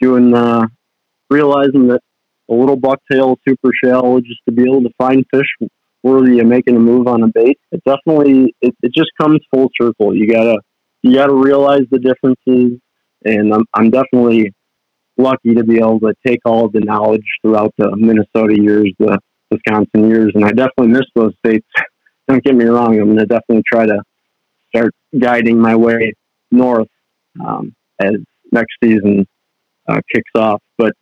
Doing 0.00 0.34
uh, 0.34 0.66
realizing 1.30 1.88
that 1.88 2.00
a 2.50 2.54
little 2.54 2.76
bucktail, 2.76 3.36
super 3.46 3.70
shallow, 3.82 4.20
just 4.20 4.40
to 4.46 4.52
be 4.52 4.62
able 4.62 4.82
to 4.82 4.90
find 4.98 5.24
fish 5.32 5.46
worthy 6.02 6.38
of 6.38 6.46
making 6.46 6.76
a 6.76 6.80
move 6.80 7.06
on 7.08 7.22
a 7.22 7.28
bait. 7.28 7.58
It 7.72 7.82
definitely 7.84 8.54
it, 8.60 8.74
it 8.82 8.92
just 8.94 9.10
comes 9.20 9.40
full 9.52 9.70
circle. 9.80 10.14
You 10.14 10.30
gotta 10.30 10.58
you 11.02 11.14
gotta 11.14 11.34
realize 11.34 11.82
the 11.90 11.98
differences, 11.98 12.78
and 13.24 13.52
I'm 13.52 13.64
I'm 13.74 13.90
definitely 13.90 14.52
lucky 15.16 15.54
to 15.54 15.64
be 15.64 15.78
able 15.78 16.00
to 16.00 16.14
take 16.26 16.40
all 16.44 16.66
of 16.66 16.72
the 16.72 16.80
knowledge 16.80 17.24
throughout 17.42 17.74
the 17.76 17.96
Minnesota 17.96 18.54
years, 18.56 18.92
the 18.98 19.18
Wisconsin 19.50 20.08
years, 20.08 20.32
and 20.34 20.44
I 20.44 20.50
definitely 20.50 20.88
miss 20.88 21.06
those 21.14 21.32
states. 21.44 21.66
Don't 22.28 22.42
get 22.44 22.54
me 22.54 22.64
wrong; 22.66 22.98
I'm 22.98 23.08
gonna 23.08 23.26
definitely 23.26 23.62
try 23.70 23.86
to 23.86 24.02
start 24.74 24.94
guiding 25.18 25.58
my 25.58 25.74
way 25.74 26.12
north 26.50 26.88
um, 27.44 27.74
as 28.00 28.14
next 28.52 28.74
season 28.82 29.26
uh, 29.88 30.00
kicks 30.12 30.30
off. 30.34 30.62
But 30.76 30.92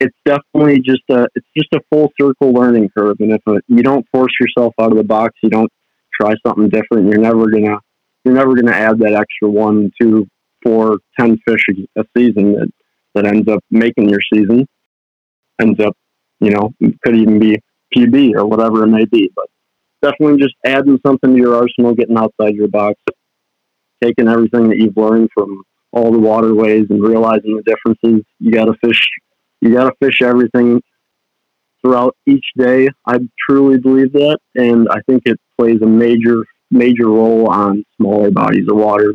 it's 0.00 0.16
definitely 0.24 0.80
just 0.80 1.02
a 1.10 1.26
it's 1.34 1.46
just 1.56 1.72
a 1.74 1.80
full 1.90 2.12
circle 2.20 2.52
learning 2.52 2.90
curve. 2.96 3.16
And 3.20 3.32
if 3.32 3.40
a, 3.46 3.60
you 3.68 3.82
don't 3.82 4.06
force 4.12 4.32
yourself 4.40 4.74
out 4.80 4.92
of 4.92 4.98
the 4.98 5.04
box, 5.04 5.34
you 5.42 5.50
don't 5.50 5.70
try 6.20 6.34
something 6.46 6.68
different. 6.68 7.08
You're 7.08 7.20
never 7.20 7.50
gonna 7.50 7.78
you're 8.24 8.34
never 8.34 8.54
gonna 8.54 8.76
add 8.76 8.98
that 8.98 9.14
extra 9.14 9.48
one, 9.48 9.90
two, 10.00 10.26
four, 10.62 10.98
ten 11.18 11.38
fish 11.46 11.64
a, 11.70 12.00
a 12.00 12.04
season 12.16 12.52
that 12.54 12.68
that 13.14 13.26
ends 13.26 13.48
up 13.48 13.60
making 13.70 14.08
your 14.08 14.20
season. 14.32 14.66
Ends 15.58 15.80
up, 15.80 15.96
you 16.40 16.50
know, 16.50 16.70
could 17.02 17.16
even 17.16 17.38
be 17.38 17.58
PB 17.94 18.34
or 18.36 18.46
whatever 18.46 18.84
it 18.84 18.88
may 18.88 19.04
be. 19.04 19.30
But 19.34 19.46
definitely 20.02 20.40
just 20.40 20.54
adding 20.64 20.98
something 21.04 21.32
to 21.32 21.36
your 21.36 21.56
arsenal, 21.56 21.94
getting 21.94 22.18
outside 22.18 22.54
your 22.54 22.68
box, 22.68 23.00
taking 24.02 24.28
everything 24.28 24.68
that 24.68 24.78
you've 24.78 24.96
learned 24.96 25.30
from 25.34 25.62
all 25.92 26.12
the 26.12 26.18
waterways 26.18 26.86
and 26.90 27.02
realizing 27.02 27.56
the 27.56 27.62
differences. 27.62 28.24
You 28.38 28.52
got 28.52 28.66
to 28.66 28.74
fish 28.84 29.00
you 29.60 29.72
got 29.72 29.84
to 29.84 29.96
fish 30.00 30.20
everything 30.22 30.82
throughout 31.80 32.14
each 32.26 32.44
day. 32.56 32.88
I 33.06 33.18
truly 33.48 33.78
believe 33.78 34.12
that, 34.12 34.38
and 34.54 34.86
I 34.90 35.00
think 35.08 35.22
it 35.24 35.38
plays 35.58 35.80
a 35.82 35.86
major 35.86 36.44
major 36.70 37.06
role 37.06 37.48
on 37.48 37.84
smaller 37.96 38.30
bodies 38.30 38.66
of 38.68 38.76
water, 38.76 39.14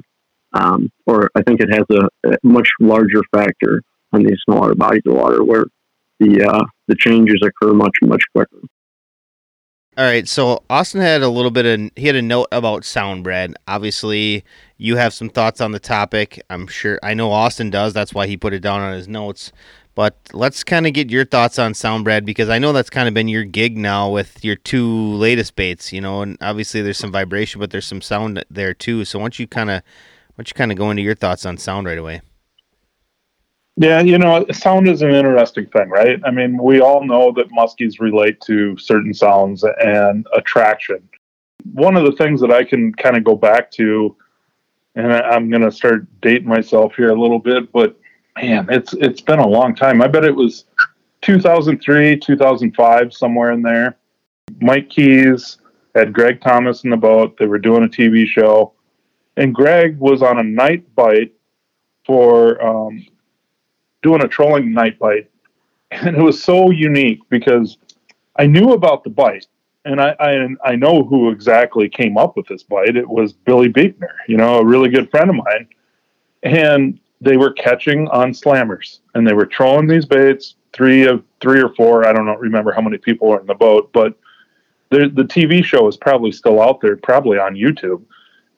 um, 0.54 0.90
or 1.06 1.30
I 1.36 1.44
think 1.44 1.60
it 1.60 1.70
has 1.72 1.86
a, 1.92 2.30
a, 2.30 2.38
much 2.44 2.70
larger 2.80 3.22
factor 3.36 3.84
on 4.14 4.24
these 4.24 4.40
smaller 4.46 4.74
bodies 4.74 5.04
of 5.06 5.16
water 5.16 5.44
where 5.44 5.66
the 6.20 6.44
uh, 6.44 6.64
the 6.92 6.98
changes 7.00 7.42
occur 7.42 7.74
much 7.74 7.96
much 8.02 8.24
quicker. 8.36 8.60
All 9.98 10.06
right, 10.06 10.28
so 10.28 10.64
Austin 10.70 11.02
had 11.02 11.22
a 11.22 11.30
little 11.30 11.52
bit 11.52 11.66
of 11.66 11.92
he 11.96 12.08
had 12.08 12.16
a 12.16 12.22
note 12.22 12.48
about 12.52 12.86
sound 12.86 13.24
Brad. 13.24 13.56
Obviously, 13.68 14.44
you 14.78 14.98
have 14.98 15.14
some 15.14 15.30
thoughts 15.30 15.62
on 15.62 15.72
the 15.72 15.80
topic. 15.80 16.42
I'm 16.50 16.68
sure 16.68 17.00
I 17.02 17.14
know 17.14 17.32
Austin 17.32 17.70
does. 17.70 17.94
That's 17.94 18.14
why 18.14 18.28
he 18.28 18.36
put 18.38 18.54
it 18.54 18.60
down 18.60 18.82
on 18.82 18.94
his 18.94 19.08
notes. 19.08 19.52
But 19.94 20.16
let's 20.34 20.64
kind 20.64 20.88
of 20.88 20.94
get 20.94 21.10
your 21.10 21.26
thoughts 21.26 21.60
on 21.60 21.74
sound 21.74 22.06
Brad 22.06 22.26
because 22.26 22.50
I 22.50 22.60
know 22.60 22.72
that's 22.72 22.90
kind 22.90 23.08
of 23.08 23.14
been 23.14 23.28
your 23.28 23.44
gig 23.44 23.78
now 23.78 24.10
with 24.10 24.44
your 24.44 24.56
two 24.56 24.88
latest 24.88 25.56
baits, 25.56 25.92
you 25.92 26.00
know, 26.00 26.22
and 26.22 26.38
obviously 26.40 26.82
there's 26.82 26.98
some 26.98 27.12
vibration, 27.12 27.60
but 27.60 27.72
there's 27.72 27.86
some 27.86 28.02
sound 28.02 28.44
there 28.50 28.74
too. 28.74 29.04
So 29.04 29.20
don't 29.20 29.38
you 29.38 29.48
kind 29.48 29.70
of, 29.70 29.82
don't 30.38 30.50
you 30.50 30.54
kind 30.54 30.72
of 30.72 30.78
go 30.78 30.90
into 30.92 31.04
your 31.04 31.16
thoughts 31.16 31.46
on 31.46 31.58
sound 31.58 31.88
right 31.88 31.98
away? 31.98 32.22
Yeah, 33.78 34.02
you 34.02 34.18
know, 34.18 34.46
sound 34.52 34.88
is 34.90 35.02
an 35.02 35.12
interesting 35.12 35.66
thing, 35.68 35.90
right? 35.90 36.20
I 36.26 36.32
mean, 36.32 36.62
we 36.62 36.82
all 36.82 37.06
know 37.06 37.32
that 37.32 37.50
muskies 37.52 38.00
relate 38.00 38.42
to 38.42 38.78
certain 38.78 39.14
sounds 39.14 39.64
and 39.64 40.28
attraction. 40.36 41.08
One 41.74 41.96
of 41.96 42.06
the 42.06 42.12
things 42.12 42.42
that 42.42 42.52
I 42.52 42.64
can 42.64 42.94
kind 42.94 43.16
of 43.16 43.24
go 43.24 43.36
back 43.36 43.72
to, 43.72 44.16
and 44.96 45.14
I'm 45.14 45.50
going 45.50 45.62
to 45.62 45.72
start 45.72 46.06
dating 46.22 46.50
myself 46.50 46.96
here 46.96 47.10
a 47.12 47.20
little 47.20 47.40
bit, 47.40 47.72
but 47.72 47.98
man, 48.36 48.68
it's 48.70 48.94
it's 48.94 49.22
been 49.22 49.40
a 49.40 49.48
long 49.48 49.76
time. 49.76 50.02
I 50.02 50.08
bet 50.08 50.26
it 50.26 50.36
was 50.36 50.66
2003, 51.22 52.18
2005, 52.18 53.14
somewhere 53.14 53.52
in 53.52 53.62
there. 53.62 53.98
Mike 54.60 54.90
Keys 54.90 55.60
had 55.96 56.14
Greg 56.14 56.42
Thomas 56.42 56.84
in 56.84 56.90
the 56.90 56.98
boat. 56.98 57.38
They 57.38 57.46
were 57.46 57.60
doing 57.60 57.84
a 57.84 57.88
TV 57.88 58.26
show, 58.26 58.74
and 59.38 59.56
Greg 59.56 59.98
was 59.98 60.22
on 60.22 60.40
a 60.40 60.44
night 60.44 60.94
bite 60.96 61.34
for 62.06 62.62
um, 62.66 63.06
doing 64.02 64.24
a 64.24 64.28
trolling 64.28 64.74
night 64.74 65.00
bite, 65.00 65.30
and 65.92 66.16
it 66.16 66.22
was 66.22 66.42
so 66.42 66.72
unique 66.72 67.20
because 67.30 67.78
I 68.38 68.46
knew 68.46 68.72
about 68.74 69.04
the 69.04 69.10
bite. 69.10 69.48
And 69.84 70.00
I, 70.00 70.16
I 70.20 70.48
I 70.64 70.76
know 70.76 71.04
who 71.04 71.32
exactly 71.32 71.90
came 71.90 72.16
up 72.16 72.38
with 72.38 72.46
this 72.48 72.62
bite. 72.62 72.96
It 72.96 73.10
was 73.10 73.34
Billy 73.34 73.68
Beekner, 73.68 74.14
you 74.28 74.38
know, 74.38 74.60
a 74.60 74.66
really 74.66 74.90
good 74.90 75.10
friend 75.10 75.30
of 75.30 75.36
mine. 75.36 75.68
And 76.44 77.00
they 77.22 77.38
were 77.38 77.54
catching 77.54 78.08
on 78.10 78.32
slammers 78.32 79.00
and 79.14 79.26
they 79.26 79.34
were 79.34 79.46
trolling 79.46 79.88
these 79.88 80.06
baits 80.06 80.56
three 80.74 81.06
of 81.06 81.24
three 81.40 81.62
or 81.62 81.74
four 81.76 82.06
i 82.06 82.12
don't 82.12 82.26
know 82.26 82.36
remember 82.36 82.72
how 82.72 82.82
many 82.82 82.98
people 82.98 83.30
were 83.30 83.40
in 83.40 83.46
the 83.46 83.54
boat 83.54 83.90
but 83.94 84.18
the, 84.90 85.10
the 85.14 85.24
tv 85.24 85.64
show 85.64 85.88
is 85.88 85.96
probably 85.96 86.32
still 86.32 86.62
out 86.62 86.82
there 86.82 86.98
probably 86.98 87.38
on 87.38 87.56
youtube 87.56 88.04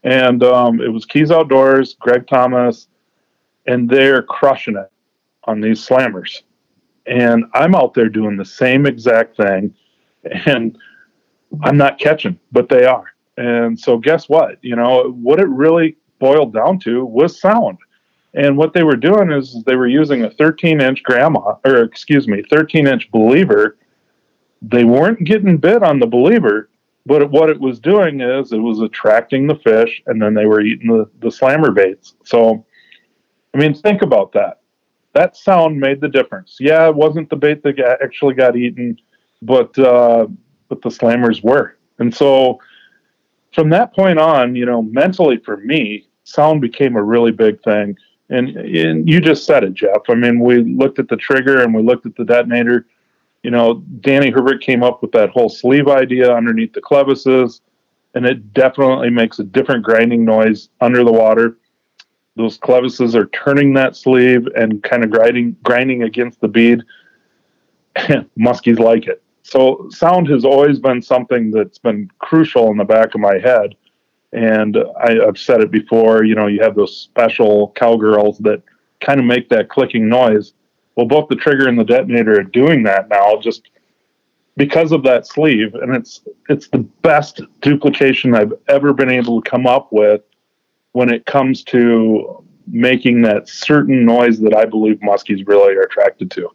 and 0.03 0.43
um, 0.43 0.81
it 0.81 0.87
was 0.87 1.05
keys 1.05 1.29
outdoors 1.29 1.95
greg 1.99 2.25
thomas 2.27 2.87
and 3.67 3.89
they're 3.89 4.23
crushing 4.23 4.77
it 4.77 4.91
on 5.45 5.61
these 5.61 5.85
slammers 5.85 6.41
and 7.05 7.45
i'm 7.53 7.75
out 7.75 7.93
there 7.93 8.09
doing 8.09 8.37
the 8.37 8.45
same 8.45 8.85
exact 8.85 9.37
thing 9.37 9.73
and 10.45 10.77
i'm 11.63 11.77
not 11.77 11.99
catching 11.99 12.39
but 12.51 12.69
they 12.69 12.85
are 12.85 13.13
and 13.37 13.79
so 13.79 13.97
guess 13.97 14.29
what 14.29 14.57
you 14.61 14.75
know 14.75 15.11
what 15.11 15.39
it 15.39 15.49
really 15.49 15.97
boiled 16.19 16.53
down 16.53 16.79
to 16.79 17.03
was 17.05 17.39
sound 17.39 17.77
and 18.33 18.57
what 18.57 18.73
they 18.73 18.83
were 18.83 18.95
doing 18.95 19.31
is 19.31 19.63
they 19.65 19.75
were 19.75 19.87
using 19.87 20.23
a 20.23 20.31
13 20.31 20.81
inch 20.81 21.03
grandma, 21.03 21.55
or 21.65 21.81
excuse 21.81 22.27
me, 22.27 22.41
13 22.49 22.87
inch 22.87 23.11
believer. 23.11 23.77
They 24.61 24.85
weren't 24.85 25.23
getting 25.23 25.57
bit 25.57 25.83
on 25.83 25.99
the 25.99 26.07
believer, 26.07 26.69
but 27.05 27.29
what 27.29 27.49
it 27.49 27.59
was 27.59 27.79
doing 27.79 28.21
is 28.21 28.51
it 28.51 28.57
was 28.57 28.79
attracting 28.79 29.45
the 29.45 29.55
fish, 29.55 30.01
and 30.07 30.21
then 30.21 30.33
they 30.33 30.45
were 30.45 30.61
eating 30.61 30.87
the, 30.87 31.09
the 31.19 31.29
slammer 31.29 31.71
baits. 31.71 32.15
So, 32.23 32.65
I 33.53 33.57
mean, 33.57 33.75
think 33.75 34.01
about 34.01 34.31
that. 34.33 34.61
That 35.13 35.37
sound 35.37 35.79
made 35.79 36.01
the 36.01 36.09
difference. 36.09 36.57
Yeah, 36.59 36.87
it 36.87 36.95
wasn't 36.95 37.29
the 37.29 37.35
bait 37.35 37.63
that 37.63 37.77
got, 37.77 38.01
actually 38.01 38.33
got 38.33 38.55
eaten, 38.55 38.99
but 39.41 39.77
uh, 39.77 40.27
but 40.69 40.81
the 40.81 40.89
slammers 40.89 41.43
were. 41.43 41.77
And 41.99 42.13
so, 42.13 42.59
from 43.53 43.69
that 43.69 43.93
point 43.93 44.19
on, 44.19 44.55
you 44.55 44.65
know, 44.65 44.81
mentally 44.81 45.37
for 45.37 45.57
me, 45.57 46.07
sound 46.23 46.61
became 46.61 46.95
a 46.95 47.03
really 47.03 47.31
big 47.31 47.61
thing 47.63 47.95
and, 48.29 48.49
and 48.57 49.07
you 49.07 49.19
just 49.19 49.45
said 49.45 49.63
it, 49.63 49.73
Jeff. 49.73 50.01
I 50.09 50.15
mean, 50.15 50.39
we 50.39 50.63
looked 50.63 50.97
at 50.97 51.07
the 51.07 51.17
trigger 51.17 51.61
and 51.61 51.73
we 51.73 51.83
looked 51.83 52.05
at 52.05 52.15
the 52.15 52.25
detonator. 52.25 52.87
You 53.43 53.51
know, 53.51 53.83
Danny 53.99 54.31
Herbert 54.31 54.61
came 54.61 54.83
up 54.83 55.01
with 55.01 55.11
that 55.11 55.29
whole 55.29 55.49
sleeve 55.49 55.87
idea 55.87 56.33
underneath 56.33 56.73
the 56.73 56.81
clevises, 56.81 57.61
and 58.15 58.25
it 58.25 58.53
definitely 58.53 59.09
makes 59.09 59.39
a 59.39 59.43
different 59.43 59.83
grinding 59.83 60.23
noise 60.23 60.69
under 60.81 61.03
the 61.03 61.11
water. 61.11 61.57
Those 62.35 62.57
clevises 62.57 63.13
are 63.15 63.27
turning 63.27 63.73
that 63.75 63.95
sleeve 63.95 64.47
and 64.55 64.81
kind 64.83 65.03
of 65.03 65.11
grinding 65.11 65.55
grinding 65.63 66.03
against 66.03 66.41
the 66.41 66.47
bead. 66.47 66.81
Muskies 67.95 68.79
like 68.79 69.07
it. 69.07 69.21
So 69.43 69.87
sound 69.89 70.27
has 70.29 70.45
always 70.45 70.79
been 70.79 71.01
something 71.01 71.51
that's 71.51 71.77
been 71.77 72.09
crucial 72.19 72.71
in 72.71 72.77
the 72.77 72.85
back 72.85 73.13
of 73.13 73.21
my 73.21 73.37
head. 73.37 73.75
And 74.31 74.77
I, 74.99 75.13
have 75.25 75.37
said 75.37 75.61
it 75.61 75.69
before, 75.69 76.23
you 76.23 76.33
know, 76.33 76.47
you 76.47 76.63
have 76.63 76.75
those 76.75 76.97
special 76.97 77.71
cowgirls 77.75 78.39
that 78.39 78.63
kind 78.99 79.19
of 79.19 79.27
make 79.27 79.49
that 79.49 79.69
clicking 79.69 80.09
noise. 80.09 80.53
Well, 80.95 81.05
both 81.05 81.29
the 81.29 81.35
trigger 81.35 81.67
and 81.67 81.77
the 81.77 81.83
detonator 81.83 82.39
are 82.39 82.43
doing 82.43 82.81
that 82.83 83.09
now 83.09 83.37
just 83.37 83.69
because 84.57 84.91
of 84.91 85.03
that 85.03 85.27
sleeve. 85.27 85.75
And 85.75 85.95
it's 85.95 86.21
it's 86.49 86.67
the 86.69 86.79
best 86.79 87.41
duplication 87.61 88.33
I've 88.33 88.53
ever 88.69 88.93
been 88.93 89.09
able 89.11 89.41
to 89.41 89.49
come 89.49 89.67
up 89.67 89.91
with 89.91 90.21
when 90.93 91.13
it 91.13 91.25
comes 91.25 91.63
to 91.63 92.43
making 92.67 93.21
that 93.23 93.49
certain 93.49 94.05
noise 94.05 94.39
that 94.39 94.55
I 94.55 94.65
believe 94.65 94.99
muskies 94.99 95.45
really 95.47 95.75
are 95.75 95.81
attracted 95.81 96.31
to. 96.31 96.49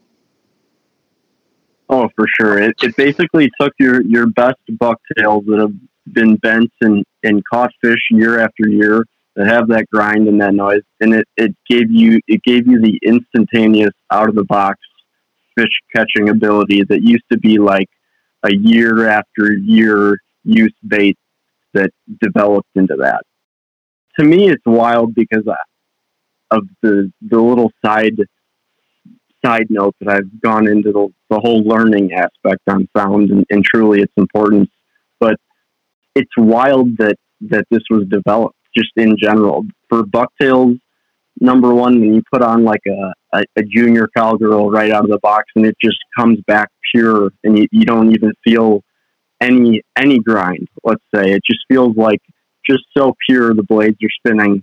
Oh, 1.91 2.09
for 2.17 2.27
sure. 2.39 2.61
It, 2.61 2.75
it 2.83 2.97
basically 2.97 3.51
took 3.61 3.73
your, 3.79 4.03
your 4.03 4.27
best 4.27 4.59
bucktails 4.79 5.45
that 5.47 5.59
have 5.59 5.75
been 6.13 6.37
bent 6.37 6.71
and, 6.81 7.05
and 7.23 7.43
caught 7.45 7.71
fish 7.83 8.01
year 8.11 8.41
after 8.41 8.69
year 8.69 9.05
that 9.37 9.47
have 9.47 9.69
that 9.69 9.89
grind 9.91 10.27
and 10.27 10.41
that 10.41 10.53
noise, 10.53 10.83
and 11.01 11.15
it, 11.15 11.27
it 11.37 11.55
gave 11.69 11.91
you 11.91 12.21
it 12.27 12.43
gave 12.43 12.67
you 12.67 12.81
the 12.81 12.99
instantaneous 13.03 13.93
out 14.11 14.29
of 14.29 14.35
the 14.35 14.45
box 14.45 14.81
fish 15.57 15.71
catching 15.95 16.29
ability 16.29 16.83
that 16.89 17.03
used 17.03 17.25
to 17.31 17.39
be 17.39 17.59
like 17.59 17.89
a 18.43 18.53
year 18.53 19.09
after 19.09 19.53
year 19.53 20.19
use 20.45 20.75
bait 20.87 21.17
that 21.73 21.91
developed 22.21 22.69
into 22.75 22.97
that. 22.97 23.23
To 24.19 24.25
me, 24.25 24.51
it's 24.51 24.63
wild 24.67 25.15
because 25.15 25.47
uh, 25.47 25.55
of 26.51 26.65
the 26.83 27.13
the 27.23 27.41
little 27.41 27.71
side 27.85 28.17
side 29.45 29.67
note 29.71 29.95
that 30.01 30.09
I've 30.09 30.41
gone 30.41 30.67
into 30.67 30.91
the, 30.91 31.09
the 31.31 31.39
whole 31.39 31.63
learning 31.63 32.13
aspect 32.13 32.63
on 32.69 32.89
sound 32.97 33.31
and, 33.31 33.47
and 33.51 33.65
truly 33.65 34.01
its 34.01 34.13
importance. 34.17 34.71
But 35.21 35.37
it's 36.15 36.33
wild 36.37 36.97
that 36.99 37.17
that 37.43 37.65
this 37.71 37.83
was 37.91 38.05
developed 38.09 38.57
just 38.77 38.91
in 38.97 39.17
general 39.17 39.65
for 39.89 40.05
bucktails 40.05 40.77
number 41.41 41.73
one 41.73 42.01
when 42.01 42.15
you 42.15 42.23
put 42.33 42.43
on 42.43 42.65
like 42.65 42.83
a, 42.87 43.13
a, 43.33 43.43
a, 43.57 43.63
junior 43.63 44.09
cowgirl 44.17 44.71
right 44.71 44.91
out 44.91 45.05
of 45.05 45.11
the 45.11 45.19
box 45.23 45.45
and 45.55 45.65
it 45.65 45.77
just 45.83 45.99
comes 46.19 46.39
back 46.47 46.69
pure 46.93 47.31
and 47.45 47.59
you, 47.59 47.67
you 47.71 47.85
don't 47.85 48.13
even 48.13 48.33
feel 48.43 48.83
any 49.41 49.81
any 49.97 50.19
grind 50.19 50.67
let's 50.83 51.03
say 51.15 51.31
it 51.31 51.43
just 51.49 51.61
feels 51.69 51.97
like 51.97 52.21
just 52.69 52.85
so 52.97 53.15
pure 53.29 53.55
the 53.55 53.63
blades 53.63 53.97
are 54.03 54.27
spinning 54.27 54.63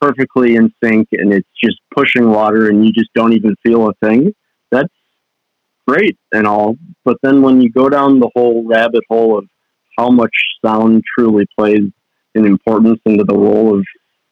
perfectly 0.00 0.56
in 0.56 0.72
sync 0.82 1.08
and 1.12 1.32
it's 1.32 1.48
just 1.62 1.78
pushing 1.94 2.30
water 2.30 2.68
and 2.68 2.84
you 2.86 2.92
just 2.92 3.12
don't 3.14 3.32
even 3.32 3.56
feel 3.64 3.88
a 3.88 3.94
thing 4.04 4.32
that's 4.70 4.92
great 5.86 6.16
and 6.32 6.46
all 6.46 6.76
but 7.04 7.16
then 7.22 7.42
when 7.42 7.60
you 7.60 7.70
go 7.70 7.88
down 7.88 8.20
the 8.20 8.30
whole 8.36 8.64
rabbit 8.66 9.02
hole 9.08 9.38
of 9.38 9.44
how 9.98 10.10
much 10.10 10.34
sound 10.64 11.02
truly 11.16 11.46
plays 11.58 11.90
an 12.34 12.46
importance 12.46 13.00
into 13.04 13.24
the 13.24 13.34
role 13.34 13.76
of 13.76 13.84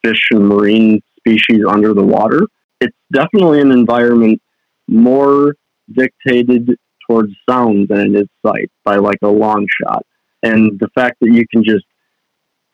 fish 0.05 0.29
and 0.31 0.49
marine 0.49 1.03
species 1.19 1.63
under 1.69 1.93
the 1.93 2.05
water. 2.05 2.43
It's 2.81 2.97
definitely 3.13 3.61
an 3.61 3.73
environment 3.73 4.41
more 4.89 5.55
dictated 5.93 6.71
towards 7.07 7.33
sound 7.49 7.89
than 7.89 8.15
it 8.15 8.21
is 8.21 8.29
sight 8.45 8.71
by 8.85 8.97
like 8.97 9.19
a 9.23 9.29
long 9.29 9.67
shot. 9.83 10.05
And 10.43 10.79
the 10.79 10.89
fact 10.95 11.17
that 11.21 11.33
you 11.33 11.45
can 11.53 11.65
just 11.65 11.85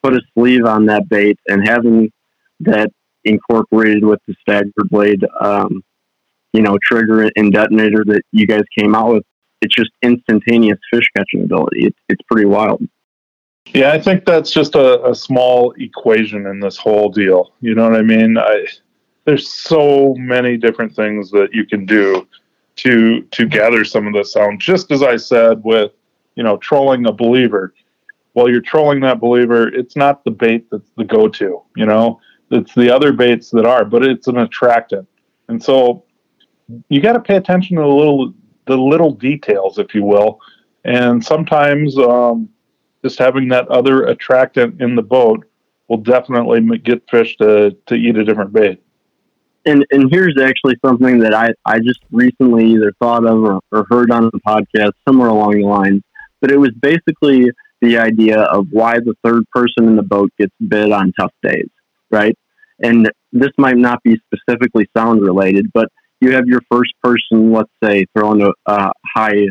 put 0.03 0.15
a 0.15 0.21
sleeve 0.35 0.65
on 0.65 0.87
that 0.87 1.09
bait 1.09 1.39
and 1.49 1.67
having 1.67 2.11
that 2.61 2.91
incorporated 3.25 4.05
with 4.05 4.21
the 4.27 4.35
stagger 4.41 4.71
blade, 4.91 5.25
um, 5.41 5.83
you 6.53 6.63
know, 6.63 6.79
trigger 6.83 7.31
and 7.37 7.53
detonator 7.53 8.05
that 8.07 8.23
you 8.33 8.47
guys 8.47 8.63
came 8.77 8.95
out 8.95 9.15
with, 9.15 9.25
it's 9.61 9.75
just 9.75 9.91
instantaneous 10.03 10.79
fish 10.93 11.09
catching 11.17 11.45
ability. 11.45 11.87
It's, 11.87 11.99
it's 12.09 12.23
pretty 12.31 12.47
wild. 12.47 12.83
Yeah, 13.73 13.93
I 13.93 14.01
think 14.01 14.25
that's 14.25 14.51
just 14.51 14.75
a, 14.75 15.03
a 15.09 15.15
small 15.15 15.73
equation 15.79 16.47
in 16.47 16.59
this 16.59 16.77
whole 16.77 17.09
deal. 17.09 17.55
You 17.61 17.75
know 17.75 17.89
what 17.89 17.97
I 17.97 18.03
mean? 18.03 18.37
I, 18.37 18.67
there's 19.25 19.49
so 19.49 20.15
many 20.19 20.57
different 20.57 20.95
things 20.95 21.31
that 21.31 21.55
you 21.55 21.65
can 21.65 21.87
do 21.87 22.27
to 22.75 23.23
to 23.23 23.47
gather 23.47 23.85
some 23.85 24.07
of 24.07 24.15
the 24.15 24.25
sound. 24.25 24.61
Just 24.61 24.91
as 24.91 25.03
I 25.03 25.17
said 25.17 25.63
with, 25.63 25.93
you 26.35 26.43
know, 26.43 26.57
trolling 26.57 27.07
a 27.07 27.13
believer. 27.13 27.73
While 28.33 28.49
you're 28.49 28.63
trolling 28.63 29.01
that 29.01 29.21
believer, 29.21 29.69
it's 29.69 29.97
not 29.97 30.25
the 30.25 30.31
bait 30.31 30.67
that's 30.71 30.91
the 30.97 31.05
go-to. 31.05 31.63
You 31.77 31.87
know, 31.87 32.21
it's 32.51 32.75
the 32.75 32.91
other 32.91 33.13
baits 33.13 33.51
that 33.51 33.67
are, 33.67 33.85
but 33.85 34.05
it's 34.05 34.27
an 34.27 34.39
attractant, 34.39 35.09
and 35.49 35.63
so 35.63 36.05
you 36.89 37.01
got 37.01 37.13
to 37.13 37.21
pay 37.21 37.37
attention 37.37 37.77
to 37.77 37.83
the 37.83 37.89
little 37.89 38.33
the 38.67 38.77
little 38.77 39.11
details, 39.13 39.79
if 39.79 39.95
you 39.95 40.05
will. 40.05 40.41
And 40.85 41.25
sometimes 41.25 41.97
um, 41.99 42.49
just 43.05 43.19
having 43.19 43.49
that 43.49 43.69
other 43.69 44.05
attractant 44.05 44.81
in 44.81 44.95
the 44.95 45.03
boat 45.03 45.45
will 45.89 45.99
definitely 45.99 46.79
get 46.79 47.03
fish 47.11 47.37
to, 47.37 47.77
to 47.87 47.95
eat 47.95 48.17
a 48.17 48.25
different 48.25 48.53
bait. 48.53 48.83
And 49.65 49.85
and 49.91 50.11
here's 50.11 50.37
actually 50.41 50.77
something 50.85 51.19
that 51.21 51.35
I, 51.35 51.51
I 51.65 51.79
just 51.79 52.01
recently 52.11 52.73
either 52.73 52.93
thought 52.99 53.25
of 53.25 53.39
or, 53.45 53.61
or 53.71 53.87
heard 53.91 54.11
on 54.11 54.25
the 54.25 54.41
podcast 54.47 54.93
somewhere 55.07 55.29
along 55.29 55.53
the 55.53 55.67
lines. 55.67 56.03
But 56.41 56.51
it 56.51 56.57
was 56.57 56.71
basically 56.81 57.51
the 57.83 57.99
idea 57.99 58.41
of 58.41 58.69
why 58.71 58.95
the 58.95 59.15
third 59.25 59.43
person 59.51 59.89
in 59.89 59.97
the 59.97 60.03
boat 60.03 60.31
gets 60.39 60.55
bit 60.67 60.93
on 60.93 61.13
tough 61.19 61.33
days, 61.43 61.69
right? 62.11 62.39
And 62.81 63.11
this 63.33 63.51
might 63.59 63.77
not 63.77 64.03
be 64.03 64.17
specifically 64.33 64.89
sound 64.97 65.21
related, 65.21 65.67
but 65.75 65.89
you 66.21 66.33
have 66.33 66.47
your 66.47 66.61
first 66.71 66.93
person, 67.03 67.53
let's 67.53 67.71
say, 67.83 68.07
throwing 68.17 68.49
a, 68.67 68.93
high 69.15 69.47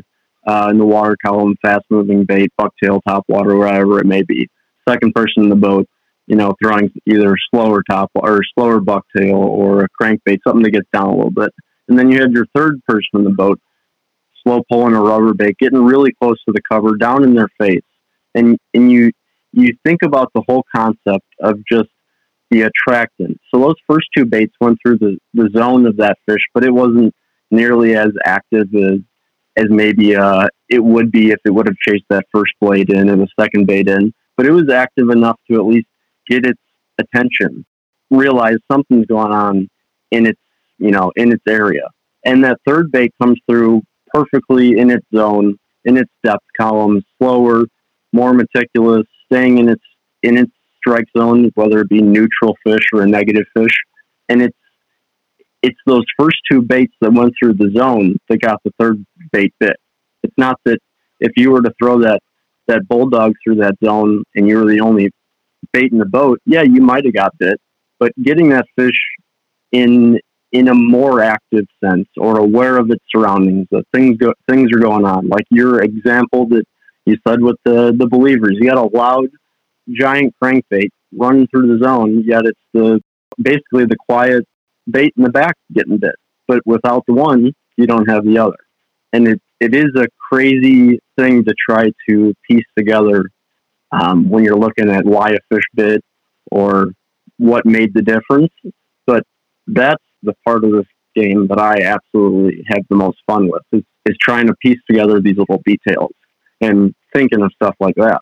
uh, 0.47 0.69
in 0.71 0.77
the 0.77 0.85
water 0.85 1.17
column, 1.23 1.55
fast 1.61 1.83
moving 1.89 2.23
bait, 2.23 2.49
bucktail, 2.59 3.01
top 3.07 3.25
water, 3.27 3.57
wherever 3.57 3.99
it 3.99 4.05
may 4.05 4.23
be. 4.23 4.47
Second 4.87 5.13
person 5.13 5.43
in 5.43 5.49
the 5.49 5.55
boat, 5.55 5.87
you 6.27 6.35
know, 6.35 6.55
throwing 6.63 6.89
either 7.05 7.35
slower 7.53 7.83
top 7.89 8.09
or 8.15 8.39
slower 8.57 8.79
bucktail 8.79 9.35
or 9.35 9.83
a 9.83 9.87
crankbait, 10.01 10.39
something 10.47 10.63
that 10.63 10.71
gets 10.71 10.87
down 10.93 11.07
a 11.07 11.15
little 11.15 11.31
bit. 11.31 11.51
And 11.89 11.99
then 11.99 12.09
you 12.09 12.21
have 12.21 12.31
your 12.31 12.45
third 12.55 12.81
person 12.87 13.09
in 13.15 13.23
the 13.25 13.31
boat, 13.31 13.59
slow 14.41 14.63
pulling 14.71 14.95
a 14.95 15.01
rubber 15.01 15.33
bait, 15.33 15.57
getting 15.59 15.83
really 15.83 16.13
close 16.21 16.41
to 16.45 16.53
the 16.53 16.61
cover, 16.71 16.95
down 16.95 17.23
in 17.25 17.35
their 17.35 17.49
face. 17.59 17.81
And 18.35 18.57
and 18.73 18.91
you 18.91 19.11
you 19.53 19.75
think 19.85 20.01
about 20.03 20.31
the 20.33 20.43
whole 20.47 20.63
concept 20.73 21.25
of 21.41 21.59
just 21.69 21.89
the 22.49 22.63
attractant. 22.63 23.39
So 23.53 23.59
those 23.59 23.75
first 23.89 24.07
two 24.15 24.25
baits 24.25 24.53
went 24.59 24.77
through 24.85 24.99
the, 24.99 25.17
the 25.33 25.49
zone 25.55 25.85
of 25.85 25.97
that 25.97 26.17
fish, 26.27 26.41
but 26.53 26.63
it 26.63 26.73
wasn't 26.73 27.13
nearly 27.49 27.95
as 27.95 28.09
active 28.25 28.67
as 28.75 28.99
as 29.57 29.65
maybe 29.69 30.15
uh, 30.15 30.47
it 30.69 30.81
would 30.81 31.11
be 31.11 31.31
if 31.31 31.39
it 31.43 31.49
would 31.49 31.67
have 31.67 31.75
chased 31.85 32.05
that 32.09 32.25
first 32.33 32.53
blade 32.61 32.89
in 32.89 33.09
and 33.09 33.21
the 33.21 33.27
second 33.39 33.67
bait 33.67 33.87
in. 33.89 34.13
But 34.37 34.45
it 34.45 34.51
was 34.51 34.69
active 34.69 35.09
enough 35.09 35.37
to 35.49 35.57
at 35.57 35.65
least 35.65 35.87
get 36.29 36.45
its 36.45 36.61
attention, 36.97 37.65
realize 38.09 38.57
something's 38.71 39.07
going 39.07 39.33
on 39.33 39.69
in 40.11 40.25
its 40.25 40.39
you 40.77 40.91
know 40.91 41.11
in 41.15 41.31
its 41.31 41.43
area, 41.47 41.87
and 42.25 42.43
that 42.43 42.59
third 42.65 42.91
bait 42.91 43.13
comes 43.21 43.39
through 43.49 43.81
perfectly 44.13 44.77
in 44.77 44.89
its 44.89 45.05
zone, 45.15 45.57
in 45.85 45.97
its 45.97 46.11
depth 46.23 46.45
column, 46.59 47.01
slower, 47.17 47.65
more 48.13 48.33
meticulous, 48.33 49.05
staying 49.25 49.57
in 49.57 49.69
its 49.69 49.83
in 50.23 50.37
its 50.37 50.51
strike 50.77 51.05
zone, 51.17 51.51
whether 51.55 51.79
it 51.79 51.89
be 51.89 52.01
neutral 52.01 52.55
fish 52.65 52.85
or 52.93 53.01
a 53.03 53.07
negative 53.07 53.45
fish, 53.55 53.75
and 54.29 54.41
it's 54.41 54.57
it's 55.61 55.79
those 55.85 56.05
first 56.19 56.37
two 56.49 56.61
baits 56.61 56.93
that 57.01 57.13
went 57.13 57.33
through 57.39 57.53
the 57.53 57.71
zone 57.77 58.17
that 58.29 58.41
got 58.41 58.59
the 58.63 58.71
third 58.79 59.05
bait 59.31 59.53
bit. 59.59 59.77
It's 60.23 60.33
not 60.37 60.59
that 60.65 60.79
if 61.19 61.31
you 61.37 61.51
were 61.51 61.61
to 61.61 61.71
throw 61.79 61.99
that 62.01 62.19
that 62.67 62.87
bulldog 62.87 63.33
through 63.43 63.55
that 63.55 63.75
zone 63.83 64.23
and 64.35 64.47
you 64.47 64.57
were 64.57 64.71
the 64.71 64.81
only 64.81 65.11
bait 65.73 65.91
in 65.91 65.97
the 65.97 66.05
boat, 66.05 66.39
yeah, 66.45 66.61
you 66.61 66.81
might 66.81 67.05
have 67.05 67.13
got 67.13 67.37
bit. 67.37 67.59
But 67.99 68.13
getting 68.23 68.49
that 68.49 68.65
fish 68.75 68.99
in 69.71 70.19
in 70.51 70.67
a 70.67 70.75
more 70.75 71.21
active 71.21 71.65
sense 71.83 72.07
or 72.17 72.37
aware 72.37 72.77
of 72.77 72.89
its 72.91 73.03
surroundings, 73.09 73.67
that 73.71 73.85
things 73.93 74.17
go, 74.17 74.33
things 74.49 74.69
are 74.73 74.79
going 74.79 75.05
on. 75.05 75.27
Like 75.27 75.45
your 75.49 75.81
example 75.81 76.47
that 76.49 76.63
you 77.05 77.17
said 77.27 77.41
with 77.41 77.57
the 77.65 77.93
the 77.97 78.07
believers, 78.07 78.57
you 78.59 78.69
got 78.69 78.77
a 78.77 78.97
loud 78.97 79.29
giant 79.89 80.33
crankbait 80.41 80.89
running 81.11 81.47
through 81.47 81.77
the 81.77 81.83
zone, 81.83 82.23
yet 82.25 82.45
it's 82.45 82.59
the 82.73 83.01
basically 83.41 83.85
the 83.85 83.97
quiet 84.07 84.45
bait 84.89 85.13
in 85.17 85.23
the 85.23 85.29
back 85.29 85.55
getting 85.73 85.97
bit. 85.97 86.15
But 86.47 86.61
without 86.65 87.03
the 87.07 87.13
one, 87.13 87.53
you 87.77 87.87
don't 87.87 88.09
have 88.09 88.25
the 88.25 88.37
other. 88.37 88.57
And 89.13 89.27
it, 89.27 89.41
it 89.59 89.75
is 89.75 89.91
a 89.95 90.07
crazy 90.29 90.99
thing 91.17 91.43
to 91.45 91.53
try 91.69 91.91
to 92.09 92.33
piece 92.49 92.65
together 92.77 93.29
um, 93.91 94.29
when 94.29 94.43
you're 94.43 94.57
looking 94.57 94.89
at 94.89 95.05
why 95.05 95.31
a 95.31 95.37
fish 95.53 95.63
bit 95.73 96.01
or 96.51 96.91
what 97.37 97.65
made 97.65 97.93
the 97.93 98.01
difference. 98.01 98.51
But 99.05 99.23
that's 99.67 100.03
the 100.23 100.33
part 100.45 100.63
of 100.63 100.71
this 100.71 100.85
game 101.15 101.47
that 101.47 101.59
I 101.59 101.81
absolutely 101.81 102.63
have 102.69 102.83
the 102.89 102.95
most 102.95 103.17
fun 103.27 103.49
with 103.49 103.63
is, 103.71 103.83
is 104.05 104.17
trying 104.19 104.47
to 104.47 104.55
piece 104.61 104.79
together 104.89 105.19
these 105.19 105.37
little 105.37 105.61
details 105.65 106.11
and 106.61 106.95
thinking 107.13 107.41
of 107.41 107.51
stuff 107.53 107.75
like 107.79 107.95
that. 107.95 108.21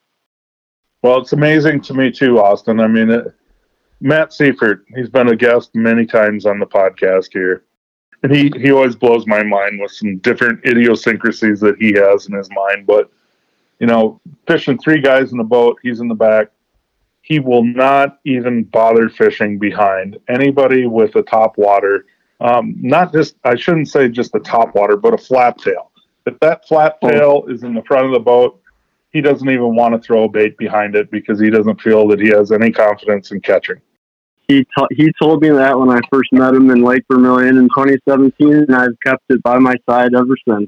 Well, 1.04 1.20
it's 1.22 1.34
amazing 1.34 1.82
to 1.82 1.94
me 1.94 2.12
too, 2.12 2.40
Austin. 2.40 2.80
I 2.80 2.88
mean, 2.88 3.10
it, 3.10 3.34
Matt 4.02 4.34
Seifert, 4.34 4.86
he's 4.96 5.10
been 5.10 5.30
a 5.30 5.36
guest 5.36 5.76
many 5.76 6.06
times 6.06 6.46
on 6.46 6.60
the 6.60 6.66
podcast 6.66 7.30
here. 7.32 7.64
And 8.24 8.36
he, 8.36 8.52
he 8.58 8.72
always 8.72 8.96
blows 8.96 9.26
my 9.28 9.44
mind 9.44 9.80
with 9.80 9.92
some 9.92 10.18
different 10.18 10.66
idiosyncrasies 10.66 11.62
that 11.62 11.78
he 11.78 11.94
has 11.94 12.28
in 12.28 12.34
his 12.34 12.50
mind. 12.52 12.86
But, 12.86 13.10
you 13.80 13.88
know, 13.88 14.20
fishing 14.46 14.78
three 14.78 15.00
guys 15.00 15.32
in 15.32 15.40
a 15.40 15.44
boat, 15.44 15.80
he's 15.82 16.02
in 16.02 16.10
the 16.10 16.16
back. 16.16 16.48
He 17.22 17.40
will 17.40 17.64
not 17.64 18.20
even 18.26 18.64
bother 18.64 19.10
fishing 19.10 19.58
behind 19.58 20.18
anybody 20.28 20.86
with 20.86 21.16
a 21.16 21.22
top 21.22 21.58
water. 21.58 22.06
Um, 22.42 22.76
not 22.78 23.14
just, 23.14 23.36
I 23.44 23.56
shouldn't 23.56 23.88
say 23.88 24.10
just 24.10 24.36
a 24.36 24.40
top 24.40 24.76
water, 24.76 24.98
but 24.98 25.14
a 25.14 25.18
flap 25.18 25.58
tail. 25.58 25.92
If 26.26 26.40
that 26.40 26.68
flap 26.68 26.98
oh. 27.02 27.10
tail 27.10 27.46
is 27.48 27.64
in 27.64 27.74
the 27.74 27.84
front 27.84 28.06
of 28.06 28.12
the 28.12 28.20
boat, 28.20 28.62
he 29.12 29.22
doesn't 29.22 29.50
even 29.50 29.76
want 29.76 29.96
to 29.96 30.00
throw 30.00 30.26
a 30.26 30.30
bait 30.30 30.58
behind 30.58 30.96
it 30.96 31.10
because 31.10 31.40
he 31.40 31.50
doesn't 31.50 31.82
feel 31.82 32.08
that 32.10 32.20
he 32.20 32.30
has 32.30 32.52
any 32.52 32.72
confidence 32.72 33.32
in 33.32 33.42
catching 33.42 33.82
he 34.50 34.64
t- 34.64 34.96
he 34.96 35.14
told 35.22 35.42
me 35.42 35.50
that 35.50 35.80
when 35.80 35.90
I 35.90 36.02
first 36.12 36.34
met 36.34 36.56
him 36.56 36.72
in 36.72 36.82
Lake 36.84 37.04
Vermilion 37.10 37.58
in 37.58 37.70
2017, 37.70 38.54
and 38.54 38.76
I've 38.76 39.00
kept 39.06 39.24
it 39.30 39.42
by 39.44 39.60
my 39.60 39.76
side 39.88 40.16
ever 40.16 40.36
since. 40.48 40.68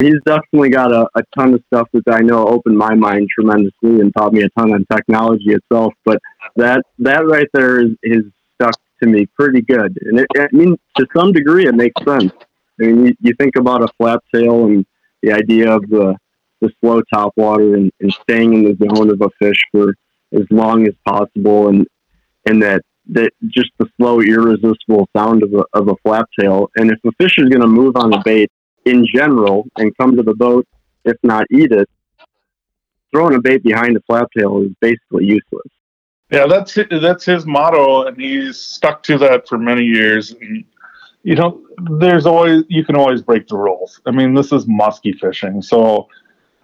He's 0.00 0.18
definitely 0.26 0.70
got 0.70 0.90
a, 0.90 1.06
a 1.14 1.22
ton 1.36 1.54
of 1.54 1.62
stuff 1.72 1.88
that 1.92 2.12
I 2.12 2.18
know 2.18 2.48
opened 2.48 2.76
my 2.76 2.94
mind 2.96 3.28
tremendously 3.32 4.00
and 4.00 4.12
taught 4.16 4.32
me 4.32 4.42
a 4.42 4.48
ton 4.58 4.74
on 4.74 4.84
technology 4.90 5.52
itself. 5.52 5.94
But 6.04 6.18
that 6.56 6.82
that 6.98 7.24
right 7.24 7.46
there 7.54 7.80
is, 7.80 7.90
is 8.02 8.24
stuck 8.60 8.74
to 9.00 9.08
me 9.08 9.26
pretty 9.38 9.62
good, 9.62 9.96
and 10.02 10.18
it, 10.18 10.26
I 10.36 10.48
mean 10.50 10.76
to 10.96 11.06
some 11.16 11.32
degree 11.32 11.68
it 11.68 11.76
makes 11.76 12.02
sense. 12.04 12.32
I 12.82 12.86
mean, 12.86 13.06
you, 13.06 13.14
you 13.20 13.34
think 13.38 13.56
about 13.56 13.82
a 13.82 13.88
flap 13.98 14.20
tail 14.34 14.66
and 14.66 14.84
the 15.22 15.32
idea 15.32 15.70
of 15.70 15.88
the 15.88 16.16
the 16.60 16.70
slow 16.80 17.02
top 17.12 17.32
water 17.36 17.74
and, 17.74 17.90
and 18.00 18.12
staying 18.12 18.54
in 18.54 18.62
the 18.62 18.94
zone 18.94 19.10
of 19.10 19.20
a 19.20 19.28
fish 19.40 19.60
for 19.72 19.94
as 20.32 20.46
long 20.50 20.86
as 20.86 20.94
possible, 21.06 21.68
and 21.68 21.86
and 22.46 22.62
that 22.62 22.82
that 23.10 23.32
just 23.48 23.70
the 23.78 23.86
slow, 23.96 24.20
irresistible 24.20 25.08
sound 25.16 25.42
of 25.42 25.52
a, 25.54 25.64
of 25.74 25.88
a 25.88 25.96
flap 26.04 26.28
tail. 26.38 26.70
And 26.76 26.90
if 26.90 26.98
a 27.04 27.10
fish 27.20 27.38
is 27.38 27.48
going 27.48 27.62
to 27.62 27.66
move 27.66 27.96
on 27.96 28.12
a 28.14 28.22
bait 28.22 28.50
in 28.84 29.06
general 29.12 29.66
and 29.76 29.96
come 29.96 30.16
to 30.16 30.22
the 30.22 30.34
boat, 30.34 30.66
if 31.04 31.16
not 31.22 31.46
eat 31.50 31.72
it, 31.72 31.88
throwing 33.12 33.34
a 33.34 33.40
bait 33.40 33.62
behind 33.62 33.96
a 33.96 34.00
flap 34.02 34.28
tail 34.36 34.62
is 34.62 34.72
basically 34.80 35.24
useless. 35.24 35.66
Yeah, 36.30 36.46
that's 36.46 36.78
that's 36.90 37.24
his 37.24 37.44
motto, 37.44 38.04
and 38.06 38.18
he's 38.18 38.56
stuck 38.56 39.02
to 39.04 39.18
that 39.18 39.48
for 39.48 39.58
many 39.58 39.84
years. 39.84 40.32
And 40.32 40.64
you 41.22 41.34
know, 41.34 41.60
there's 41.98 42.26
always 42.26 42.64
you 42.68 42.84
can 42.84 42.96
always 42.96 43.22
break 43.22 43.48
the 43.48 43.56
rules. 43.56 44.00
I 44.06 44.10
mean, 44.10 44.34
this 44.34 44.52
is 44.52 44.66
musky 44.66 45.12
fishing, 45.12 45.62
so 45.62 46.08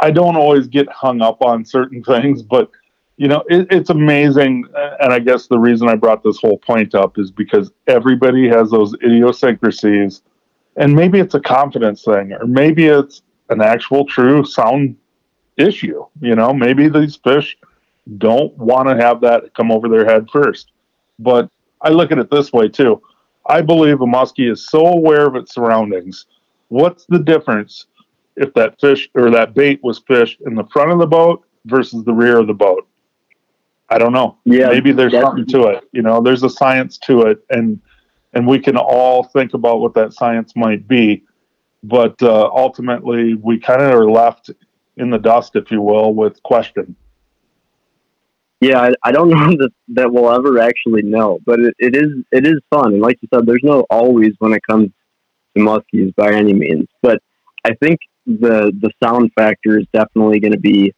I 0.01 0.11
don't 0.11 0.37
always 0.37 0.67
get 0.67 0.89
hung 0.89 1.21
up 1.21 1.43
on 1.43 1.65
certain 1.65 2.03
things, 2.13 2.43
but 2.43 2.71
you 3.17 3.27
know, 3.27 3.43
it, 3.49 3.67
it's 3.71 3.91
amazing. 3.91 4.65
And 5.01 5.13
I 5.13 5.19
guess 5.19 5.49
the 5.49 5.59
reason 5.59 5.89
I 5.89 5.97
brought 5.97 6.23
this 6.23 6.39
whole 6.39 6.59
point 6.59 6.95
up 6.95 7.19
is 7.19 7.31
because 7.31 7.71
everybody 7.87 8.49
has 8.49 8.71
those 8.71 8.95
idiosyncrasies, 8.95 10.23
and 10.77 10.95
maybe 10.95 11.19
it's 11.19 11.35
a 11.35 11.41
confidence 11.41 12.05
thing, 12.05 12.33
or 12.33 12.47
maybe 12.47 12.87
it's 12.87 13.23
an 13.51 13.61
actual 13.61 14.07
true 14.07 14.45
sound 14.45 14.97
issue. 15.57 16.05
You 16.21 16.37
know, 16.37 16.53
maybe 16.53 16.89
these 16.89 17.17
fish 17.17 17.57
don't 18.17 18.57
want 18.57 18.89
to 18.89 18.97
have 18.97 19.21
that 19.21 19.55
come 19.55 19.71
over 19.71 19.89
their 19.89 20.05
head 20.05 20.29
first. 20.33 20.71
But 21.19 21.51
I 21.83 21.91
look 21.91 22.13
at 22.13 22.19
it 22.19 22.31
this 22.31 22.53
way 22.53 22.69
too. 22.69 23.03
I 23.49 23.63
believe 23.63 24.01
a 24.01 24.07
muskie 24.07 24.51
is 24.51 24.67
so 24.67 24.87
aware 24.87 25.27
of 25.27 25.35
its 25.35 25.55
surroundings. 25.55 26.27
What's 26.69 27.07
the 27.07 27.19
difference 27.19 27.87
if 28.37 28.53
that 28.55 28.81
fish 28.81 29.09
or 29.15 29.31
that 29.31 29.55
bait 29.55 29.81
was 29.83 30.01
fished 30.01 30.41
in 30.47 30.55
the 30.55 30.65
front 30.65 30.93
of 30.93 30.99
the 30.99 31.07
boat 31.07 31.45
versus 31.65 32.05
the 32.05 32.13
rear 32.13 32.39
of 32.39 32.47
the 32.47 32.55
boat? 32.55 32.87
I 33.89 33.99
don't 33.99 34.13
know. 34.13 34.37
Yeah, 34.45 34.69
maybe 34.69 34.93
there's 34.93 35.13
something 35.13 35.47
to 35.47 35.69
it. 35.69 35.89
You 35.93 36.03
know, 36.03 36.21
there's 36.21 36.43
a 36.43 36.51
science 36.51 36.99
to 36.99 37.23
it, 37.23 37.43
and 37.49 37.81
and 38.35 38.47
we 38.47 38.59
can 38.59 38.77
all 38.77 39.25
think 39.25 39.55
about 39.55 39.81
what 39.81 39.95
that 39.95 40.13
science 40.13 40.55
might 40.55 40.87
be. 40.87 41.25
But 41.83 42.23
uh, 42.23 42.51
ultimately, 42.53 43.35
we 43.35 43.59
kind 43.59 43.81
of 43.81 43.95
are 43.95 44.11
left 44.11 44.51
in 44.99 45.11
the 45.11 45.19
dust, 45.19 45.57
if 45.57 45.71
you 45.71 45.81
will, 45.81 46.13
with 46.13 46.43
question. 46.43 46.95
Yeah, 48.61 48.81
I, 48.81 48.93
I 49.05 49.13
don't 49.13 49.31
know 49.31 49.51
that, 49.51 49.71
that 49.89 50.13
we'll 50.13 50.33
ever 50.33 50.59
actually 50.59 51.03
know, 51.03 51.39
but 51.47 51.61
it, 51.61 51.75
it 51.79 51.97
is 51.97 52.25
it 52.33 52.47
is 52.47 52.61
fun. 52.71 52.95
And 52.95 53.03
like 53.03 53.19
you 53.21 53.29
said, 53.33 53.47
there's 53.47 53.63
no 53.63 53.85
always 53.91 54.33
when 54.39 54.53
it 54.53 54.63
comes 54.69 54.91
to 55.57 55.63
muskies 55.63 56.15
by 56.17 56.33
any 56.33 56.53
means. 56.53 56.87
But 57.03 57.21
I 57.65 57.75
think 57.83 57.99
the 58.27 58.73
the 58.81 58.91
sound 59.03 59.31
factor 59.39 59.79
is 59.79 59.87
definitely 59.93 60.41
going 60.41 60.53
to 60.53 60.59
be 60.61 60.93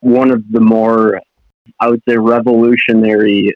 one 0.00 0.30
of 0.30 0.42
the 0.50 0.60
more, 0.60 1.20
I 1.80 1.88
would 1.88 2.02
say, 2.08 2.16
revolutionary 2.16 3.52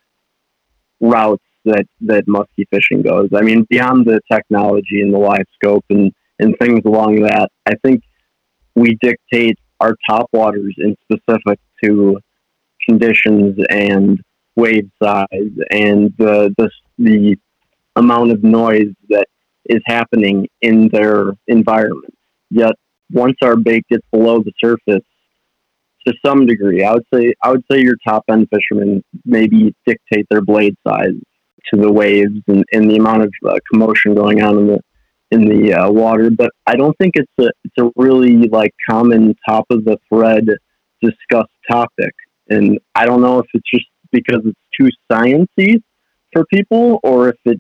routes 1.01 1.45
that 1.65 1.87
that 2.03 2.27
muskie 2.27 2.67
fishing 2.71 3.03
goes. 3.03 3.29
I 3.35 3.43
mean, 3.43 3.67
beyond 3.69 4.07
the 4.07 4.21
technology 4.31 5.03
and 5.03 5.13
the 5.13 5.19
LiveScope 5.19 5.83
and 5.91 6.13
and 6.39 6.55
things 6.59 6.81
along 6.87 7.23
that, 7.23 7.51
I 7.67 7.75
think 7.85 8.03
we 8.75 8.97
dictate 9.03 9.59
our 9.81 9.95
top 10.09 10.29
waters 10.33 10.75
in 10.79 10.97
specific 11.05 11.59
to 11.85 12.19
conditions 12.89 13.59
and 13.71 14.21
wave 14.57 14.91
size 15.03 15.27
and 15.71 16.13
the, 16.19 16.55
the, 16.59 16.71
the 16.99 17.37
amount 17.97 18.33
of 18.33 18.43
noise 18.43 18.93
that 19.09 19.27
is 19.67 19.81
happening 19.87 20.49
in 20.61 20.89
their 20.89 21.33
environment. 21.47 22.15
Yet 22.51 22.73
once 23.13 23.37
our 23.43 23.57
bait 23.57 23.85
gets 23.91 24.07
below 24.13 24.43
the 24.43 24.53
surface, 24.63 25.05
to 26.07 26.15
some 26.25 26.47
degree, 26.47 26.83
I 26.83 26.95
would 26.95 27.05
say 27.13 27.35
I 27.43 27.51
would 27.51 27.65
say 27.71 27.81
your 27.81 27.97
top 28.07 28.25
end 28.31 28.49
fishermen 28.53 29.05
maybe 29.25 29.75
dictate 29.87 30.27
their 30.31 30.41
blade 30.41 30.75
size 30.87 31.13
to 31.73 31.81
the 31.81 31.93
waves 31.93 32.41
and, 32.49 32.65
and 32.73 32.91
the 32.91 32.97
amount 32.97 33.25
of 33.25 33.33
uh, 33.47 33.59
commotion 33.71 34.15
going 34.15 34.43
on 34.43 34.59
in 34.59 34.67
the 34.67 34.81
in 35.31 35.49
the 35.49 35.75
uh, 35.75 35.91
water. 35.91 36.31
But 36.31 36.51
I 36.67 36.75
don't 36.77 36.97
think 36.99 37.15
it's 37.17 37.33
a 37.39 37.51
it's 37.65 37.75
a 37.79 37.91
really 37.97 38.49
like 38.49 38.75
common 38.89 39.35
top 39.49 39.67
of 39.71 39.85
the 39.85 39.99
thread 40.09 40.47
discussed 41.03 41.51
topic. 41.71 42.15
And 42.51 42.79
I 42.95 43.07
don't 43.07 43.23
know 43.23 43.39
if 43.39 43.47
it's 43.55 43.71
just 43.73 43.87
because 44.11 44.41
it's 44.45 44.59
too 44.79 44.89
sciency 45.11 45.83
for 46.33 46.45
people, 46.47 47.01
or 47.03 47.31
if 47.31 47.37
it 47.45 47.59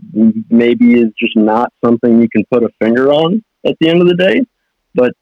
maybe 0.50 0.94
is 0.94 1.12
just 1.18 1.36
not 1.36 1.72
something 1.84 2.20
you 2.20 2.28
can 2.28 2.44
put 2.52 2.62
a 2.62 2.68
finger 2.80 3.12
on 3.12 3.42
at 3.64 3.76
the 3.80 3.88
end 3.88 4.00
of 4.00 4.08
the 4.08 4.16
day. 4.16 4.42
But 4.94 5.12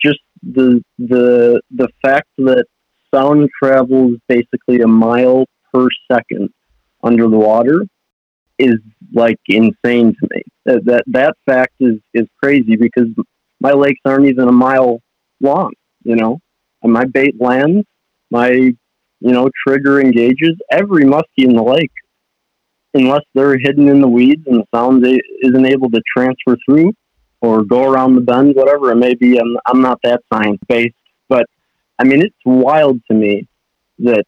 just 0.00 0.20
the 0.42 0.82
the 0.98 1.60
the 1.70 1.88
fact 2.02 2.28
that 2.38 2.66
sound 3.14 3.48
travels 3.62 4.16
basically 4.28 4.80
a 4.80 4.86
mile 4.86 5.46
per 5.72 5.88
second 6.10 6.50
under 7.02 7.28
the 7.28 7.36
water 7.36 7.86
is 8.58 8.76
like 9.12 9.38
insane 9.46 10.14
to 10.14 10.28
me. 10.30 10.42
That 10.66 10.84
that, 10.84 11.04
that 11.08 11.34
fact 11.46 11.74
is 11.80 11.96
is 12.12 12.26
crazy 12.42 12.76
because 12.76 13.08
my 13.60 13.72
lakes 13.72 14.00
aren't 14.04 14.26
even 14.26 14.48
a 14.48 14.52
mile 14.52 15.00
long. 15.40 15.72
You 16.02 16.16
know, 16.16 16.40
and 16.82 16.92
my 16.92 17.04
bait 17.06 17.40
lands 17.40 17.86
my 18.30 18.50
you 18.50 18.76
know 19.20 19.50
trigger 19.66 20.00
engages 20.00 20.56
every 20.70 21.04
muskie 21.04 21.22
in 21.38 21.54
the 21.54 21.62
lake. 21.62 21.92
Unless 22.96 23.22
they're 23.34 23.58
hidden 23.58 23.88
in 23.88 24.00
the 24.00 24.08
weeds 24.08 24.46
and 24.46 24.60
the 24.60 24.66
sound 24.72 25.04
isn't 25.04 25.66
able 25.66 25.90
to 25.90 26.00
transfer 26.16 26.56
through 26.64 26.92
or 27.44 27.62
go 27.62 27.84
around 27.84 28.14
the 28.14 28.20
bend 28.22 28.54
whatever 28.56 28.90
it 28.90 28.96
may 28.96 29.14
be 29.14 29.38
i'm, 29.38 29.56
I'm 29.66 29.82
not 29.82 29.98
that 30.02 30.22
science 30.32 30.58
based 30.66 30.94
but 31.28 31.46
i 31.98 32.04
mean 32.04 32.22
it's 32.22 32.34
wild 32.44 33.00
to 33.10 33.14
me 33.14 33.46
that 33.98 34.24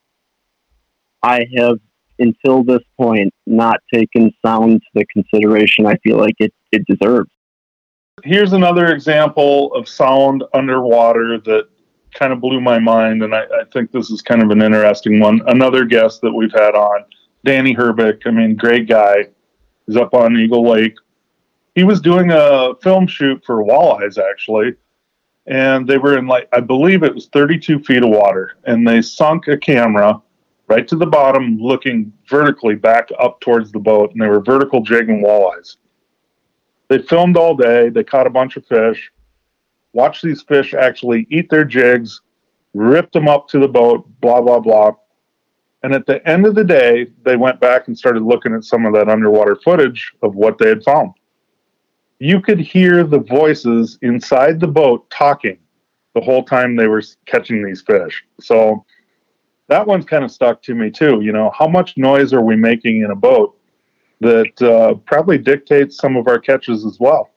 i 1.22 1.46
have 1.56 1.78
until 2.18 2.62
this 2.62 2.82
point 2.98 3.32
not 3.46 3.78
taken 3.92 4.30
sound 4.44 4.82
to 4.82 4.88
the 4.94 5.06
consideration 5.06 5.86
i 5.86 5.96
feel 5.96 6.18
like 6.18 6.34
it, 6.38 6.52
it 6.72 6.82
deserves. 6.86 7.30
Here's 8.24 8.54
another 8.54 8.86
example 8.86 9.74
of 9.74 9.88
sound 9.88 10.42
underwater 10.54 11.38
that 11.44 11.68
kind 12.16 12.32
of 12.32 12.40
blew 12.40 12.60
my 12.60 12.78
mind, 12.78 13.22
and 13.22 13.34
I, 13.34 13.42
I, 13.42 13.64
think 13.72 13.92
this 13.92 14.10
is 14.10 14.22
kind 14.22 14.42
of 14.42 14.50
an 14.50 14.62
interesting 14.62 15.20
one. 15.20 15.42
Another 15.46 15.84
guest 15.84 16.20
that 16.22 16.32
we've 16.32 16.52
had 16.52 16.74
on, 16.74 17.04
Danny 17.44 17.74
Herbick. 17.74 18.26
I 18.26 18.30
mean, 18.30 18.56
great 18.56 18.88
guy. 18.88 19.28
He's 19.86 19.96
up 19.96 20.14
on 20.14 20.36
Eagle 20.36 20.68
Lake. 20.68 20.96
He 21.74 21.84
was 21.84 22.00
doing 22.00 22.30
a 22.32 22.74
film 22.82 23.06
shoot 23.06 23.44
for 23.44 23.62
walleyes 23.62 24.18
actually, 24.18 24.74
and 25.46 25.86
they 25.86 25.98
were 25.98 26.16
in 26.16 26.26
like 26.26 26.48
I 26.52 26.60
believe 26.60 27.02
it 27.02 27.14
was 27.14 27.28
32 27.28 27.80
feet 27.80 28.02
of 28.02 28.08
water, 28.08 28.56
and 28.64 28.86
they 28.88 29.02
sunk 29.02 29.48
a 29.48 29.58
camera 29.58 30.20
right 30.68 30.88
to 30.88 30.96
the 30.96 31.06
bottom, 31.06 31.58
looking 31.58 32.12
vertically 32.28 32.74
back 32.74 33.10
up 33.20 33.40
towards 33.40 33.70
the 33.70 33.78
boat, 33.78 34.10
and 34.12 34.20
they 34.20 34.26
were 34.26 34.40
vertical 34.40 34.80
jigging 34.82 35.22
walleyes. 35.22 35.76
They 36.88 36.98
filmed 36.98 37.36
all 37.36 37.54
day. 37.54 37.90
They 37.90 38.04
caught 38.04 38.26
a 38.26 38.30
bunch 38.30 38.56
of 38.56 38.66
fish 38.66 39.12
watch 39.96 40.20
these 40.20 40.42
fish 40.42 40.74
actually 40.74 41.26
eat 41.30 41.48
their 41.48 41.64
jigs, 41.64 42.20
ripped 42.74 43.14
them 43.14 43.28
up 43.28 43.48
to 43.48 43.58
the 43.58 43.66
boat, 43.66 44.06
blah, 44.20 44.42
blah, 44.42 44.60
blah. 44.60 44.92
And 45.82 45.94
at 45.94 46.04
the 46.04 46.26
end 46.28 46.46
of 46.46 46.54
the 46.54 46.64
day, 46.64 47.06
they 47.24 47.36
went 47.36 47.60
back 47.60 47.88
and 47.88 47.96
started 47.96 48.22
looking 48.22 48.54
at 48.54 48.64
some 48.64 48.84
of 48.84 48.92
that 48.92 49.08
underwater 49.08 49.56
footage 49.56 50.12
of 50.22 50.34
what 50.34 50.58
they 50.58 50.68
had 50.68 50.84
found. 50.84 51.12
You 52.18 52.40
could 52.40 52.58
hear 52.58 53.04
the 53.04 53.20
voices 53.20 53.98
inside 54.02 54.60
the 54.60 54.66
boat 54.66 55.08
talking 55.10 55.58
the 56.14 56.20
whole 56.20 56.44
time 56.44 56.76
they 56.76 56.88
were 56.88 57.02
catching 57.26 57.64
these 57.64 57.82
fish. 57.82 58.22
So 58.40 58.84
that 59.68 59.86
one's 59.86 60.04
kind 60.04 60.24
of 60.24 60.30
stuck 60.30 60.62
to 60.62 60.74
me 60.74 60.90
too. 60.90 61.20
You 61.22 61.32
know, 61.32 61.50
how 61.58 61.68
much 61.68 61.96
noise 61.96 62.32
are 62.34 62.42
we 62.42 62.56
making 62.56 63.02
in 63.02 63.10
a 63.10 63.16
boat 63.16 63.58
that 64.20 64.62
uh, 64.62 64.94
probably 65.06 65.38
dictates 65.38 65.96
some 65.96 66.16
of 66.16 66.26
our 66.28 66.38
catches 66.38 66.84
as 66.84 66.98
well? 67.00 67.30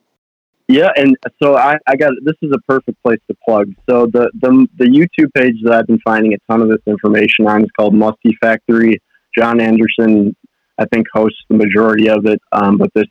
Yeah, 0.70 0.89
and 0.95 1.17
so 1.41 1.57
I, 1.57 1.78
I 1.88 1.95
got 1.95 2.11
this 2.24 2.36
is 2.43 2.51
a 2.53 2.59
perfect 2.72 3.01
place 3.03 3.17
to 3.28 3.36
plug. 3.43 3.74
So 3.89 4.05
the, 4.05 4.30
the 4.39 4.67
the 4.78 4.86
YouTube 4.86 5.34
page 5.36 5.55
that 5.63 5.74
I've 5.74 5.88
been 5.88 5.99
finding 6.05 6.36
a 6.36 6.38
ton 6.47 6.61
of 6.61 6.70
this 6.70 6.82
information 6.86 7.47
on 7.47 7.63
is 7.63 7.70
called 7.76 7.95
Muskie 7.95 8.36
Factory. 8.39 9.01
John 9.36 9.59
Anderson, 9.59 10.36
I 10.78 10.86
think, 10.93 11.07
hosts 11.11 11.39
the 11.49 11.57
majority 11.57 12.07
of 12.07 12.28
it, 12.28 12.39
um, 12.51 12.78
but 12.78 12.91
this 12.93 13.07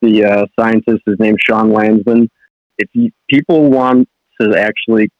the 0.00 0.24
uh, 0.24 0.46
scientist 0.58 1.02
is 1.06 1.16
named 1.18 1.38
Sean 1.46 1.74
Landsman. 1.74 2.30
If 2.78 2.88
you, 2.94 3.10
people 3.28 3.70
want 3.70 4.08
to 4.40 4.58
actually 4.58 5.10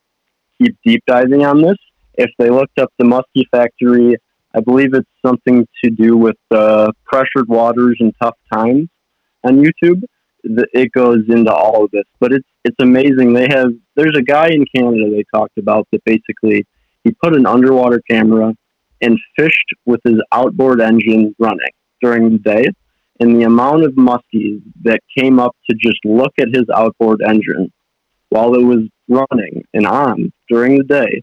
keep 0.58 0.78
deep 0.86 1.02
diving 1.06 1.44
on 1.44 1.60
this, 1.60 1.76
if 2.14 2.30
they 2.38 2.48
looked 2.48 2.78
up 2.78 2.88
the 2.98 3.04
Muskie 3.04 3.44
Factory, 3.50 4.16
I 4.56 4.60
believe 4.60 4.94
it's 4.94 5.06
something 5.24 5.68
to 5.84 5.90
do 5.90 6.16
with 6.16 6.36
uh, 6.50 6.92
pressured 7.04 7.48
waters 7.48 7.98
and 8.00 8.14
tough 8.22 8.36
times 8.50 8.88
on 9.44 9.62
YouTube 9.62 10.02
it 10.44 10.92
goes 10.92 11.24
into 11.28 11.52
all 11.52 11.84
of 11.84 11.90
this. 11.90 12.04
But 12.20 12.32
it's 12.32 12.48
it's 12.64 12.76
amazing. 12.80 13.32
They 13.32 13.48
have 13.50 13.72
there's 13.96 14.16
a 14.16 14.22
guy 14.22 14.48
in 14.48 14.64
Canada 14.74 15.10
they 15.10 15.24
talked 15.34 15.58
about 15.58 15.86
that 15.92 16.04
basically 16.04 16.66
he 17.02 17.12
put 17.22 17.34
an 17.34 17.46
underwater 17.46 18.00
camera 18.08 18.54
and 19.00 19.18
fished 19.36 19.70
with 19.84 20.00
his 20.04 20.20
outboard 20.32 20.80
engine 20.80 21.34
running 21.38 21.72
during 22.00 22.30
the 22.30 22.38
day. 22.38 22.66
And 23.20 23.40
the 23.40 23.44
amount 23.44 23.84
of 23.84 23.92
muskies 23.92 24.62
that 24.82 25.00
came 25.16 25.38
up 25.38 25.54
to 25.68 25.76
just 25.76 25.98
look 26.04 26.32
at 26.38 26.48
his 26.48 26.64
outboard 26.74 27.22
engine 27.22 27.72
while 28.30 28.54
it 28.54 28.64
was 28.64 28.80
running 29.08 29.62
and 29.72 29.86
on 29.86 30.32
during 30.48 30.78
the 30.78 30.84
day 30.84 31.22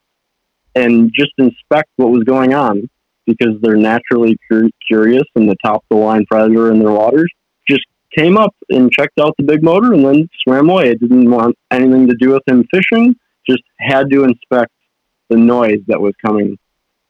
and 0.75 1.11
just 1.13 1.31
inspect 1.37 1.89
what 1.97 2.11
was 2.11 2.23
going 2.23 2.53
on 2.53 2.89
because 3.25 3.55
they're 3.61 3.75
naturally 3.75 4.37
curious 4.87 5.23
and 5.35 5.49
the 5.49 5.55
top 5.63 5.83
of 5.89 5.97
the 5.97 6.03
line 6.03 6.25
predator 6.25 6.71
in 6.71 6.79
their 6.79 6.91
waters 6.91 7.31
came 8.15 8.37
up 8.37 8.55
and 8.69 8.91
checked 8.91 9.19
out 9.19 9.35
the 9.37 9.43
big 9.43 9.63
motor 9.63 9.93
and 9.93 10.05
then 10.05 10.29
swam 10.43 10.69
away. 10.69 10.89
It 10.89 10.99
didn't 10.99 11.29
want 11.29 11.57
anything 11.71 12.07
to 12.07 12.15
do 12.19 12.31
with 12.31 12.43
him 12.47 12.65
fishing, 12.73 13.15
just 13.49 13.63
had 13.79 14.09
to 14.11 14.23
inspect 14.23 14.71
the 15.29 15.37
noise 15.37 15.79
that 15.87 15.99
was 15.99 16.13
coming 16.23 16.57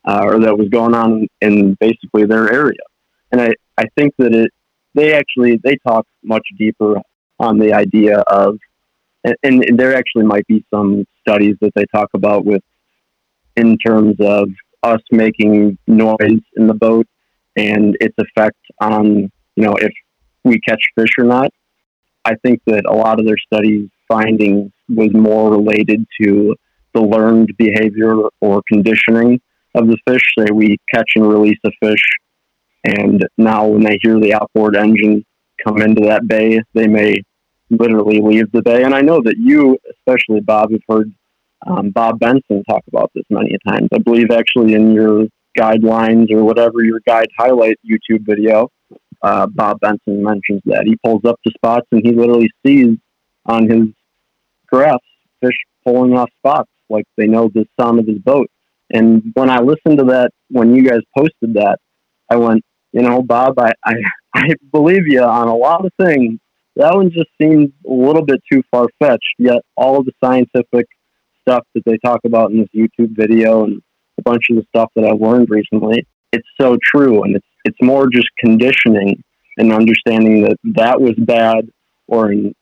uh, 0.08 0.22
or 0.24 0.40
that 0.40 0.58
was 0.58 0.70
going 0.70 0.94
on 0.94 1.28
in 1.42 1.76
basically 1.80 2.26
their 2.26 2.52
area. 2.52 2.80
And 3.32 3.42
I, 3.42 3.54
I 3.78 3.86
think 3.98 4.14
that 4.18 4.34
it 4.34 4.52
they 4.94 5.14
actually 5.14 5.60
they 5.64 5.78
talk 5.88 6.06
much 6.24 6.46
deeper 6.58 6.98
on 7.40 7.58
the 7.58 7.74
idea 7.74 8.20
of 8.20 8.58
and, 9.24 9.36
and 9.44 9.80
there 9.80 9.96
actually 9.96 10.26
might 10.26 10.46
be 10.48 10.66
some 10.74 11.06
studies 11.20 11.56
that 11.62 11.72
they 11.76 11.86
talk 11.94 12.10
about 12.14 12.46
with 12.46 12.62
in 13.56 13.78
terms 13.78 14.16
of 14.20 14.50
us 14.84 15.02
making 15.12 15.78
noise 15.88 16.42
in 16.58 16.68
the 16.68 16.74
boat 16.74 17.08
and 17.56 17.96
its 18.00 18.16
effect 18.18 18.58
on 18.80 19.32
you 19.56 19.64
know 19.64 19.76
if 19.76 19.92
we 20.44 20.60
catch 20.60 20.82
fish 20.96 21.12
or 21.18 21.26
not. 21.26 21.52
I 22.26 22.36
think 22.44 22.62
that 22.68 22.84
a 22.88 22.94
lot 22.94 23.20
of 23.20 23.26
their 23.26 23.38
studies 23.38 23.90
findings 24.08 24.72
was 24.90 25.14
more 25.14 25.52
related 25.52 26.06
to 26.22 26.56
the 26.94 27.02
learned 27.02 27.52
behavior 27.58 28.16
or 28.42 28.62
conditioning 28.68 29.40
of 29.76 29.88
the 29.88 29.98
fish. 30.08 30.22
Say 30.38 30.48
we 30.54 30.78
catch 30.94 31.12
and 31.16 31.28
release 31.28 31.60
a 31.66 31.72
fish, 31.82 32.04
and 32.84 33.26
now 33.38 33.68
when 33.68 33.84
they 33.84 33.98
hear 34.02 34.20
the 34.20 34.34
outboard 34.34 34.76
engine 34.76 35.26
come 35.66 35.82
into 35.82 36.02
that 36.08 36.28
bay, 36.28 36.62
they 36.74 36.88
may 36.88 37.16
literally 37.70 38.20
leave 38.22 38.52
the 38.52 38.62
bay. 38.62 38.84
And 38.84 38.94
I 38.94 39.02
know 39.02 39.22
that 39.24 39.38
you, 39.38 39.78
especially 39.90 40.42
Bob, 40.42 40.72
have 40.72 40.82
heard 40.90 41.12
um, 41.66 41.92
Bob 41.92 42.20
Benson 42.20 42.64
talk 42.70 42.84
about 42.88 43.12
this 43.16 43.24
many 43.30 43.58
times. 43.68 43.88
I 43.94 44.00
believe 44.00 44.32
actually 44.32 44.74
in 44.74 44.92
your 44.92 45.28
guidelines 45.58 46.32
or 46.32 46.44
whatever 46.44 46.84
your 46.84 47.02
guide 47.08 47.28
highlight 47.38 47.80
YouTube 47.86 48.26
video, 48.26 48.70
uh, 49.24 49.48
Bob 49.48 49.80
Benson 49.80 50.24
mentions 50.24 50.62
that 50.66 50.84
he 50.86 50.98
pulls 51.04 51.24
up 51.26 51.40
to 51.46 51.52
spots 51.54 51.88
and 51.92 52.02
he 52.04 52.12
literally 52.12 52.50
sees 52.66 52.98
on 53.46 53.70
his 53.70 53.88
graphs 54.68 55.04
fish 55.42 55.58
pulling 55.84 56.16
off 56.16 56.30
spots 56.38 56.70
like 56.90 57.06
they 57.18 57.28
know 57.28 57.50
the 57.54 57.66
sound 57.80 58.00
of 58.00 58.08
his 58.08 58.20
boat. 58.20 58.50
And 58.92 59.32
when 59.34 59.50
I 59.50 59.60
listened 59.60 60.00
to 60.00 60.06
that, 60.06 60.32
when 60.50 60.76
you 60.76 60.84
guys 60.84 61.00
posted 61.18 61.54
that, 61.54 61.78
I 62.30 62.36
went, 62.36 62.64
you 62.92 63.02
know, 63.02 63.22
Bob, 63.22 63.58
I, 63.60 63.72
I, 63.86 63.96
I 64.34 64.50
believe 64.72 65.08
you 65.08 65.24
on 65.24 65.48
a 65.48 65.56
lot 65.56 65.86
of 65.86 65.92
things. 66.00 66.40
That 66.76 66.94
one 66.96 67.12
just 67.12 67.30
seems 67.42 67.70
a 67.86 67.94
little 67.94 68.24
bit 68.24 68.42
too 68.52 68.64
far 68.72 68.88
fetched. 69.00 69.36
Yet 69.38 69.62
all 69.76 70.04
the 70.04 70.14
scientific 70.24 70.88
stuff 71.42 71.66
that 71.74 71.84
they 71.86 71.98
talk 72.04 72.22
about 72.26 72.52
in 72.52 72.60
this 72.60 72.70
YouTube 72.76 73.16
video 73.16 73.66
and 73.66 73.82
a 74.18 74.22
bunch 74.22 74.46
of 74.50 74.58
the 74.58 74.64
stuff 74.70 74.90
that 74.96 75.06
I've 75.06 75.20
learned 75.20 75.50
recently, 75.50 76.06
it's 76.32 76.48
so 76.60 76.78
true. 76.82 77.24
And 77.24 77.36
it's 77.36 77.46
it's 77.66 77.78
more 77.82 78.08
just 78.10 78.30
conditioning 78.40 79.24
and 79.58 79.74
understanding 79.74 80.44
that 80.44 80.58
that 80.64 81.00
was 81.00 81.14
bad 81.18 81.70
or 82.08 82.32
an 82.32 82.56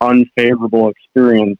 unfavorable 0.00 0.90
experience 0.90 1.58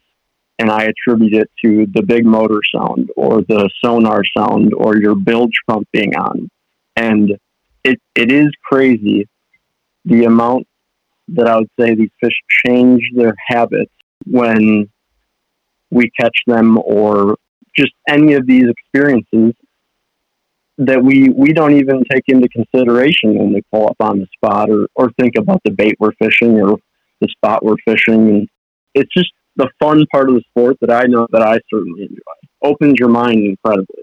and 0.59 0.71
I 0.71 0.85
attribute 0.85 1.35
it 1.35 1.51
to 1.65 1.87
the 1.93 2.03
big 2.03 2.25
motor 2.25 2.61
sound 2.75 3.11
or 3.17 3.43
the 3.43 3.69
sonar 3.85 4.23
sound 4.37 4.73
or 4.75 4.97
your 4.97 5.15
bilge 5.15 5.55
pump 5.69 5.89
being 5.93 6.15
on. 6.17 6.49
And 6.97 7.37
it, 7.83 8.01
it 8.15 8.31
is 8.31 8.51
crazy 8.63 9.29
the 10.05 10.25
amount 10.25 10.67
that 11.29 11.49
I 11.49 11.57
would 11.57 11.71
say 11.79 11.95
these 11.95 12.11
fish 12.21 12.35
change 12.65 13.03
their 13.15 13.35
habits 13.47 13.93
when 14.27 14.89
we 15.91 16.11
catch 16.11 16.39
them 16.47 16.79
or 16.79 17.37
just 17.77 17.93
any 18.09 18.35
of 18.35 18.47
these 18.47 18.65
experiences 18.69 19.55
that 20.79 21.03
we, 21.03 21.29
we 21.31 21.53
don't 21.53 21.75
even 21.75 22.03
take 22.11 22.25
into 22.29 22.49
consideration 22.49 23.39
when 23.39 23.53
we 23.53 23.63
pull 23.73 23.89
up 23.89 23.97
on 24.01 24.19
the 24.19 24.27
spot 24.35 24.71
or, 24.71 24.89
or 24.97 25.11
think 25.21 25.35
about 25.39 25.63
the 25.65 25.71
bait 25.71 25.97
we're 26.01 26.13
fishing 26.15 26.61
or 26.61 26.79
the 27.21 27.29
spot 27.29 27.65
we're 27.65 27.77
fishing. 27.87 28.29
And 28.29 28.49
it's 28.95 29.13
just 29.17 29.33
the 29.57 29.71
fun 29.79 30.05
part 30.11 30.29
of 30.29 30.35
the 30.35 30.43
sport 30.51 30.77
that 30.81 30.91
I 30.91 31.05
know 31.05 31.27
that 31.31 31.43
I 31.43 31.61
certainly 31.73 32.03
enjoy. 32.03 32.23
Opens 32.63 32.99
your 32.99 33.09
mind 33.09 33.45
incredibly. 33.45 34.03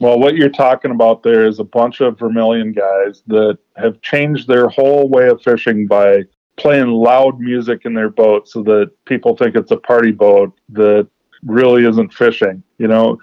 Well, 0.00 0.18
what 0.18 0.34
you're 0.34 0.48
talking 0.48 0.90
about 0.92 1.22
there 1.22 1.46
is 1.46 1.58
a 1.58 1.64
bunch 1.64 2.00
of 2.00 2.18
Vermilion 2.18 2.72
guys 2.72 3.22
that 3.26 3.58
have 3.76 4.00
changed 4.00 4.48
their 4.48 4.66
whole 4.68 5.08
way 5.08 5.28
of 5.28 5.42
fishing 5.42 5.86
by 5.86 6.22
playing 6.56 6.88
loud 6.88 7.38
music 7.38 7.82
in 7.84 7.94
their 7.94 8.08
boat 8.08 8.48
so 8.48 8.62
that 8.62 8.90
people 9.04 9.36
think 9.36 9.56
it's 9.56 9.70
a 9.70 9.76
party 9.76 10.10
boat 10.10 10.58
that 10.70 11.06
really 11.42 11.86
isn't 11.86 12.14
fishing. 12.14 12.62
You 12.78 12.88
know, 12.88 13.18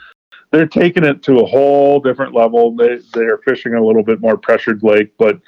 they're 0.52 0.68
taking 0.68 1.04
it 1.04 1.24
to 1.24 1.40
a 1.40 1.46
whole 1.46 2.00
different 2.00 2.34
level. 2.34 2.76
They 2.76 3.00
they 3.14 3.26
are 3.26 3.40
fishing 3.40 3.74
a 3.74 3.86
little 3.86 4.04
bit 4.04 4.22
more 4.22 4.38
pressured 4.38 4.84
lake, 4.84 5.14
but 5.18 5.40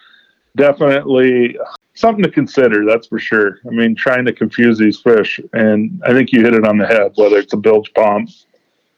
definitely 0.55 1.57
something 1.93 2.23
to 2.23 2.31
consider. 2.31 2.85
That's 2.85 3.07
for 3.07 3.19
sure. 3.19 3.59
I 3.65 3.69
mean, 3.69 3.95
trying 3.95 4.25
to 4.25 4.33
confuse 4.33 4.77
these 4.77 4.99
fish, 4.99 5.39
and 5.53 6.01
I 6.05 6.11
think 6.11 6.31
you 6.31 6.41
hit 6.41 6.53
it 6.53 6.65
on 6.65 6.77
the 6.77 6.87
head. 6.87 7.13
Whether 7.15 7.37
it's 7.37 7.53
a 7.53 7.57
bilge 7.57 7.93
pump, 7.93 8.29